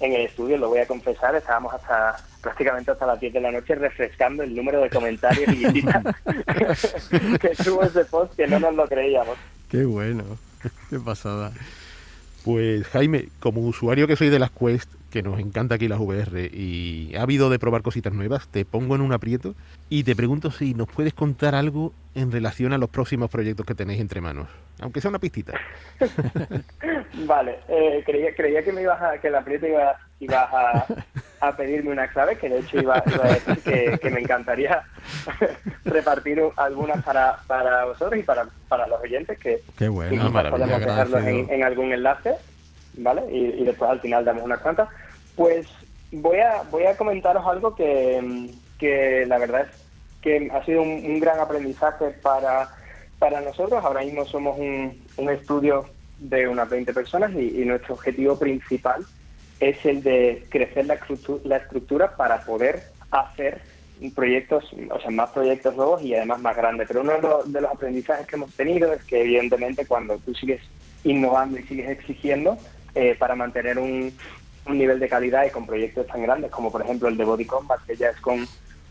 en 0.00 0.12
el 0.12 0.20
estudio, 0.22 0.56
lo 0.58 0.68
voy 0.68 0.78
a 0.78 0.86
confesar, 0.86 1.34
estábamos 1.34 1.74
hasta 1.74 2.16
prácticamente 2.40 2.90
hasta 2.90 3.06
las 3.06 3.18
10 3.18 3.32
de 3.32 3.40
la 3.40 3.50
noche 3.50 3.74
refrescando 3.74 4.42
el 4.42 4.54
número 4.54 4.80
de 4.80 4.90
comentarios 4.90 5.48
y 5.48 5.64
visitas 5.64 6.04
que 7.40 7.48
tuvo 7.64 7.82
ese 7.82 8.04
post 8.04 8.34
que 8.34 8.46
no 8.46 8.60
nos 8.60 8.74
lo 8.74 8.86
creíamos. 8.86 9.36
Qué 9.68 9.84
bueno, 9.84 10.24
qué 10.88 10.98
pasada. 11.00 11.52
Pues 12.44 12.86
Jaime, 12.88 13.28
como 13.40 13.60
usuario 13.62 14.06
que 14.06 14.16
soy 14.16 14.28
de 14.28 14.38
las 14.38 14.50
Quest, 14.52 14.88
que 15.10 15.22
nos 15.22 15.38
encanta 15.40 15.76
aquí 15.76 15.88
las 15.88 16.00
VR 16.00 16.50
y 16.52 17.14
ha 17.16 17.22
habido 17.22 17.50
de 17.50 17.58
probar 17.58 17.82
cositas 17.82 18.12
nuevas, 18.12 18.48
te 18.48 18.64
pongo 18.64 18.94
en 18.94 19.00
un 19.00 19.12
aprieto 19.12 19.54
y 19.88 20.04
te 20.04 20.14
pregunto 20.14 20.50
si 20.50 20.74
nos 20.74 20.88
puedes 20.88 21.14
contar 21.14 21.54
algo 21.54 21.92
en 22.14 22.30
relación 22.30 22.72
a 22.72 22.78
los 22.78 22.90
próximos 22.90 23.30
proyectos 23.30 23.64
que 23.64 23.74
tenéis 23.74 24.00
entre 24.00 24.20
manos, 24.20 24.48
aunque 24.80 25.00
sea 25.00 25.08
una 25.08 25.18
pistita. 25.18 25.58
vale, 27.26 27.60
eh, 27.68 28.02
creía, 28.04 28.34
creía 28.34 28.62
que 28.62 28.72
me 28.72 28.82
ibas 28.82 29.00
a, 29.00 29.18
que 29.18 29.28
el 29.28 29.36
aprieto 29.36 29.66
iba, 29.66 29.96
ibas 30.20 30.52
a, 30.52 30.86
a, 31.40 31.56
pedirme 31.56 31.92
una 31.92 32.08
clave, 32.08 32.36
que 32.36 32.48
de 32.48 32.58
hecho 32.58 32.80
iba, 32.80 33.02
iba 33.06 33.24
a 33.24 33.34
decir 33.34 33.58
que, 33.60 33.98
que, 33.98 34.10
me 34.10 34.20
encantaría 34.20 34.82
repartir 35.84 36.42
algunas 36.56 37.02
para, 37.04 37.38
para 37.46 37.84
vosotros 37.86 38.18
y 38.18 38.24
para, 38.24 38.46
para 38.68 38.86
los 38.86 39.00
oyentes, 39.00 39.38
que 39.38 39.62
Qué 39.78 39.88
bueno, 39.88 40.30
podemos 40.50 40.80
dejarlos 40.80 41.24
en, 41.24 41.50
en 41.50 41.64
algún 41.64 41.92
enlace. 41.92 42.34
¿Vale? 42.98 43.22
Y, 43.30 43.64
después 43.64 43.90
al 43.90 44.00
final 44.00 44.24
damos 44.24 44.44
unas 44.44 44.60
cuantas. 44.60 44.88
Pues 45.36 45.66
voy 46.12 46.38
a, 46.38 46.62
voy 46.70 46.84
a 46.84 46.96
comentaros 46.96 47.46
algo 47.46 47.74
que, 47.74 48.50
que 48.78 49.24
la 49.26 49.38
verdad 49.38 49.62
es 49.62 49.88
que 50.22 50.50
ha 50.52 50.64
sido 50.64 50.82
un, 50.82 51.20
gran 51.20 51.40
aprendizaje 51.40 52.10
para, 52.22 52.68
para 53.18 53.40
nosotros. 53.40 53.84
Ahora 53.84 54.02
mismo 54.02 54.24
somos 54.24 54.58
un, 54.58 55.30
estudio 55.30 55.86
de 56.18 56.48
unas 56.48 56.68
20 56.68 56.92
personas 56.92 57.32
y, 57.34 57.64
nuestro 57.64 57.94
objetivo 57.94 58.38
principal 58.38 59.04
es 59.60 59.84
el 59.84 60.02
de 60.02 60.46
crecer 60.48 60.86
la 60.86 61.56
estructura 61.56 62.16
para 62.16 62.44
poder 62.44 62.82
hacer 63.10 63.60
proyectos, 64.14 64.64
o 64.90 65.00
sea, 65.00 65.10
más 65.10 65.30
proyectos 65.30 65.74
nuevos 65.76 66.02
y 66.02 66.14
además 66.14 66.40
más 66.40 66.56
grandes. 66.56 66.88
Pero 66.88 67.00
uno 67.00 67.12
de 67.12 67.22
los, 67.22 67.52
de 67.52 67.60
los 67.60 67.70
aprendizajes 67.70 68.26
que 68.26 68.36
hemos 68.36 68.54
tenido 68.54 68.92
es 68.92 69.02
que 69.04 69.22
evidentemente 69.22 69.86
cuando 69.86 70.18
tú 70.18 70.34
sigues 70.34 70.60
innovando 71.04 71.58
y 71.58 71.62
sigues 71.64 71.90
exigiendo, 71.90 72.56
eh, 73.00 73.14
para 73.16 73.36
mantener 73.36 73.78
un, 73.78 74.12
un, 74.66 74.76
nivel 74.76 74.98
de 74.98 75.08
calidad 75.08 75.46
y 75.46 75.50
con 75.50 75.64
proyectos 75.64 76.04
tan 76.08 76.20
grandes 76.20 76.50
como 76.50 76.72
por 76.72 76.82
ejemplo 76.82 77.06
el 77.06 77.16
de 77.16 77.24
Body 77.24 77.44
Combat, 77.44 77.78
que 77.86 77.94
ya 77.94 78.08
es 78.08 78.20
con, 78.20 78.44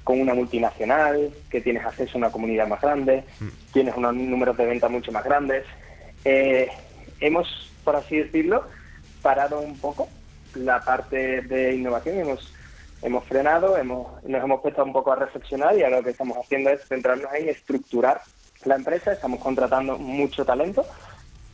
con 0.06 0.22
una 0.22 0.34
multinacional, 0.34 1.30
que 1.50 1.60
tienes 1.60 1.86
acceso 1.86 2.14
a 2.14 2.20
una 2.20 2.32
comunidad 2.32 2.70
más 2.70 2.80
grande, 2.80 3.26
mm. 3.42 3.48
tienes 3.74 3.98
unos 3.98 4.16
números 4.16 4.56
de 4.56 4.66
venta 4.66 4.88
mucho 4.88 5.12
más 5.12 5.26
grandes. 5.26 5.66
Eh, 6.24 6.70
hemos, 7.20 7.70
por 7.84 7.98
así 7.98 8.16
decirlo, 8.16 8.64
parado 9.22 9.60
un 9.60 9.78
poco 9.78 10.08
la 10.56 10.80
parte 10.80 11.42
de 11.42 11.76
innovación, 11.76 12.18
hemos, 12.18 12.54
hemos 13.02 13.26
frenado, 13.26 13.78
hemos, 13.78 14.24
nos 14.24 14.42
hemos 14.42 14.62
puesto 14.62 14.86
un 14.86 14.94
poco 14.94 15.12
a 15.12 15.18
reflexionar 15.18 15.78
y 15.78 15.84
ahora 15.84 15.98
lo 15.98 16.04
que 16.06 16.12
estamos 16.12 16.38
haciendo 16.38 16.70
es 16.70 16.88
centrarnos 16.88 17.34
en 17.34 17.50
estructurar 17.50 18.22
la 18.64 18.76
empresa, 18.76 19.12
estamos 19.12 19.42
contratando 19.42 19.98
mucho 19.98 20.46
talento 20.46 20.86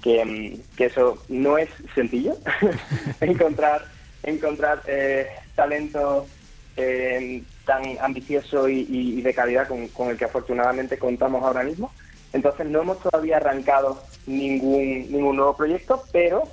que, 0.04 0.60
que 0.76 0.86
eso 0.86 1.18
no 1.30 1.58
es 1.58 1.70
sencillo, 1.96 2.36
encontrar, 3.22 3.86
encontrar 4.22 4.82
eh, 4.86 5.28
talento 5.56 6.28
eh, 6.76 7.42
tan 7.66 7.84
ambicioso 8.02 8.68
y, 8.68 8.86
y, 8.90 9.22
de 9.22 9.34
calidad 9.34 9.68
con, 9.68 9.88
con, 9.88 10.10
el 10.10 10.18
que 10.18 10.26
afortunadamente 10.26 11.00
contamos 11.00 11.44
ahora 11.44 11.64
mismo. 11.64 11.92
Entonces 12.34 12.68
no 12.68 12.82
hemos 12.82 13.00
todavía 13.00 13.38
arrancado 13.38 14.04
ningún, 14.28 15.10
ningún 15.10 15.38
nuevo 15.38 15.56
proyecto, 15.56 16.04
pero 16.12 16.44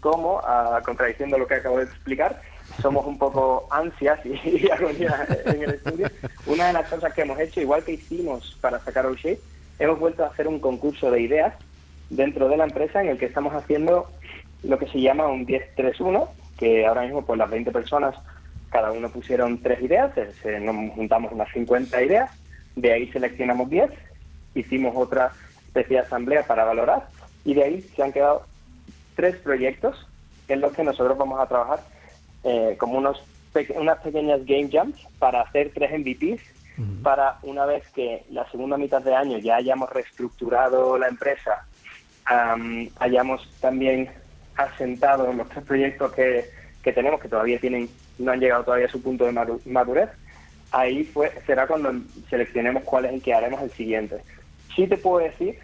como, 0.00 0.38
a 0.40 0.82
contradicción 0.84 1.30
de 1.30 1.38
lo 1.38 1.46
que 1.46 1.54
acabo 1.54 1.78
de 1.78 1.84
explicar, 1.84 2.42
somos 2.82 3.06
un 3.06 3.18
poco 3.18 3.66
ansias 3.70 4.20
y, 4.26 4.32
y 4.44 4.70
agonía 4.70 5.26
en 5.46 5.62
el 5.62 5.70
estudio. 5.70 6.10
Una 6.46 6.66
de 6.66 6.72
las 6.74 6.88
cosas 6.90 7.14
que 7.14 7.22
hemos 7.22 7.38
hecho, 7.40 7.60
igual 7.60 7.82
que 7.82 7.92
hicimos 7.92 8.58
para 8.60 8.78
sacar 8.80 9.06
Shape, 9.14 9.40
hemos 9.78 9.98
vuelto 9.98 10.24
a 10.24 10.28
hacer 10.28 10.48
un 10.48 10.58
concurso 10.58 11.10
de 11.10 11.22
ideas 11.22 11.54
dentro 12.10 12.48
de 12.48 12.56
la 12.56 12.64
empresa 12.64 13.00
en 13.00 13.08
el 13.08 13.18
que 13.18 13.26
estamos 13.26 13.54
haciendo 13.54 14.10
lo 14.62 14.78
que 14.78 14.88
se 14.88 15.00
llama 15.00 15.28
un 15.28 15.46
10-3-1, 15.46 16.28
que 16.58 16.86
ahora 16.86 17.02
mismo 17.02 17.24
pues 17.24 17.38
las 17.38 17.50
20 17.50 17.70
personas, 17.70 18.14
cada 18.70 18.92
uno 18.92 19.08
pusieron 19.08 19.58
tres 19.62 19.80
ideas, 19.80 20.12
se, 20.42 20.60
nos 20.60 20.92
juntamos 20.94 21.32
unas 21.32 21.50
50 21.52 22.02
ideas, 22.02 22.30
De 22.76 22.92
ahí 22.92 23.10
seleccionamos 23.10 23.68
10, 23.70 23.90
hicimos 24.54 24.94
otra 24.96 25.32
especie 25.66 25.96
de 25.96 26.02
asamblea 26.02 26.46
para 26.46 26.64
valorar 26.64 27.08
y 27.44 27.54
de 27.54 27.64
ahí 27.64 27.82
se 27.82 28.02
han 28.02 28.12
quedado 28.12 28.44
tres 29.16 29.36
proyectos 29.36 30.06
en 30.48 30.60
los 30.60 30.72
que 30.72 30.84
nosotros 30.84 31.16
vamos 31.16 31.40
a 31.40 31.46
trabajar 31.46 31.80
eh, 32.44 32.74
como 32.78 32.98
unos 32.98 33.22
unas 33.74 33.98
pequeñas 33.98 34.46
game 34.46 34.68
jams 34.70 34.96
para 35.18 35.42
hacer 35.42 35.72
tres 35.74 35.90
MVPs 35.98 36.40
para 37.02 37.38
una 37.42 37.66
vez 37.66 37.86
que 37.90 38.24
la 38.30 38.48
segunda 38.50 38.76
mitad 38.78 39.02
de 39.02 39.14
año 39.14 39.38
ya 39.38 39.56
hayamos 39.56 39.90
reestructurado 39.90 40.96
la 40.98 41.08
empresa, 41.08 41.66
hayamos 42.98 43.48
también 43.60 44.08
asentado 44.56 45.32
los 45.32 45.48
tres 45.48 45.64
proyectos 45.64 46.12
que, 46.12 46.44
que, 46.82 46.92
tenemos, 46.92 47.20
que 47.20 47.28
todavía 47.28 47.58
tienen 47.58 47.88
no 48.20 48.32
han 48.32 48.40
llegado 48.40 48.64
todavía 48.64 48.86
a 48.86 48.90
su 48.90 49.02
punto 49.02 49.24
de 49.24 49.58
madurez, 49.64 50.10
ahí 50.72 51.04
fue, 51.04 51.32
será 51.46 51.66
cuando 51.66 51.92
seleccionemos 52.28 52.84
cuál 52.84 53.06
es 53.06 53.14
el 53.14 53.22
que 53.22 53.34
haremos 53.34 53.62
el 53.62 53.70
siguiente. 53.70 54.20
Sí 54.74 54.86
te 54.86 54.96
puedo 54.96 55.24
decir 55.24 55.58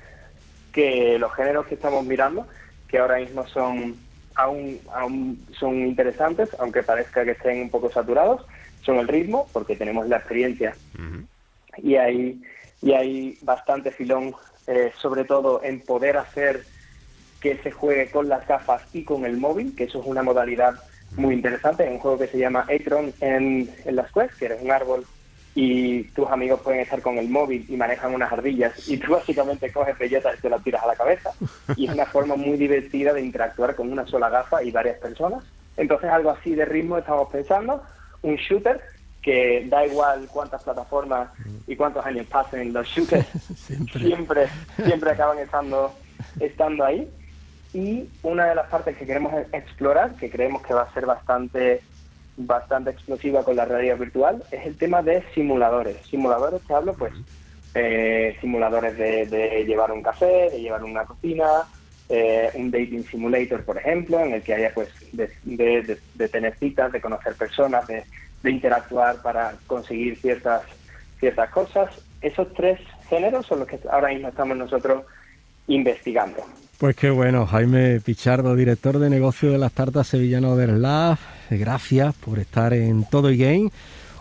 que 0.72 1.18
los 1.18 1.32
géneros 1.34 1.66
que 1.66 1.74
estamos 1.74 2.04
mirando, 2.04 2.46
que 2.88 2.98
ahora 2.98 3.18
mismo 3.18 3.46
son 3.46 3.96
aún, 4.34 4.80
aún 4.92 5.46
son 5.58 5.86
interesantes, 5.86 6.50
aunque 6.58 6.82
parezca 6.82 7.24
que 7.24 7.32
estén 7.32 7.62
un 7.62 7.70
poco 7.70 7.90
saturados, 7.90 8.44
son 8.82 8.98
el 8.98 9.08
ritmo, 9.08 9.48
porque 9.52 9.76
tenemos 9.76 10.08
la 10.08 10.16
experiencia 10.16 10.74
y, 11.78 11.96
hay, 11.96 12.40
y 12.82 12.92
hay 12.92 13.38
bastante 13.42 13.90
filón, 13.90 14.34
eh, 14.66 14.92
sobre 14.98 15.24
todo 15.24 15.62
en 15.62 15.80
poder 15.80 16.16
hacer 16.16 16.64
que 17.40 17.58
se 17.58 17.70
juegue 17.70 18.10
con 18.10 18.28
las 18.28 18.46
gafas 18.46 18.82
y 18.92 19.04
con 19.04 19.24
el 19.24 19.36
móvil, 19.36 19.74
que 19.76 19.84
eso 19.84 20.00
es 20.00 20.06
una 20.06 20.22
modalidad 20.22 20.74
muy 21.16 21.34
interesante. 21.34 21.84
Es 21.84 21.90
un 21.90 21.98
juego 21.98 22.18
que 22.18 22.26
se 22.26 22.38
llama 22.38 22.66
Atron 22.68 23.12
en, 23.20 23.70
en 23.84 23.96
las 23.96 24.10
Quest, 24.12 24.38
que 24.38 24.46
eres 24.46 24.62
un 24.62 24.70
árbol 24.70 25.04
y 25.56 26.04
tus 26.10 26.28
amigos 26.28 26.60
pueden 26.60 26.80
estar 26.80 27.00
con 27.00 27.16
el 27.16 27.30
móvil 27.30 27.64
y 27.66 27.76
manejan 27.76 28.12
unas 28.12 28.30
ardillas 28.30 28.86
y 28.88 28.98
tú 28.98 29.12
básicamente 29.14 29.72
coges 29.72 29.98
bellotas 29.98 30.38
y 30.38 30.42
te 30.42 30.50
las 30.50 30.62
tiras 30.62 30.82
a 30.82 30.88
la 30.88 30.96
cabeza. 30.96 31.30
Y 31.76 31.86
es 31.86 31.94
una 31.94 32.04
forma 32.04 32.36
muy 32.36 32.58
divertida 32.58 33.14
de 33.14 33.22
interactuar 33.22 33.74
con 33.74 33.90
una 33.90 34.06
sola 34.06 34.28
gafa 34.28 34.62
y 34.62 34.70
varias 34.70 34.98
personas. 34.98 35.42
Entonces 35.78 36.10
algo 36.10 36.30
así 36.30 36.54
de 36.54 36.66
ritmo 36.66 36.98
estamos 36.98 37.30
pensando. 37.30 37.82
Un 38.22 38.36
shooter 38.36 38.80
que 39.26 39.66
da 39.68 39.84
igual 39.84 40.28
cuántas 40.32 40.62
plataformas 40.62 41.28
y 41.66 41.74
cuántos 41.74 42.06
años 42.06 42.28
pasen, 42.28 42.72
los 42.72 42.86
shooters 42.86 43.26
siempre, 43.56 44.46
siempre, 44.76 45.10
acaban 45.10 45.40
estando, 45.40 45.92
estando 46.38 46.84
ahí. 46.84 47.10
Y 47.74 48.08
una 48.22 48.46
de 48.46 48.54
las 48.54 48.68
partes 48.68 48.96
que 48.96 49.04
queremos 49.04 49.34
explorar, 49.52 50.14
que 50.14 50.30
creemos 50.30 50.62
que 50.62 50.74
va 50.74 50.82
a 50.82 50.94
ser 50.94 51.06
bastante 51.06 51.82
bastante 52.36 52.90
explosiva 52.90 53.42
con 53.42 53.56
la 53.56 53.64
realidad 53.64 53.96
virtual 53.96 54.44
es 54.52 54.64
el 54.64 54.76
tema 54.76 55.02
de 55.02 55.24
simuladores. 55.34 55.96
Simuladores 56.06 56.60
que 56.62 56.74
hablo, 56.74 56.94
pues, 56.94 57.12
eh, 57.74 58.36
simuladores 58.40 58.96
de, 58.96 59.64
llevar 59.66 59.90
un 59.90 60.02
café, 60.02 60.50
de 60.50 60.60
llevar 60.60 60.84
una 60.84 61.04
cocina, 61.04 61.64
eh, 62.08 62.48
un 62.54 62.70
dating 62.70 63.02
simulator, 63.04 63.64
por 63.64 63.78
ejemplo, 63.78 64.20
en 64.20 64.34
el 64.34 64.42
que 64.42 64.54
haya, 64.54 64.72
pues, 64.72 64.88
de, 65.12 66.28
tener 66.28 66.56
citas, 66.58 66.92
de 66.92 67.00
conocer 67.00 67.34
personas, 67.34 67.86
de, 67.88 68.04
interactuar 68.50 69.22
para 69.22 69.54
conseguir 69.66 70.16
ciertas, 70.18 70.62
ciertas 71.18 71.50
cosas. 71.50 71.90
Esos 72.20 72.52
tres 72.54 72.80
géneros 73.08 73.46
son 73.46 73.60
los 73.60 73.68
que 73.68 73.78
ahora 73.90 74.08
mismo 74.08 74.28
estamos 74.28 74.56
nosotros 74.56 75.04
investigando. 75.68 76.42
Pues 76.78 76.94
qué 76.94 77.08
bueno, 77.08 77.46
Jaime 77.46 78.00
Pichardo, 78.00 78.54
director 78.54 78.98
de 78.98 79.08
negocio 79.08 79.50
de 79.50 79.58
las 79.58 79.72
tartas 79.72 80.08
sevillano 80.08 80.56
del 80.56 80.82
Lab. 80.82 81.16
Gracias 81.50 82.14
por 82.16 82.38
estar 82.38 82.74
en 82.74 83.04
Todo 83.04 83.30
y 83.30 83.38
Game. 83.38 83.70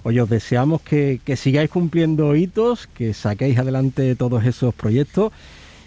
Hoy 0.03 0.19
os 0.19 0.29
deseamos 0.29 0.81
que, 0.81 1.19
sigáis 1.35 1.69
cumpliendo 1.69 2.35
hitos, 2.35 2.87
que 2.87 3.13
saquéis 3.13 3.57
adelante 3.57 4.15
todos 4.15 4.45
esos 4.45 4.73
proyectos 4.73 5.33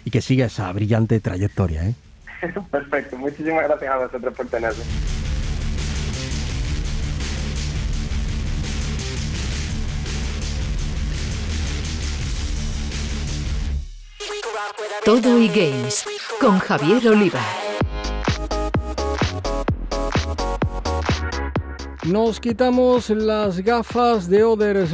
y 0.05 0.11
que 0.11 0.21
siga 0.21 0.45
esa 0.45 0.71
brillante 0.73 1.19
trayectoria. 1.19 1.87
¿eh? 1.87 1.95
Perfecto, 2.71 3.17
muchísimas 3.17 3.63
gracias 3.63 3.91
a 3.91 3.97
vosotros 3.97 4.33
por 4.35 4.47
tenerme. 4.47 4.83
Todo 15.05 15.39
y 15.39 15.47
Games 15.47 16.05
con 16.41 16.59
Javier 16.59 17.07
Oliva. 17.07 17.39
Nos 22.05 22.39
quitamos 22.39 23.09
las 23.09 23.59
gafas 23.59 24.29
de 24.29 24.43
Other 24.43 24.87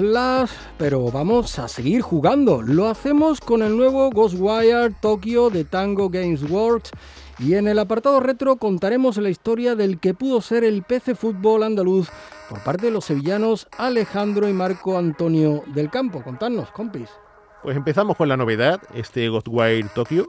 pero 0.78 1.10
vamos 1.12 1.58
a 1.60 1.68
seguir 1.68 2.02
jugando. 2.02 2.62
Lo 2.62 2.88
hacemos 2.88 3.40
con 3.40 3.64
el 3.64 3.76
nuevo 3.76 4.10
Ghostwire 4.10 4.94
Tokyo 5.02 5.50
de 5.50 5.64
Tango 5.64 6.10
Games 6.10 6.44
Works 6.50 6.92
y 7.40 7.56
en 7.56 7.68
el 7.68 7.80
apartado 7.80 8.20
retro 8.20 8.58
contaremos 8.58 9.18
la 9.18 9.30
historia 9.30 9.76
del 9.76 10.00
que 10.00 10.14
pudo 10.14 10.42
ser 10.42 10.64
el 10.64 10.84
PC 10.84 11.16
Fútbol 11.16 11.64
andaluz 11.64 12.10
por 12.50 12.64
parte 12.64 12.88
de 12.88 12.92
los 12.92 13.06
sevillanos 13.06 13.68
Alejandro 13.78 14.48
y 14.48 14.54
Marco 14.54 14.98
Antonio 14.98 15.64
del 15.74 15.90
Campo. 15.90 16.22
Contadnos, 16.24 16.70
compis. 16.72 17.10
Pues 17.66 17.78
empezamos 17.78 18.16
con 18.16 18.30
la 18.30 18.38
novedad, 18.38 18.80
este 18.94 19.28
Ghostwire 19.28 19.88
Tokyo, 19.90 20.28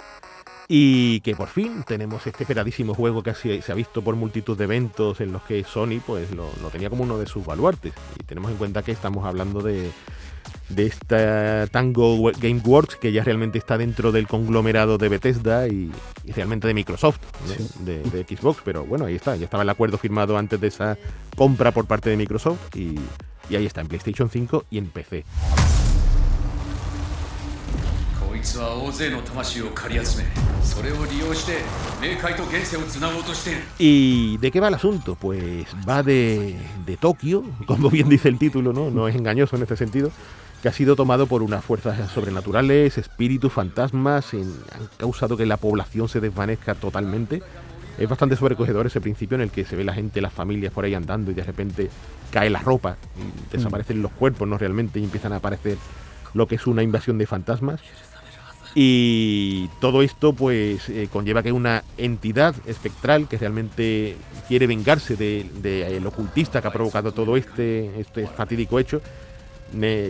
y 0.68 1.20
que 1.20 1.36
por 1.36 1.48
fin 1.48 1.84
tenemos 1.86 2.26
este 2.26 2.44
esperadísimo 2.44 2.94
juego 2.94 3.22
que 3.22 3.34
se 3.34 3.60
ha 3.70 3.74
visto 3.74 4.00
por 4.00 4.16
multitud 4.16 4.56
de 4.56 4.64
eventos 4.64 5.20
en 5.20 5.32
los 5.32 5.42
que 5.42 5.62
Sony 5.62 6.00
pues 6.06 6.30
lo, 6.30 6.48
tenía 6.72 6.88
como 6.88 7.04
uno 7.04 7.18
de 7.18 7.26
sus 7.26 7.44
baluartes. 7.44 7.92
Y 8.18 8.24
tenemos 8.24 8.50
en 8.50 8.56
cuenta 8.56 8.82
que 8.82 8.90
estamos 8.90 9.26
hablando 9.26 9.60
de, 9.60 9.90
de 10.70 10.86
esta 10.86 11.66
Tango 11.66 12.32
Gameworks 12.40 12.96
que 12.96 13.12
ya 13.12 13.22
realmente 13.22 13.58
está 13.58 13.76
dentro 13.76 14.12
del 14.12 14.26
conglomerado 14.26 14.96
de 14.96 15.10
Bethesda 15.10 15.68
y, 15.68 15.92
realmente 16.34 16.66
de 16.66 16.72
Microsoft, 16.72 17.18
de, 17.80 18.02
de, 18.02 18.24
Xbox. 18.24 18.62
Pero 18.64 18.86
bueno, 18.86 19.04
ahí 19.04 19.16
está, 19.16 19.36
ya 19.36 19.44
estaba 19.44 19.62
el 19.62 19.68
acuerdo 19.68 19.98
firmado 19.98 20.38
antes 20.38 20.58
de 20.58 20.68
esa 20.68 20.96
compra 21.36 21.70
por 21.72 21.84
parte 21.84 22.08
de 22.08 22.16
Microsoft 22.16 22.74
y, 22.74 22.98
y 23.50 23.56
ahí 23.56 23.66
está 23.66 23.82
en 23.82 23.88
PlayStation 23.88 24.30
5 24.30 24.64
y 24.70 24.78
en 24.78 24.86
PC. 24.86 25.24
¿Y 33.78 34.38
de 34.38 34.52
qué 34.52 34.60
va 34.60 34.68
el 34.68 34.74
asunto? 34.74 35.16
Pues 35.16 35.66
va 35.86 36.04
de, 36.04 36.56
de 36.86 36.96
Tokio, 36.96 37.42
como 37.66 37.90
bien 37.90 38.08
dice 38.08 38.28
el 38.28 38.38
título, 38.38 38.72
¿no? 38.72 38.90
No 38.90 39.08
es 39.08 39.16
engañoso 39.16 39.56
en 39.56 39.62
este 39.62 39.76
sentido, 39.76 40.12
que 40.62 40.68
ha 40.68 40.72
sido 40.72 40.94
tomado 40.94 41.26
por 41.26 41.42
unas 41.42 41.64
fuerzas 41.64 42.10
sobrenaturales, 42.12 42.96
espíritus, 42.98 43.52
fantasmas, 43.52 44.32
han 44.32 44.88
causado 44.96 45.36
que 45.36 45.44
la 45.44 45.56
población 45.56 46.08
se 46.08 46.20
desvanezca 46.20 46.76
totalmente. 46.76 47.42
Es 47.98 48.08
bastante 48.08 48.36
sobrecogedor 48.36 48.86
ese 48.86 49.00
principio 49.00 49.34
en 49.34 49.40
el 49.40 49.50
que 49.50 49.64
se 49.64 49.74
ve 49.74 49.82
la 49.82 49.92
gente, 49.92 50.20
las 50.20 50.32
familias 50.32 50.72
por 50.72 50.84
ahí 50.84 50.94
andando 50.94 51.32
y 51.32 51.34
de 51.34 51.42
repente 51.42 51.90
cae 52.30 52.48
la 52.48 52.60
ropa 52.60 52.96
y 53.16 53.56
desaparecen 53.56 54.02
los 54.02 54.12
cuerpos, 54.12 54.46
¿no? 54.46 54.56
Realmente 54.56 55.00
y 55.00 55.04
empiezan 55.04 55.32
a 55.32 55.36
aparecer 55.36 55.78
lo 56.34 56.46
que 56.46 56.56
es 56.56 56.66
una 56.66 56.82
invasión 56.82 57.18
de 57.18 57.26
fantasmas. 57.26 57.80
Y 58.78 59.68
todo 59.80 60.02
esto 60.02 60.34
pues 60.34 60.90
eh, 60.90 61.08
conlleva 61.10 61.42
que 61.42 61.50
una 61.50 61.82
entidad 61.96 62.54
espectral 62.66 63.26
que 63.26 63.38
realmente 63.38 64.16
quiere 64.48 64.66
vengarse 64.66 65.16
del 65.16 65.62
de, 65.62 65.96
el 65.96 66.06
ocultista 66.06 66.60
que 66.60 66.68
ha 66.68 66.72
provocado 66.72 67.12
todo 67.12 67.38
este, 67.38 67.98
este 67.98 68.26
fatídico 68.26 68.78
hecho, 68.78 69.00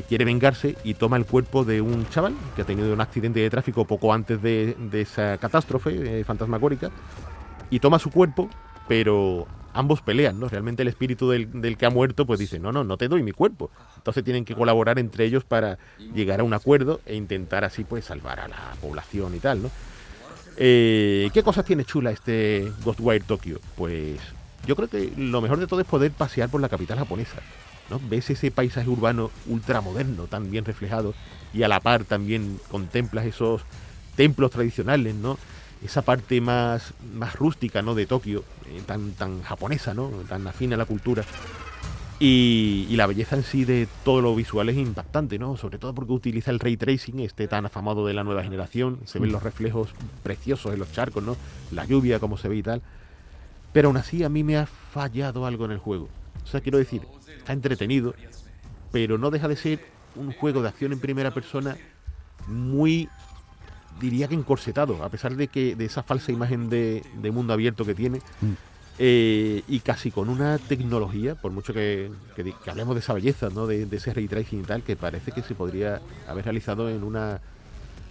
quiere 0.08 0.24
vengarse 0.24 0.74
y 0.82 0.94
toma 0.94 1.16
el 1.16 1.26
cuerpo 1.26 1.64
de 1.64 1.80
un 1.80 2.08
chaval 2.08 2.34
que 2.56 2.62
ha 2.62 2.64
tenido 2.64 2.92
un 2.92 3.00
accidente 3.00 3.38
de 3.38 3.50
tráfico 3.50 3.84
poco 3.84 4.12
antes 4.12 4.42
de, 4.42 4.74
esa 4.94 5.38
catástrofe 5.38 6.20
eh, 6.20 6.24
fantasmagórica 6.24 6.90
y 7.70 7.78
toma 7.78 8.00
su 8.00 8.10
cuerpo, 8.10 8.50
pero 8.88 9.46
ambos 9.76 10.00
pelean, 10.00 10.40
¿no? 10.40 10.48
Realmente 10.48 10.82
el 10.82 10.88
espíritu 10.88 11.30
del, 11.30 11.76
que 11.76 11.86
ha 11.86 11.90
muerto 11.90 12.26
pues 12.26 12.40
dice, 12.40 12.58
no, 12.58 12.72
no, 12.72 12.82
no 12.82 12.96
te 12.96 13.08
doy 13.08 13.22
mi 13.22 13.32
cuerpo. 13.32 13.70
Entonces 13.96 14.24
tienen 14.24 14.44
que 14.44 14.54
colaborar 14.54 14.98
entre 14.98 15.24
ellos 15.24 15.44
para 15.44 15.78
llegar 16.14 16.40
a 16.40 16.44
un 16.44 16.54
acuerdo 16.54 17.00
e 17.04 17.14
intentar 17.14 17.64
así 17.64 17.84
pues 17.84 18.06
salvar 18.06 18.40
a 18.40 18.48
la 18.48 18.74
población 18.80 19.34
y 19.34 19.38
tal, 19.38 19.62
¿no? 19.62 19.70
Eh, 20.56 21.28
¿Qué 21.34 21.42
cosas 21.42 21.66
tiene 21.66 21.84
chula 21.84 22.10
este 22.10 22.72
Ghostwire 22.82 23.24
Tokyo? 23.24 23.60
Pues 23.76 24.18
yo 24.66 24.74
creo 24.74 24.88
que 24.88 25.12
lo 25.16 25.42
mejor 25.42 25.58
de 25.58 25.66
todo 25.66 25.80
es 25.80 25.86
poder 25.86 26.10
pasear 26.10 26.48
por 26.48 26.60
la 26.62 26.70
capital 26.70 26.98
japonesa. 26.98 27.42
¿no? 27.90 28.00
Ves 28.08 28.30
ese 28.30 28.50
paisaje 28.50 28.88
urbano 28.88 29.30
ultramoderno 29.46 30.24
tan 30.24 30.50
bien 30.50 30.64
reflejado 30.64 31.14
y 31.52 31.62
a 31.62 31.68
la 31.68 31.80
par 31.80 32.04
también 32.04 32.58
contemplas 32.70 33.26
esos 33.26 33.62
templos 34.16 34.50
tradicionales, 34.50 35.14
¿no? 35.14 35.38
Esa 35.86 36.02
parte 36.02 36.40
más, 36.40 36.92
más 37.14 37.34
rústica 37.36 37.80
¿no? 37.82 37.94
de 37.94 38.06
Tokio, 38.06 38.44
eh, 38.66 38.82
tan, 38.84 39.12
tan 39.12 39.42
japonesa, 39.42 39.94
¿no? 39.94 40.08
tan 40.28 40.46
afín 40.46 40.72
a 40.74 40.76
la 40.76 40.84
cultura. 40.84 41.24
Y, 42.18 42.94
la 42.96 43.06
belleza 43.06 43.36
en 43.36 43.42
sí 43.42 43.64
de 43.66 43.88
todo 44.04 44.22
lo 44.22 44.34
visual 44.34 44.70
es 44.70 44.76
impactante, 44.78 45.38
¿no? 45.38 45.58
Sobre 45.58 45.76
todo 45.76 45.94
porque 45.94 46.14
utiliza 46.14 46.50
el 46.50 46.60
ray 46.60 46.78
tracing, 46.78 47.20
este 47.20 47.46
tan 47.46 47.66
afamado 47.66 48.06
de 48.06 48.14
la 48.14 48.24
nueva 48.24 48.42
generación. 48.42 49.00
Se 49.04 49.18
ven 49.18 49.32
los 49.32 49.42
reflejos 49.42 49.90
preciosos 50.22 50.72
en 50.72 50.78
los 50.78 50.90
charcos, 50.92 51.22
¿no? 51.22 51.36
La 51.72 51.84
lluvia, 51.84 52.18
como 52.18 52.38
se 52.38 52.48
ve 52.48 52.56
y 52.56 52.62
tal. 52.62 52.80
Pero 53.74 53.88
aún 53.88 53.98
así 53.98 54.24
a 54.24 54.30
mí 54.30 54.42
me 54.44 54.56
ha 54.56 54.64
fallado 54.64 55.44
algo 55.44 55.66
en 55.66 55.72
el 55.72 55.78
juego. 55.78 56.08
O 56.42 56.46
sea, 56.46 56.62
quiero 56.62 56.78
decir, 56.78 57.02
está 57.36 57.52
entretenido, 57.52 58.14
pero 58.92 59.18
no 59.18 59.30
deja 59.30 59.46
de 59.46 59.56
ser 59.56 59.84
un 60.14 60.32
juego 60.32 60.62
de 60.62 60.68
acción 60.68 60.94
en 60.94 61.00
primera 61.00 61.34
persona 61.34 61.76
muy 62.48 63.10
diría 64.00 64.28
que 64.28 64.34
encorsetado, 64.34 65.02
a 65.02 65.08
pesar 65.08 65.34
de 65.36 65.48
que 65.48 65.74
de 65.76 65.84
esa 65.84 66.02
falsa 66.02 66.32
imagen 66.32 66.68
de, 66.68 67.02
de 67.20 67.30
mundo 67.30 67.52
abierto 67.52 67.84
que 67.84 67.94
tiene. 67.94 68.18
Mm. 68.40 68.52
eh, 68.98 69.62
y 69.68 69.80
casi 69.80 70.10
con 70.10 70.28
una 70.30 70.58
tecnología, 70.58 71.34
por 71.34 71.52
mucho 71.52 71.72
que, 71.74 72.10
que 72.34 72.42
di- 72.44 72.54
que 72.64 72.70
hablemos 72.70 72.94
de 72.94 73.00
esa 73.00 73.12
belleza, 73.12 73.48
¿no? 73.50 73.66
de, 73.66 73.84
de 73.86 73.96
ese 73.96 74.14
ray 74.14 74.26
tracing 74.28 74.60
y 74.60 74.62
tal, 74.62 74.82
que 74.82 74.96
parece 74.96 75.32
que 75.32 75.42
se 75.42 75.54
podría 75.54 76.00
haber 76.28 76.44
realizado 76.44 76.88
en 76.88 77.02
una. 77.04 77.40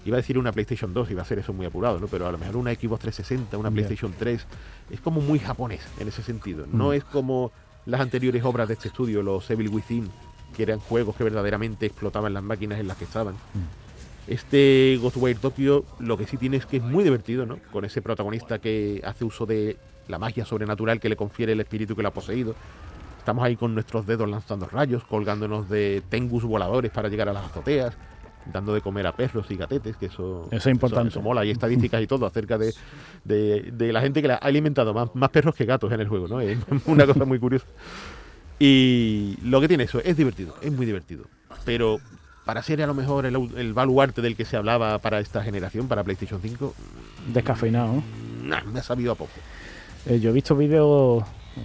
Iba 0.06 0.18
a 0.18 0.22
decir 0.22 0.38
una 0.38 0.52
PlayStation 0.52 0.94
2, 0.94 1.10
iba 1.10 1.24
a 1.24 1.26
ser 1.26 1.40
eso 1.40 1.52
muy 1.54 1.66
apurado, 1.66 2.00
¿no? 2.00 2.06
Pero 2.08 2.28
a 2.28 2.32
lo 2.32 2.38
mejor 2.38 2.58
una 2.58 2.72
Xbox 2.72 3.02
360, 3.02 3.58
una. 3.58 3.72
PlayStation 3.72 4.14
3, 4.18 4.46
es 4.92 5.00
como 5.02 5.20
muy 5.22 5.40
japonés 5.40 5.82
en 6.00 6.08
ese 6.08 6.22
sentido. 6.22 6.68
No 6.72 6.90
Mm. 6.90 6.94
es 6.94 7.04
como 7.06 7.52
las 7.88 8.00
anteriores 8.02 8.44
obras 8.44 8.68
de 8.68 8.76
este 8.76 8.90
estudio, 8.90 9.24
los 9.24 9.50
Evil 9.50 9.70
Within, 9.70 10.08
que 10.56 10.62
eran 10.62 10.78
juegos 10.80 11.16
que 11.16 11.24
verdaderamente 11.24 11.88
explotaban 11.88 12.34
las 12.36 12.44
máquinas 12.44 12.80
en 12.80 12.88
las 12.88 12.98
que 12.98 13.06
estaban. 13.06 13.34
Este 14.28 14.98
Ghostwire 15.02 15.38
Tokyo 15.40 15.86
lo 16.00 16.18
que 16.18 16.26
sí 16.26 16.38
tiene 16.38 16.58
es 16.58 16.66
que 16.66 16.78
es 16.78 16.84
muy 16.84 17.04
divertido, 17.04 17.46
¿no? 17.46 17.60
Con 17.72 17.86
ese 17.86 18.02
protagonista 18.02 18.60
que 18.60 19.02
hace 19.06 19.24
uso 19.26 19.46
de 19.46 19.78
la 20.08 20.18
magia 20.20 20.46
sobrenatural 20.46 21.00
que 21.00 21.10
le 21.10 21.16
confiere 21.16 21.54
el 21.54 21.60
espíritu 21.60 21.96
que 21.96 22.02
lo 22.02 22.08
ha 22.10 22.14
poseído. 22.14 22.56
Estamos 23.20 23.44
ahí 23.44 23.56
con 23.56 23.74
nuestros 23.74 24.06
dedos 24.06 24.30
lanzando 24.30 24.68
rayos, 24.68 25.04
colgándonos 25.04 25.70
de 25.70 26.02
tengus 26.10 26.44
voladores 26.44 26.92
para 26.92 27.10
llegar 27.10 27.28
a 27.30 27.34
las 27.34 27.46
azoteas, 27.46 27.96
dando 28.52 28.74
de 28.74 28.82
comer 28.82 29.08
a 29.08 29.16
perros 29.16 29.50
y 29.50 29.56
gatetes, 29.56 29.98
que 29.98 30.08
eso, 30.08 30.48
Eso 30.52 30.70
es 30.70 30.74
importante. 30.74 31.10
Eso, 31.10 31.22
mola. 31.22 31.42
Hay 31.42 31.50
estadísticas 31.52 32.02
y 32.02 32.08
todo 32.08 32.26
acerca 32.28 32.58
de, 32.60 32.74
de- 33.24 33.72
de 33.74 33.94
la 33.94 34.02
gente 34.02 34.22
que 34.22 34.28
la 34.28 34.36
ha 34.36 34.38
alimentado 34.38 34.94
más, 34.94 35.10
más 35.16 35.30
perros 35.30 35.56
que 35.56 35.66
gatos 35.66 35.92
en 35.92 36.02
el 36.02 36.08
juego, 36.08 36.28
¿no? 36.28 36.40
Es 36.42 36.58
una 36.86 37.06
cosa 37.08 37.26
muy 37.26 37.40
curiosa. 37.40 37.66
Y 38.60 39.38
lo 39.44 39.60
que 39.60 39.68
tiene 39.68 39.84
eso, 39.84 40.00
es 40.04 40.16
divertido, 40.16 40.56
es 40.62 40.72
muy 40.72 40.86
divertido. 40.86 41.26
Pero 41.66 42.00
para 42.46 42.62
ser 42.62 42.82
a 42.82 42.88
lo 42.88 42.94
mejor 42.94 43.26
el, 43.26 43.36
el 43.58 43.74
baluarte 43.74 44.22
del 44.22 44.36
que 44.36 44.46
se 44.46 44.56
hablaba 44.58 44.98
para 45.00 45.20
esta 45.20 45.44
generación, 45.44 45.88
para 45.88 46.04
PlayStation 46.04 46.40
5, 46.42 46.74
Descafeinado, 47.34 47.94
¿no? 47.94 48.04
nah, 48.44 48.62
me 48.64 48.80
ha 48.80 48.84
sabido 48.84 49.12
a 49.14 49.16
poco. 49.16 49.32
Eh, 50.06 50.20
yo 50.20 50.30
he 50.30 50.34
visto 50.34 50.56
vídeos, 50.56 51.24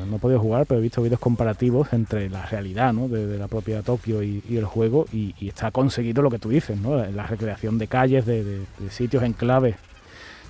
no 0.09 0.17
he 0.17 0.19
podido 0.19 0.41
jugar, 0.41 0.65
pero 0.67 0.81
he 0.81 0.83
visto 0.83 1.03
vídeos 1.03 1.21
comparativos 1.21 1.93
entre 1.93 2.31
la 2.31 2.47
realidad 2.47 2.93
¿no? 2.95 3.09
de, 3.09 3.27
de 3.27 3.37
la 3.39 3.47
propia 3.49 3.83
Tokio 3.83 4.23
y, 4.23 4.43
y 4.49 4.57
el 4.57 4.65
juego 4.65 5.07
y, 5.13 5.35
y 5.39 5.49
está 5.49 5.71
conseguido 5.71 6.23
lo 6.23 6.31
que 6.31 6.39
tú 6.39 6.49
dices, 6.49 6.81
¿no? 6.81 6.97
la, 6.97 7.11
la 7.11 7.27
recreación 7.27 7.77
de 7.77 7.87
calles, 7.87 8.25
de, 8.25 8.43
de- 8.43 8.61
de 8.79 8.91
sitios 8.91 9.23
enclaves 9.23 9.77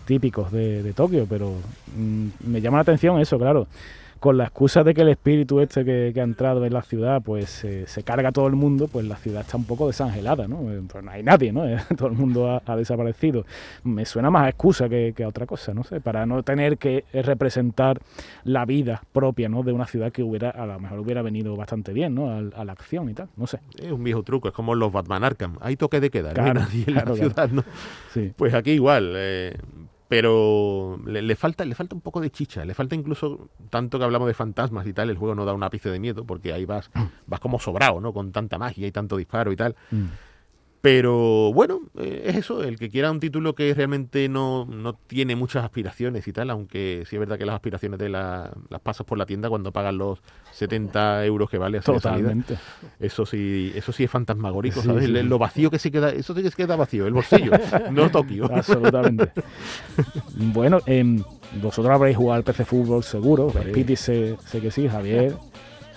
típicos 0.06 0.50
de, 0.52 0.82
de 0.82 0.92
Tokio, 0.92 1.26
pero 1.28 1.54
mm, 1.96 2.28
me 2.46 2.60
llama 2.60 2.78
la 2.78 2.82
atención 2.82 3.20
eso, 3.20 3.38
claro. 3.38 3.66
Con 4.20 4.36
la 4.36 4.44
excusa 4.44 4.84
de 4.84 4.92
que 4.92 5.00
el 5.00 5.08
espíritu 5.08 5.60
este 5.60 5.82
que, 5.84 6.10
que 6.12 6.20
ha 6.20 6.24
entrado 6.24 6.64
en 6.66 6.74
la 6.74 6.82
ciudad, 6.82 7.22
pues 7.22 7.64
eh, 7.64 7.84
se 7.86 8.02
carga 8.02 8.28
a 8.28 8.32
todo 8.32 8.46
el 8.48 8.54
mundo, 8.54 8.86
pues 8.86 9.06
la 9.06 9.16
ciudad 9.16 9.40
está 9.40 9.56
un 9.56 9.64
poco 9.64 9.86
desangelada, 9.86 10.46
¿no? 10.46 10.58
Pues 10.90 11.02
no 11.02 11.10
hay 11.10 11.22
nadie, 11.22 11.52
¿no? 11.52 11.62
todo 11.96 12.08
el 12.08 12.14
mundo 12.14 12.50
ha, 12.50 12.62
ha 12.66 12.76
desaparecido. 12.76 13.46
Me 13.82 14.04
suena 14.04 14.30
más 14.30 14.44
a 14.44 14.48
excusa 14.50 14.90
que, 14.90 15.14
que 15.16 15.24
a 15.24 15.28
otra 15.28 15.46
cosa, 15.46 15.72
no 15.72 15.84
sé, 15.84 16.02
para 16.02 16.26
no 16.26 16.42
tener 16.42 16.76
que 16.76 17.04
representar 17.14 17.98
la 18.44 18.66
vida 18.66 19.02
propia, 19.12 19.48
¿no? 19.48 19.62
De 19.62 19.72
una 19.72 19.86
ciudad 19.86 20.12
que 20.12 20.22
hubiera, 20.22 20.50
a 20.50 20.66
lo 20.66 20.78
mejor 20.78 20.98
hubiera 20.98 21.22
venido 21.22 21.56
bastante 21.56 21.94
bien, 21.94 22.14
¿no? 22.14 22.30
Al- 22.30 22.52
A, 22.54 22.64
la 22.66 22.72
acción 22.72 23.08
y 23.08 23.14
tal, 23.14 23.28
no 23.38 23.46
sé. 23.46 23.60
Es 23.78 23.90
un 23.90 24.04
viejo 24.04 24.22
truco, 24.22 24.48
es 24.48 24.54
como 24.54 24.74
los 24.74 24.92
Batman 24.92 25.24
Arkham. 25.24 25.56
Hay 25.62 25.76
toque 25.76 25.98
de 25.98 26.10
queda, 26.10 26.34
no 26.34 26.42
hay 26.44 26.52
nadie 26.52 26.78
en 26.80 26.84
claro, 26.92 26.96
la 26.96 27.02
claro. 27.02 27.14
ciudad, 27.16 27.48
¿no? 27.50 27.64
Sí. 28.12 28.32
Pues 28.36 28.52
aquí 28.52 28.72
igual, 28.72 29.14
eh, 29.16 29.56
pero 30.10 30.98
le, 31.06 31.22
le 31.22 31.36
falta 31.36 31.64
le 31.64 31.76
falta 31.76 31.94
un 31.94 32.00
poco 32.00 32.20
de 32.20 32.32
chicha, 32.32 32.64
le 32.64 32.74
falta 32.74 32.96
incluso 32.96 33.48
tanto 33.70 33.96
que 33.96 34.04
hablamos 34.04 34.26
de 34.26 34.34
fantasmas 34.34 34.84
y 34.88 34.92
tal, 34.92 35.08
el 35.08 35.16
juego 35.16 35.36
no 35.36 35.44
da 35.44 35.52
un 35.52 35.62
ápice 35.62 35.88
de 35.88 36.00
miedo 36.00 36.24
porque 36.24 36.52
ahí 36.52 36.64
vas 36.64 36.90
vas 37.28 37.38
como 37.38 37.60
sobrado, 37.60 38.00
¿no? 38.00 38.12
Con 38.12 38.32
tanta 38.32 38.58
magia 38.58 38.88
y 38.88 38.90
tanto 38.90 39.16
disparo 39.16 39.52
y 39.52 39.56
tal. 39.56 39.76
Mm. 39.92 40.06
Pero 40.82 41.52
bueno, 41.52 41.80
eh, 41.98 42.22
es 42.26 42.36
eso, 42.36 42.62
el 42.64 42.78
que 42.78 42.88
quiera 42.88 43.10
un 43.10 43.20
título 43.20 43.54
que 43.54 43.74
realmente 43.74 44.30
no, 44.30 44.64
no 44.64 44.94
tiene 44.94 45.36
muchas 45.36 45.62
aspiraciones 45.62 46.26
y 46.26 46.32
tal, 46.32 46.48
aunque 46.48 47.04
sí 47.06 47.16
es 47.16 47.20
verdad 47.20 47.36
que 47.36 47.44
las 47.44 47.54
aspiraciones 47.54 47.98
de 47.98 48.08
la- 48.08 48.50
las 48.70 48.80
pasas 48.80 49.06
por 49.06 49.18
la 49.18 49.26
tienda 49.26 49.50
cuando 49.50 49.72
pagas 49.72 49.92
los 49.92 50.20
70 50.52 51.22
euros 51.26 51.50
que 51.50 51.58
vale 51.58 51.82
salida. 51.82 52.00
Totalmente. 52.00 52.56
Eso 52.98 53.26
sí, 53.26 53.72
eso 53.74 53.92
sí 53.92 54.04
es 54.04 54.10
fantasmagórico, 54.10 54.80
Sí, 54.80 54.86
¿sabes? 54.88 55.04
sí. 55.04 55.10
Lo 55.22 55.38
vacío 55.38 55.70
que 55.70 55.78
se 55.78 55.90
queda, 55.90 56.10
eso 56.12 56.34
sí 56.34 56.42
que 56.42 56.50
se 56.50 56.56
queda 56.56 56.76
vacío, 56.76 57.06
el 57.06 57.12
bolsillo, 57.12 57.52
no 57.92 58.10
Tokio. 58.10 58.46
Absolutamente. 58.50 59.32
bueno, 60.34 60.80
em, 60.86 61.22
vosotros 61.60 61.94
habréis 61.94 62.16
jugado 62.16 62.38
al 62.38 62.44
PC 62.44 62.64
Fútbol 62.64 63.02
seguro. 63.04 63.48
Piti 63.74 63.96
sé, 63.96 64.36
sé 64.46 64.60
que 64.62 64.70
sí, 64.70 64.88
Javier. 64.88 65.34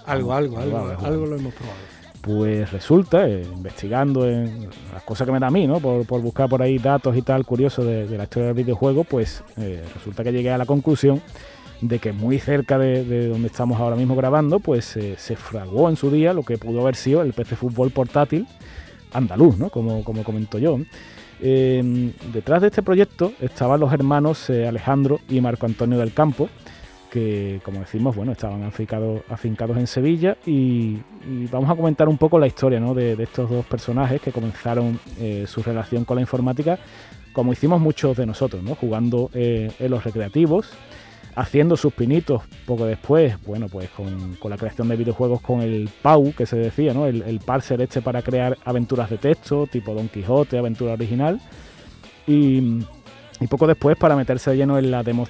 Algo, 0.06 0.34
algo, 0.34 0.60
algo, 0.60 0.78
vale. 0.78 0.96
algo 1.08 1.26
lo 1.26 1.38
hemos 1.38 1.54
probado. 1.54 1.80
Pues 2.24 2.72
resulta, 2.72 3.28
eh, 3.28 3.46
investigando 3.54 4.26
en 4.26 4.70
las 4.94 5.04
cosas 5.04 5.26
que 5.26 5.34
me 5.34 5.42
da 5.42 5.48
a 5.48 5.52
mí, 5.52 5.68
¿no? 5.68 5.82
Por, 5.82 6.06
por 6.06 6.22
buscar 6.22 6.48
por 6.48 6.62
ahí 6.62 6.78
datos 6.78 7.18
y 7.18 7.22
tal 7.22 7.46
curiosos 7.46 7.86
de, 7.86 8.18
la 8.18 8.24
historia 8.24 8.48
del 8.48 8.64
videojuego, 8.64 9.04
pues 9.04 9.44
eh, 9.58 9.84
resulta 9.94 10.24
que 10.24 10.32
llegué 10.32 10.50
a 10.50 10.58
la 10.58 10.66
conclusión 10.66 11.22
de 11.82 12.00
que 12.00 12.14
muy 12.14 12.40
cerca 12.40 12.78
de, 12.78 13.04
de 13.04 13.28
donde 13.28 13.48
estamos 13.48 13.78
ahora 13.78 13.98
mismo 13.98 14.16
grabando, 14.16 14.62
pues 14.62 14.96
eh, 14.96 15.16
se 15.18 15.36
fraguó 15.36 15.90
en 15.90 15.98
su 15.98 16.10
día 16.12 16.32
lo 16.32 16.44
que 16.44 16.58
pudo 16.58 16.80
haber 16.80 16.96
sido 16.96 17.24
el 17.24 17.34
PC 17.34 17.58
Fútbol 17.58 17.92
portátil 17.92 18.48
andaluz, 19.12 19.58
¿no? 19.58 19.70
Como, 19.70 20.06
como 20.06 20.24
comentó 20.24 20.58
yo. 20.60 20.80
Eh, 21.42 22.14
detrás 22.32 22.62
de 22.62 22.68
este 22.68 22.82
proyecto 22.84 23.34
estaban 23.42 23.82
los 23.82 23.92
hermanos 23.92 24.50
Alejandro 24.50 25.20
y 25.28 25.42
Marco 25.42 25.66
Antonio 25.66 25.98
del 25.98 26.14
Campo, 26.14 26.48
que 27.14 27.62
como 27.64 27.82
decimos, 27.82 28.16
bueno, 28.16 28.32
estaban 28.32 28.64
afincados, 28.64 29.22
afincados 29.30 29.78
en 29.78 29.86
Sevilla 29.86 30.36
y, 30.48 30.98
vamos 31.52 31.70
a 31.70 31.76
comentar 31.76 32.10
un 32.10 32.18
poco 32.18 32.40
la 32.40 32.48
historia 32.48 32.80
¿no? 32.80 32.96
de, 32.96 33.14
estos 33.22 33.52
dos 33.52 33.64
personajes 33.68 34.20
que 34.20 34.32
comenzaron 34.32 35.00
eh, 35.20 35.46
su 35.48 35.62
relación 35.62 36.06
con 36.06 36.16
la 36.16 36.22
informática, 36.22 36.80
como 37.32 37.54
hicimos 37.54 37.80
muchos 37.80 38.18
de 38.18 38.26
nosotros, 38.26 38.64
¿no? 38.64 38.74
jugando 38.74 39.30
eh, 39.36 39.72
en 39.78 39.92
los 39.92 40.04
recreativos, 40.04 40.72
haciendo 41.36 41.78
sus 41.78 41.94
pinitos 41.94 42.42
poco 42.66 42.88
después, 42.88 43.36
bueno, 43.46 43.68
pues 43.70 43.92
con, 43.92 44.34
con 44.38 44.50
la 44.50 44.58
creación 44.58 44.88
de 44.88 44.96
videojuegos 44.96 45.40
con 45.42 45.62
el 45.62 45.92
PAU, 46.02 46.34
que 46.34 46.48
se 46.48 46.56
decía, 46.56 46.96
¿no? 46.96 47.06
El 47.06 47.40
parser 47.46 47.80
este 47.82 48.02
para 48.02 48.24
crear 48.24 48.58
aventuras 48.66 49.10
de 49.12 49.20
texto, 49.20 49.68
tipo 49.68 49.94
Don 49.94 50.10
Quijote, 50.10 50.58
aventura 50.58 50.94
original. 50.94 51.40
Y, 52.28 52.84
y 53.44 53.48
poco 53.48 53.68
después 53.68 53.98
para 53.98 54.16
meterse 54.16 54.52
de 54.52 54.58
lleno 54.58 54.78
en 54.78 54.90
la 54.90 55.04
demo 55.04 55.28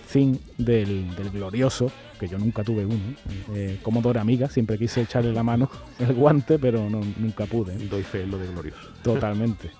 del, 0.59 1.15
del 1.15 1.29
glorioso, 1.31 1.91
que 2.19 2.27
yo 2.27 2.37
nunca 2.37 2.63
tuve 2.63 2.85
uno, 2.85 3.15
eh, 3.55 3.79
Commodore 3.81 4.19
Amiga, 4.19 4.49
siempre 4.49 4.77
quise 4.77 5.01
echarle 5.01 5.33
la 5.33 5.41
mano 5.41 5.67
el 5.99 6.13
guante, 6.13 6.59
pero 6.59 6.87
no, 6.91 7.01
nunca 7.17 7.45
pude. 7.47 7.75
Doy 7.87 8.03
fe 8.03 8.21
en 8.21 8.31
lo 8.31 8.37
de 8.37 8.47
glorioso. 8.49 8.89
Totalmente. 9.01 9.71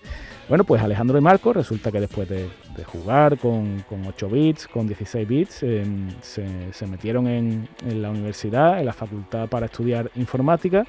Bueno, 0.50 0.64
pues 0.64 0.82
Alejandro 0.82 1.20
y 1.20 1.22
Marco 1.22 1.54
resulta 1.54 1.92
que 1.92 2.00
después 2.00 2.28
de, 2.28 2.50
de 2.76 2.84
jugar 2.84 3.38
con, 3.38 3.86
con 3.88 4.06
8 4.08 4.28
bits, 4.28 4.68
con 4.68 4.88
16 4.88 5.28
bits, 5.28 5.60
eh, 5.62 5.86
se, 6.22 6.74
se 6.74 6.88
metieron 6.88 7.28
en, 7.28 7.70
en 7.88 8.02
la 8.02 8.10
universidad, 8.10 8.80
en 8.80 8.88
la 8.88 8.94
facultad 8.94 9.48
para 9.48 9.68
estudiar 9.68 10.10
informática, 10.16 10.86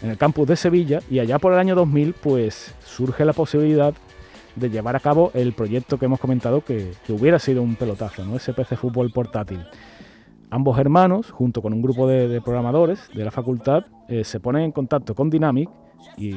en 0.00 0.10
el 0.10 0.16
campus 0.16 0.46
de 0.46 0.54
Sevilla, 0.54 1.00
y 1.10 1.18
allá 1.18 1.40
por 1.40 1.52
el 1.52 1.58
año 1.58 1.74
2000, 1.74 2.14
pues 2.14 2.72
surge 2.84 3.24
la 3.24 3.32
posibilidad 3.32 3.94
de 4.56 4.70
llevar 4.70 4.96
a 4.96 5.00
cabo 5.00 5.30
el 5.34 5.52
proyecto 5.52 5.98
que 5.98 6.06
hemos 6.06 6.20
comentado 6.20 6.62
que, 6.62 6.92
que 7.06 7.12
hubiera 7.12 7.38
sido 7.38 7.62
un 7.62 7.76
pelotazo, 7.76 8.24
¿no? 8.24 8.36
Ese 8.36 8.52
PC 8.52 8.76
Fútbol 8.76 9.10
portátil. 9.10 9.64
Ambos 10.50 10.78
hermanos, 10.78 11.30
junto 11.32 11.60
con 11.62 11.72
un 11.72 11.82
grupo 11.82 12.06
de, 12.06 12.40
programadores 12.40 13.08
de 13.12 13.24
la 13.24 13.30
facultad, 13.30 13.86
eh, 14.08 14.22
se 14.22 14.38
ponen 14.38 14.62
en 14.62 14.72
contacto 14.72 15.14
con 15.14 15.28
Dynamic 15.28 15.68
y 16.16 16.32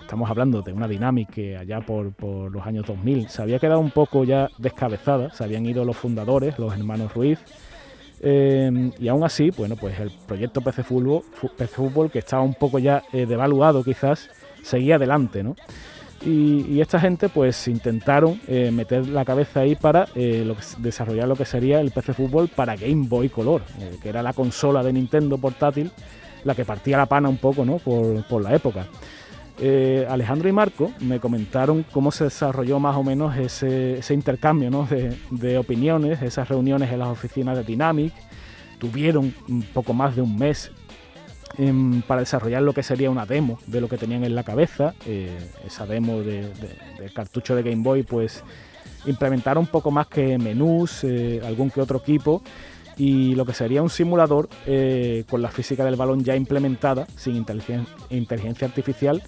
estamos 0.00 0.30
hablando 0.30 0.62
de 0.62 0.72
una 0.72 0.88
Dynamic 0.88 1.28
que 1.28 1.56
allá 1.58 1.80
por, 1.80 2.12
por 2.14 2.50
los 2.50 2.64
años 2.66 2.86
2000 2.86 3.28
se 3.28 3.42
había 3.42 3.58
quedado 3.58 3.80
un 3.80 3.90
poco 3.90 4.24
ya 4.24 4.48
descabezada, 4.56 5.30
se 5.30 5.44
habían 5.44 5.66
ido 5.66 5.84
los 5.84 5.96
fundadores, 5.96 6.58
los 6.58 6.72
hermanos 6.72 7.12
Ruiz, 7.12 7.38
eh, 8.22 8.90
y 8.98 9.08
aún 9.08 9.24
así, 9.24 9.50
bueno, 9.50 9.76
pues 9.76 9.98
el 9.98 10.10
proyecto 10.26 10.60
PC 10.60 10.82
Fútbol, 10.82 11.22
PC 11.56 11.74
Fútbol 11.74 12.10
que 12.10 12.20
estaba 12.20 12.42
un 12.42 12.54
poco 12.54 12.78
ya 12.78 13.02
eh, 13.12 13.26
devaluado 13.26 13.82
quizás, 13.82 14.30
seguía 14.62 14.96
adelante, 14.96 15.42
¿no? 15.42 15.56
Y, 16.22 16.66
y 16.68 16.80
esta 16.82 17.00
gente 17.00 17.30
pues 17.30 17.66
intentaron 17.66 18.38
eh, 18.46 18.70
meter 18.70 19.08
la 19.08 19.24
cabeza 19.24 19.60
ahí 19.60 19.74
para 19.74 20.06
eh, 20.14 20.46
desarrollar 20.78 21.26
lo 21.26 21.34
que 21.34 21.46
sería 21.46 21.80
el 21.80 21.92
PC 21.92 22.12
Fútbol 22.12 22.48
para 22.48 22.76
Game 22.76 23.06
Boy 23.08 23.30
Color, 23.30 23.62
eh, 23.80 23.96
que 24.02 24.10
era 24.10 24.22
la 24.22 24.34
consola 24.34 24.82
de 24.82 24.92
Nintendo 24.92 25.38
portátil, 25.38 25.90
la 26.44 26.54
que 26.54 26.66
partía 26.66 26.98
la 26.98 27.06
pana 27.06 27.30
un 27.30 27.38
poco 27.38 27.64
¿no? 27.64 27.78
por, 27.78 28.42
la 28.42 28.54
época. 28.54 28.86
Alejandro 30.08 30.48
y 30.48 30.52
Marco 30.52 30.90
me 31.00 31.20
comentaron 31.20 31.84
cómo 31.92 32.10
se 32.10 32.24
desarrolló 32.24 32.80
más 32.80 32.96
o 32.96 33.02
menos 33.02 33.36
ese, 33.36 33.98
ese 33.98 34.14
intercambio 34.14 34.70
¿no? 34.70 34.86
de, 34.86 35.14
de 35.30 35.58
opiniones, 35.58 36.22
esas 36.22 36.48
reuniones 36.48 36.90
en 36.90 36.98
las 36.98 37.08
oficinas 37.08 37.56
de 37.58 37.64
Dynamic. 37.64 38.12
Tuvieron 38.78 39.34
un 39.48 39.62
poco 39.62 39.92
más 39.92 40.16
de 40.16 40.22
un 40.22 40.38
mes 40.38 40.72
em, 41.58 42.02
para 42.02 42.20
desarrollar 42.20 42.62
lo 42.62 42.72
que 42.72 42.82
sería 42.82 43.10
una 43.10 43.26
demo 43.26 43.58
de 43.66 43.80
lo 43.80 43.88
que 43.88 43.96
tenían 43.98 44.24
en 44.24 44.34
la 44.34 44.42
cabeza. 44.44 44.94
Eh, 45.06 45.36
esa 45.66 45.86
demo 45.86 46.18
de, 46.20 46.42
de- 46.48 46.78
del 46.98 47.12
cartucho 47.12 47.54
de 47.56 47.62
Game 47.62 47.82
Boy, 47.82 48.02
pues 48.02 48.42
implementaron 49.06 49.62
un 49.62 49.66
poco 49.70 49.90
más 49.90 50.06
que 50.08 50.36
menús, 50.38 51.04
eh, 51.04 51.40
algún 51.44 51.70
que 51.70 51.80
otro 51.80 51.98
equipo. 51.98 52.42
y 52.96 53.34
lo 53.34 53.46
que 53.46 53.54
sería 53.54 53.82
un 53.82 53.88
simulador 53.88 54.50
eh, 54.66 55.24
con 55.30 55.40
la 55.40 55.48
física 55.50 55.84
del 55.86 55.96
balón 55.96 56.22
ya 56.22 56.36
implementada, 56.36 57.06
sin 57.16 57.34
inteligencia, 57.34 58.66
artificial, 58.68 59.22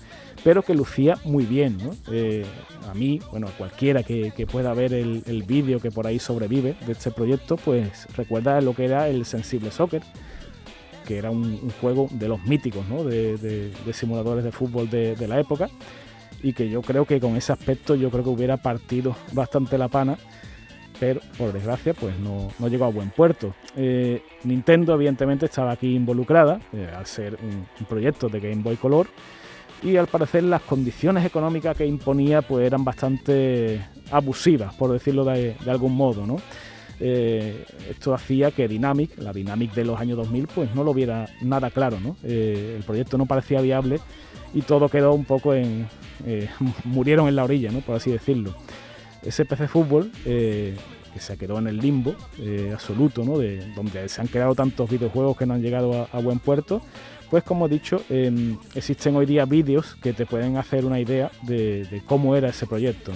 pero 0.45 0.63
que 0.63 0.75
lucía 0.75 1.17
muy 1.25 1.47
bien. 1.47 1.79
Eh, 2.11 2.45
a 2.91 2.93
mí, 2.93 3.19
bueno, 3.31 3.47
a 3.47 3.51
cualquiera 3.53 4.03
que, 4.03 4.47
pueda 4.51 4.75
ver 4.75 4.93
el, 4.93 5.43
vídeo 5.45 5.81
que 5.81 5.91
por 5.91 6.07
ahí 6.07 6.19
sobrevive 6.19 6.75
de 6.87 6.93
este 6.93 7.11
proyecto, 7.13 7.57
pues 7.57 8.07
recuerda 8.15 8.61
lo 8.61 8.75
que 8.75 8.85
era 8.85 9.09
el 9.09 9.25
Sensible 9.25 9.71
Soccer, 9.71 10.03
que 11.07 11.19
era 11.19 11.31
un, 11.31 11.71
juego 11.81 12.09
de 12.11 12.29
los 12.29 12.43
míticos, 12.45 12.85
de, 13.07 13.73
simuladores 13.93 14.45
de 14.45 14.53
fútbol 14.53 14.89
de, 14.91 15.17
de 15.17 15.29
la 15.29 15.41
época, 15.41 15.69
y 16.43 16.53
que 16.53 16.69
yo 16.69 16.83
creo 16.83 17.05
que 17.05 17.21
con 17.21 17.37
ese 17.37 17.53
aspecto 17.53 17.95
yo 17.95 18.11
creo 18.11 18.25
que 18.25 18.31
hubiera 18.31 18.57
partido 18.57 19.17
bastante 19.33 19.79
la 19.79 19.89
pana 19.89 20.19
pero 21.03 21.21
por 21.37 21.53
desgracia 21.53 21.95
pues 21.95 22.15
no, 22.21 22.69
llegó 22.69 22.85
a 22.85 22.89
buen 22.89 23.11
puerto. 23.11 23.57
Eh, 23.75 24.23
Nintendo 24.45 24.95
evidentemente 24.95 25.47
estaba 25.47 25.73
aquí 25.73 25.97
involucrada 25.97 26.61
eh, 26.73 26.89
al 26.97 27.07
ser 27.07 27.37
un, 27.43 27.67
proyecto 27.87 28.29
de 28.29 28.39
Game 28.39 28.63
Boy 28.63 28.77
Color 28.77 29.09
y 29.83 29.97
al 29.97 30.07
parecer 30.07 30.45
las 30.45 30.63
condiciones 30.63 31.27
económicas 31.27 31.77
que 31.77 31.85
imponía 31.85 32.41
pues 32.41 32.65
eran 32.65 32.85
bastante 32.85 33.85
abusivas 34.13 34.75
por 34.75 34.93
decirlo 34.93 35.25
de, 35.25 35.57
algún 35.67 35.97
modo 35.97 36.25
¿no? 36.25 36.37
Eh, 37.05 37.65
esto 37.91 38.15
hacía 38.15 38.53
que 38.53 38.69
Dynamic, 38.69 39.19
la 39.19 39.33
Dynamic 39.33 39.75
de 39.75 39.85
los 39.85 39.99
años 39.99 40.17
2000 40.19 40.47
pues 40.47 40.75
no 40.75 40.85
lo 40.85 40.95
viera 40.95 41.29
nada 41.41 41.71
claro 41.71 41.99
¿no? 41.99 42.17
el 42.23 42.85
proyecto 42.87 43.19
no 43.19 43.27
parecía 43.27 43.61
viable 43.61 43.99
y 44.55 44.63
todo 44.63 44.89
quedó 44.89 45.13
un 45.13 45.25
poco 45.25 45.53
en 45.53 45.89
murieron 46.85 47.27
en 47.27 47.35
la 47.35 47.43
orilla 47.43 47.73
¿no? 47.73 47.81
por 47.81 47.97
así 47.97 48.13
decirlo 48.13 48.55
ese 49.23 49.45
PC 49.45 49.69
Fútbol 49.69 50.11
eh, 50.25 50.77
que 51.13 51.21
se 51.21 51.37
quedó 51.37 51.59
en 51.59 51.67
el 51.67 51.77
limbo 51.77 52.15
eh, 52.39 52.71
absoluto, 52.73 53.25
¿no? 53.25 53.39
de 53.39 53.73
donde 53.75 54.09
se 54.09 54.21
han 54.21 54.27
creado 54.27 54.55
tantos 54.55 54.91
videojuegos 54.91 55.37
que 55.37 55.47
no 55.47 55.55
han 55.55 55.63
llegado 55.63 56.09
a, 56.11 56.19
buen 56.21 56.39
puerto, 56.39 56.83
pues 57.31 57.45
como 57.45 57.67
he 57.67 57.69
dicho, 57.69 58.03
existen 58.75 59.17
hoy 59.17 59.27
día 59.27 59.45
vídeos 59.45 59.95
que 60.03 60.13
te 60.13 60.27
pueden 60.27 60.57
hacer 60.57 60.85
una 60.85 61.01
idea 61.01 61.31
de, 61.43 62.03
cómo 62.07 62.37
era 62.37 62.49
ese 62.49 62.67
proyecto. 62.67 63.13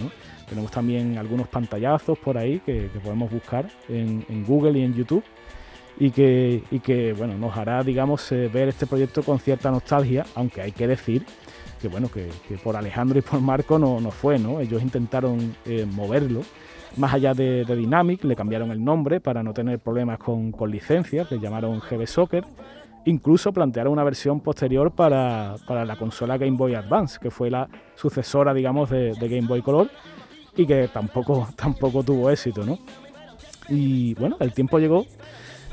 Tenemos 0.49 0.71
también 0.71 1.19
algunos 1.19 1.49
pantallazos 1.49 2.19
por 2.19 2.39
ahí 2.39 2.61
que, 2.61 2.91
podemos 3.03 3.31
buscar 3.31 3.69
en, 3.89 4.45
Google 4.47 4.79
y 4.79 4.83
en 4.83 4.95
YouTube 4.95 5.25
y 5.99 6.11
que, 6.11 6.63
y 6.71 6.81
que 6.81 7.13
bueno, 7.13 7.37
nos 7.37 7.57
hará 7.57 7.83
digamos, 7.83 8.31
eh, 8.33 8.49
ver 8.53 8.69
este 8.69 8.87
proyecto 8.87 9.23
con 9.23 9.39
cierta 9.39 9.71
nostalgia, 9.71 10.25
aunque 10.35 10.63
hay 10.63 10.73
que 10.73 10.87
decir 10.87 11.25
que 11.81 11.89
bueno, 11.89 12.09
que, 12.11 12.31
por 12.63 12.77
Alejandro 12.77 13.19
y 13.19 13.23
por 13.23 13.41
Marco 13.41 13.79
no, 13.79 14.01
no 14.01 14.11
fue, 14.11 14.39
¿no? 14.39 14.61
Ellos 14.61 14.83
intentaron 14.83 15.57
eh, 15.67 15.87
moverlo. 15.87 16.43
Más 16.97 17.13
allá 17.13 17.35
de, 17.35 17.65
Dynamic, 17.65 18.25
le 18.25 18.35
cambiaron 18.35 18.71
el 18.71 18.83
nombre 18.83 19.21
para 19.21 19.43
no 19.43 19.53
tener 19.53 19.79
problemas 19.79 20.19
con, 20.19 20.51
con 20.53 20.71
licencias, 20.71 21.31
le 21.31 21.39
llamaron 21.39 21.81
GB 21.81 22.07
Soccer. 22.07 22.45
Incluso 23.05 23.53
plantearon 23.53 23.93
una 23.93 24.03
versión 24.03 24.41
posterior 24.41 24.91
para, 24.91 25.57
la 25.69 25.97
consola 25.97 26.39
Game 26.39 26.57
Boy 26.57 26.75
Advance, 26.75 27.19
que 27.21 27.31
fue 27.31 27.51
la 27.51 27.69
sucesora, 27.95 28.53
digamos, 28.53 28.91
de, 28.91 29.13
Game 29.21 29.47
Boy 29.47 29.63
Color, 29.63 29.91
y 30.57 30.67
que 30.67 30.89
tampoco, 30.89 31.49
tampoco 31.57 32.03
tuvo 32.03 32.31
éxito, 32.31 32.65
¿no? 32.65 32.79
Y 33.69 34.15
bueno, 34.15 34.37
el 34.41 34.53
tiempo 34.53 34.79
llegó, 34.79 35.07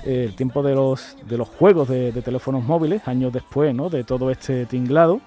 eh, 0.06 0.26
el 0.26 0.36
tiempo 0.36 0.64
de 0.64 0.76
los, 0.76 1.16
de 1.28 1.38
los 1.38 1.48
juegos 1.48 1.88
de, 1.88 2.12
teléfonos 2.12 2.64
móviles, 2.64 3.08
años 3.08 3.32
después, 3.32 3.74
¿no? 3.74 3.90
De 3.90 4.04
todo 4.04 4.32
este 4.32 4.66
tinglado 4.66 5.22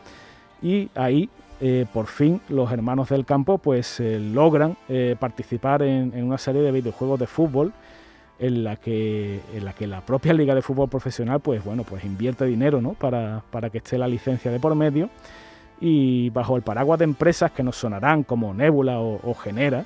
y 0.63 0.89
ahí 0.95 1.29
eh, 1.61 1.87
por 1.93 2.07
fin 2.07 2.41
los 2.49 2.71
hermanos 2.71 3.09
del 3.09 3.25
campo 3.25 3.59
pues 3.59 4.01
eh, 4.01 4.19
logran 4.19 4.77
eh, 4.89 5.17
participar 5.19 5.83
en, 5.83 6.13
una 6.23 6.39
serie 6.39 6.61
de 6.63 6.71
videojuegos 6.71 7.19
de 7.19 7.27
fútbol 7.27 7.73
en 8.39 8.63
la 8.63 8.77
que 8.77 9.41
en 9.55 9.65
la 9.65 9.73
que 9.73 9.87
la 9.87 10.03
propia 10.03 10.35
liga 10.35 10.55
de 10.55 10.61
fútbol 10.61 10.91
profesional 10.91 11.41
pues 11.41 11.65
bueno 11.65 11.85
pues 11.85 12.05
invierte 12.05 12.45
dinero 12.45 12.83
¿no? 12.83 12.93
para, 12.93 13.43
que 13.71 13.79
esté 13.79 13.97
la 13.97 14.07
licencia 14.07 14.51
de 14.51 14.61
por 14.61 14.75
medio 14.75 15.09
y 15.81 16.31
bajo 16.31 16.57
el 16.57 16.63
paraguas 16.63 16.99
de 16.99 17.05
empresas 17.05 17.51
que 17.53 17.63
nos 17.63 17.77
sonarán 17.77 18.23
como 18.23 18.55
Nebula 18.55 18.99
o, 19.01 19.35
Genera 19.35 19.85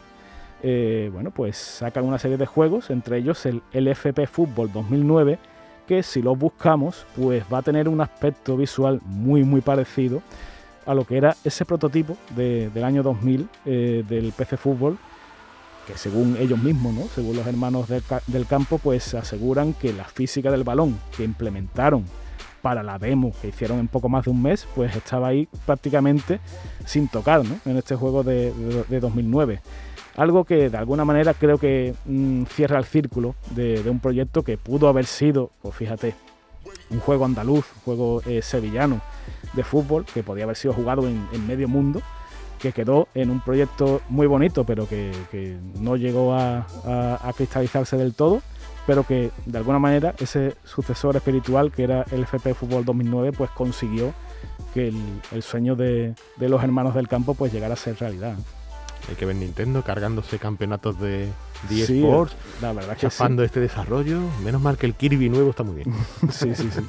bueno 0.63 1.31
pues 1.31 1.57
sacan 1.57 2.05
una 2.05 2.19
serie 2.19 2.37
de 2.37 2.47
juegos 2.47 2.91
entre 2.91 3.19
ellos 3.19 3.47
el 3.47 3.63
LFP 3.73 4.27
Fútbol 4.27 4.71
2009 4.73 5.39
que 5.89 6.03
si 6.03 6.23
lo 6.23 6.37
buscamos 6.37 7.07
pues 7.17 7.45
va 7.53 7.59
a 7.59 7.63
tener 7.63 7.89
un 7.89 8.01
aspecto 8.01 8.57
visual 8.57 9.01
muy 9.05 9.43
muy 9.43 9.61
parecido 9.61 10.23
a 10.87 10.95
lo 10.95 11.05
que 11.05 11.17
era 11.17 11.37
ese 11.45 11.65
prototipo 11.65 12.17
del 12.35 12.85
año 12.85 13.03
2000 13.03 13.49
eh, 13.65 14.05
del 14.09 14.33
PC 14.33 14.57
Fútbol, 14.57 14.99
que 15.87 15.97
según 15.97 16.37
ellos 16.39 16.59
mismos, 16.59 16.95
¿no? 16.95 17.07
según 17.15 17.37
los 17.37 17.47
hermanos 17.47 17.87
del, 17.89 18.47
campo, 18.47 18.79
pues 18.79 19.15
aseguran 19.15 19.75
que 19.75 19.93
la 19.93 20.05
física 20.05 20.51
del 20.51 20.65
balón 20.65 20.99
que 21.17 21.25
implementaron 21.25 22.05
para 22.63 22.83
la 22.83 22.99
demo 22.99 23.33
que 23.41 23.49
hicieron 23.49 23.79
en 23.79 23.89
poco 23.89 24.09
más 24.09 24.25
de 24.25 24.31
un 24.31 24.43
mes, 24.43 24.67
pues 24.75 24.95
estaba 24.95 25.29
ahí 25.29 25.49
prácticamente 25.67 26.41
sin 26.85 27.09
tocar 27.09 27.45
¿no? 27.45 27.59
en 27.65 27.77
este 27.77 27.97
juego 27.97 28.23
de, 28.23 28.53
2009. 29.01 29.61
Algo 30.17 30.45
que 30.45 30.69
de 30.69 30.77
alguna 30.77 31.05
manera 31.05 31.35
creo 31.35 31.59
que 31.59 31.95
mm, 32.05 32.45
cierra 32.45 32.79
el 32.79 32.85
círculo 32.85 33.35
de, 33.51 33.83
un 33.89 34.01
proyecto 34.01 34.43
que 34.43 34.59
pudo 34.59 34.89
haber 34.89 35.07
sido, 35.07 35.51
pues 35.63 35.75
fíjate, 35.75 36.15
un 36.91 37.01
juego 37.01 37.25
andaluz, 37.25 37.65
un 37.77 37.83
juego 37.85 38.23
eh, 38.27 38.43
sevillano, 38.43 39.01
de 39.53 39.65
fútbol 39.65 40.05
que 40.05 40.23
podía 40.23 40.45
haber 40.45 40.57
sido 40.57 40.75
jugado 40.75 41.09
en, 41.09 41.47
medio 41.47 41.69
mundo, 41.69 42.03
que 42.61 42.73
quedó 42.73 43.09
en 43.15 43.31
un 43.31 43.41
proyecto 43.41 44.03
muy 44.09 44.27
bonito, 44.27 44.65
pero 44.65 44.87
que, 44.87 45.13
no 45.79 45.97
llegó 45.97 46.35
a, 46.35 46.67
cristalizarse 47.37 47.97
del 47.97 48.15
todo, 48.15 48.43
pero 48.91 49.07
que 49.07 49.31
de 49.47 49.57
alguna 49.57 49.79
manera 49.79 50.17
ese 50.19 50.57
sucesor 50.65 51.15
espiritual 51.15 51.71
que 51.71 51.85
era 51.85 52.05
el 52.11 52.25
FP 52.25 52.55
Fútbol 52.55 52.85
2009, 52.85 53.31
pues 53.31 53.49
consiguió 53.53 54.13
que 54.75 54.89
el, 54.89 55.43
sueño 55.45 55.77
de, 55.77 56.17
los 56.41 56.61
hermanos 56.65 56.97
del 56.97 57.07
campo 57.07 57.35
pues 57.35 57.53
llegara 57.53 57.75
a 57.75 57.77
ser 57.77 57.97
realidad. 58.01 58.35
Hay 59.09 59.15
que 59.15 59.27
ver 59.27 59.37
Nintendo 59.37 59.85
cargándose 59.85 60.41
campeonatos 60.41 60.99
de, 60.99 61.29
de 61.69 61.83
eSports, 61.83 62.35
la 62.61 62.73
verdad 62.73 62.97
chafando 62.99 63.45
este 63.45 63.61
desarrollo. 63.61 64.19
Menos 64.43 64.61
mal 64.61 64.77
que 64.77 64.87
el 64.87 64.95
Kirby 64.95 65.29
nuevo 65.29 65.51
está 65.51 65.63
muy 65.63 65.77
bien. 65.77 65.95
sí, 66.33 66.53
sí, 66.57 66.69
sí. 66.75 66.81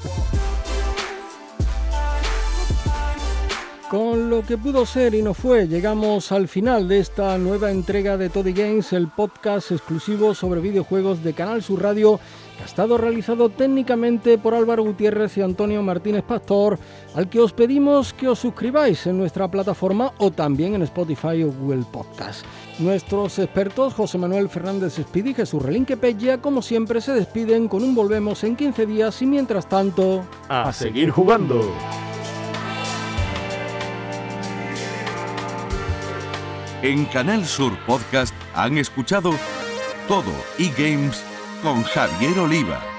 Con 3.91 4.29
lo 4.29 4.41
que 4.41 4.57
pudo 4.57 4.85
ser 4.85 5.13
y 5.15 5.21
no 5.21 5.33
fue, 5.33 5.67
llegamos 5.67 6.31
al 6.31 6.47
final 6.47 6.87
de 6.87 6.99
esta 6.99 7.37
nueva 7.37 7.71
entrega 7.71 8.15
de 8.15 8.29
Toddy 8.29 8.53
Games, 8.53 8.93
el 8.93 9.09
podcast 9.09 9.73
exclusivo 9.73 10.33
sobre 10.33 10.61
videojuegos 10.61 11.21
de 11.25 11.33
Canal 11.33 11.61
Sur 11.61 11.81
Radio, 11.81 12.17
que 12.55 12.63
ha 12.63 12.67
estado 12.67 12.97
realizado 12.97 13.49
técnicamente 13.49 14.37
por 14.37 14.53
Álvaro 14.53 14.83
Gutiérrez 14.83 15.37
y 15.37 15.41
Antonio 15.41 15.83
Martínez 15.83 16.23
Pastor, 16.23 16.79
al 17.15 17.29
que 17.29 17.41
os 17.41 17.51
pedimos 17.51 18.13
que 18.13 18.29
os 18.29 18.39
suscribáis 18.39 19.07
en 19.07 19.17
nuestra 19.17 19.51
plataforma 19.51 20.13
o 20.19 20.31
también 20.31 20.73
en 20.73 20.83
Spotify 20.83 21.43
o 21.43 21.51
Google 21.51 21.83
Podcast. 21.91 22.45
Nuestros 22.79 23.39
expertos 23.39 23.93
José 23.93 24.17
Manuel 24.17 24.47
Fernández 24.47 24.95
Speedy 25.01 25.31
y 25.31 25.33
Jesús 25.33 25.61
Relinque 25.61 25.97
Pella, 25.97 26.37
como 26.37 26.61
siempre, 26.61 27.01
se 27.01 27.11
despiden 27.11 27.67
con 27.67 27.83
un 27.83 27.93
volvemos 27.93 28.41
en 28.45 28.55
15 28.55 28.85
días 28.85 29.21
y 29.21 29.25
mientras 29.25 29.67
tanto... 29.67 30.23
¡A 30.47 30.71
seguir 30.71 31.09
jugando! 31.09 31.61
En 36.83 37.05
Canal 37.05 37.45
Sur 37.45 37.77
Podcast 37.85 38.33
han 38.55 38.79
escuchado 38.79 39.35
todo 40.07 40.33
e-games 40.57 41.23
con 41.61 41.83
Javier 41.83 42.39
Oliva. 42.39 42.90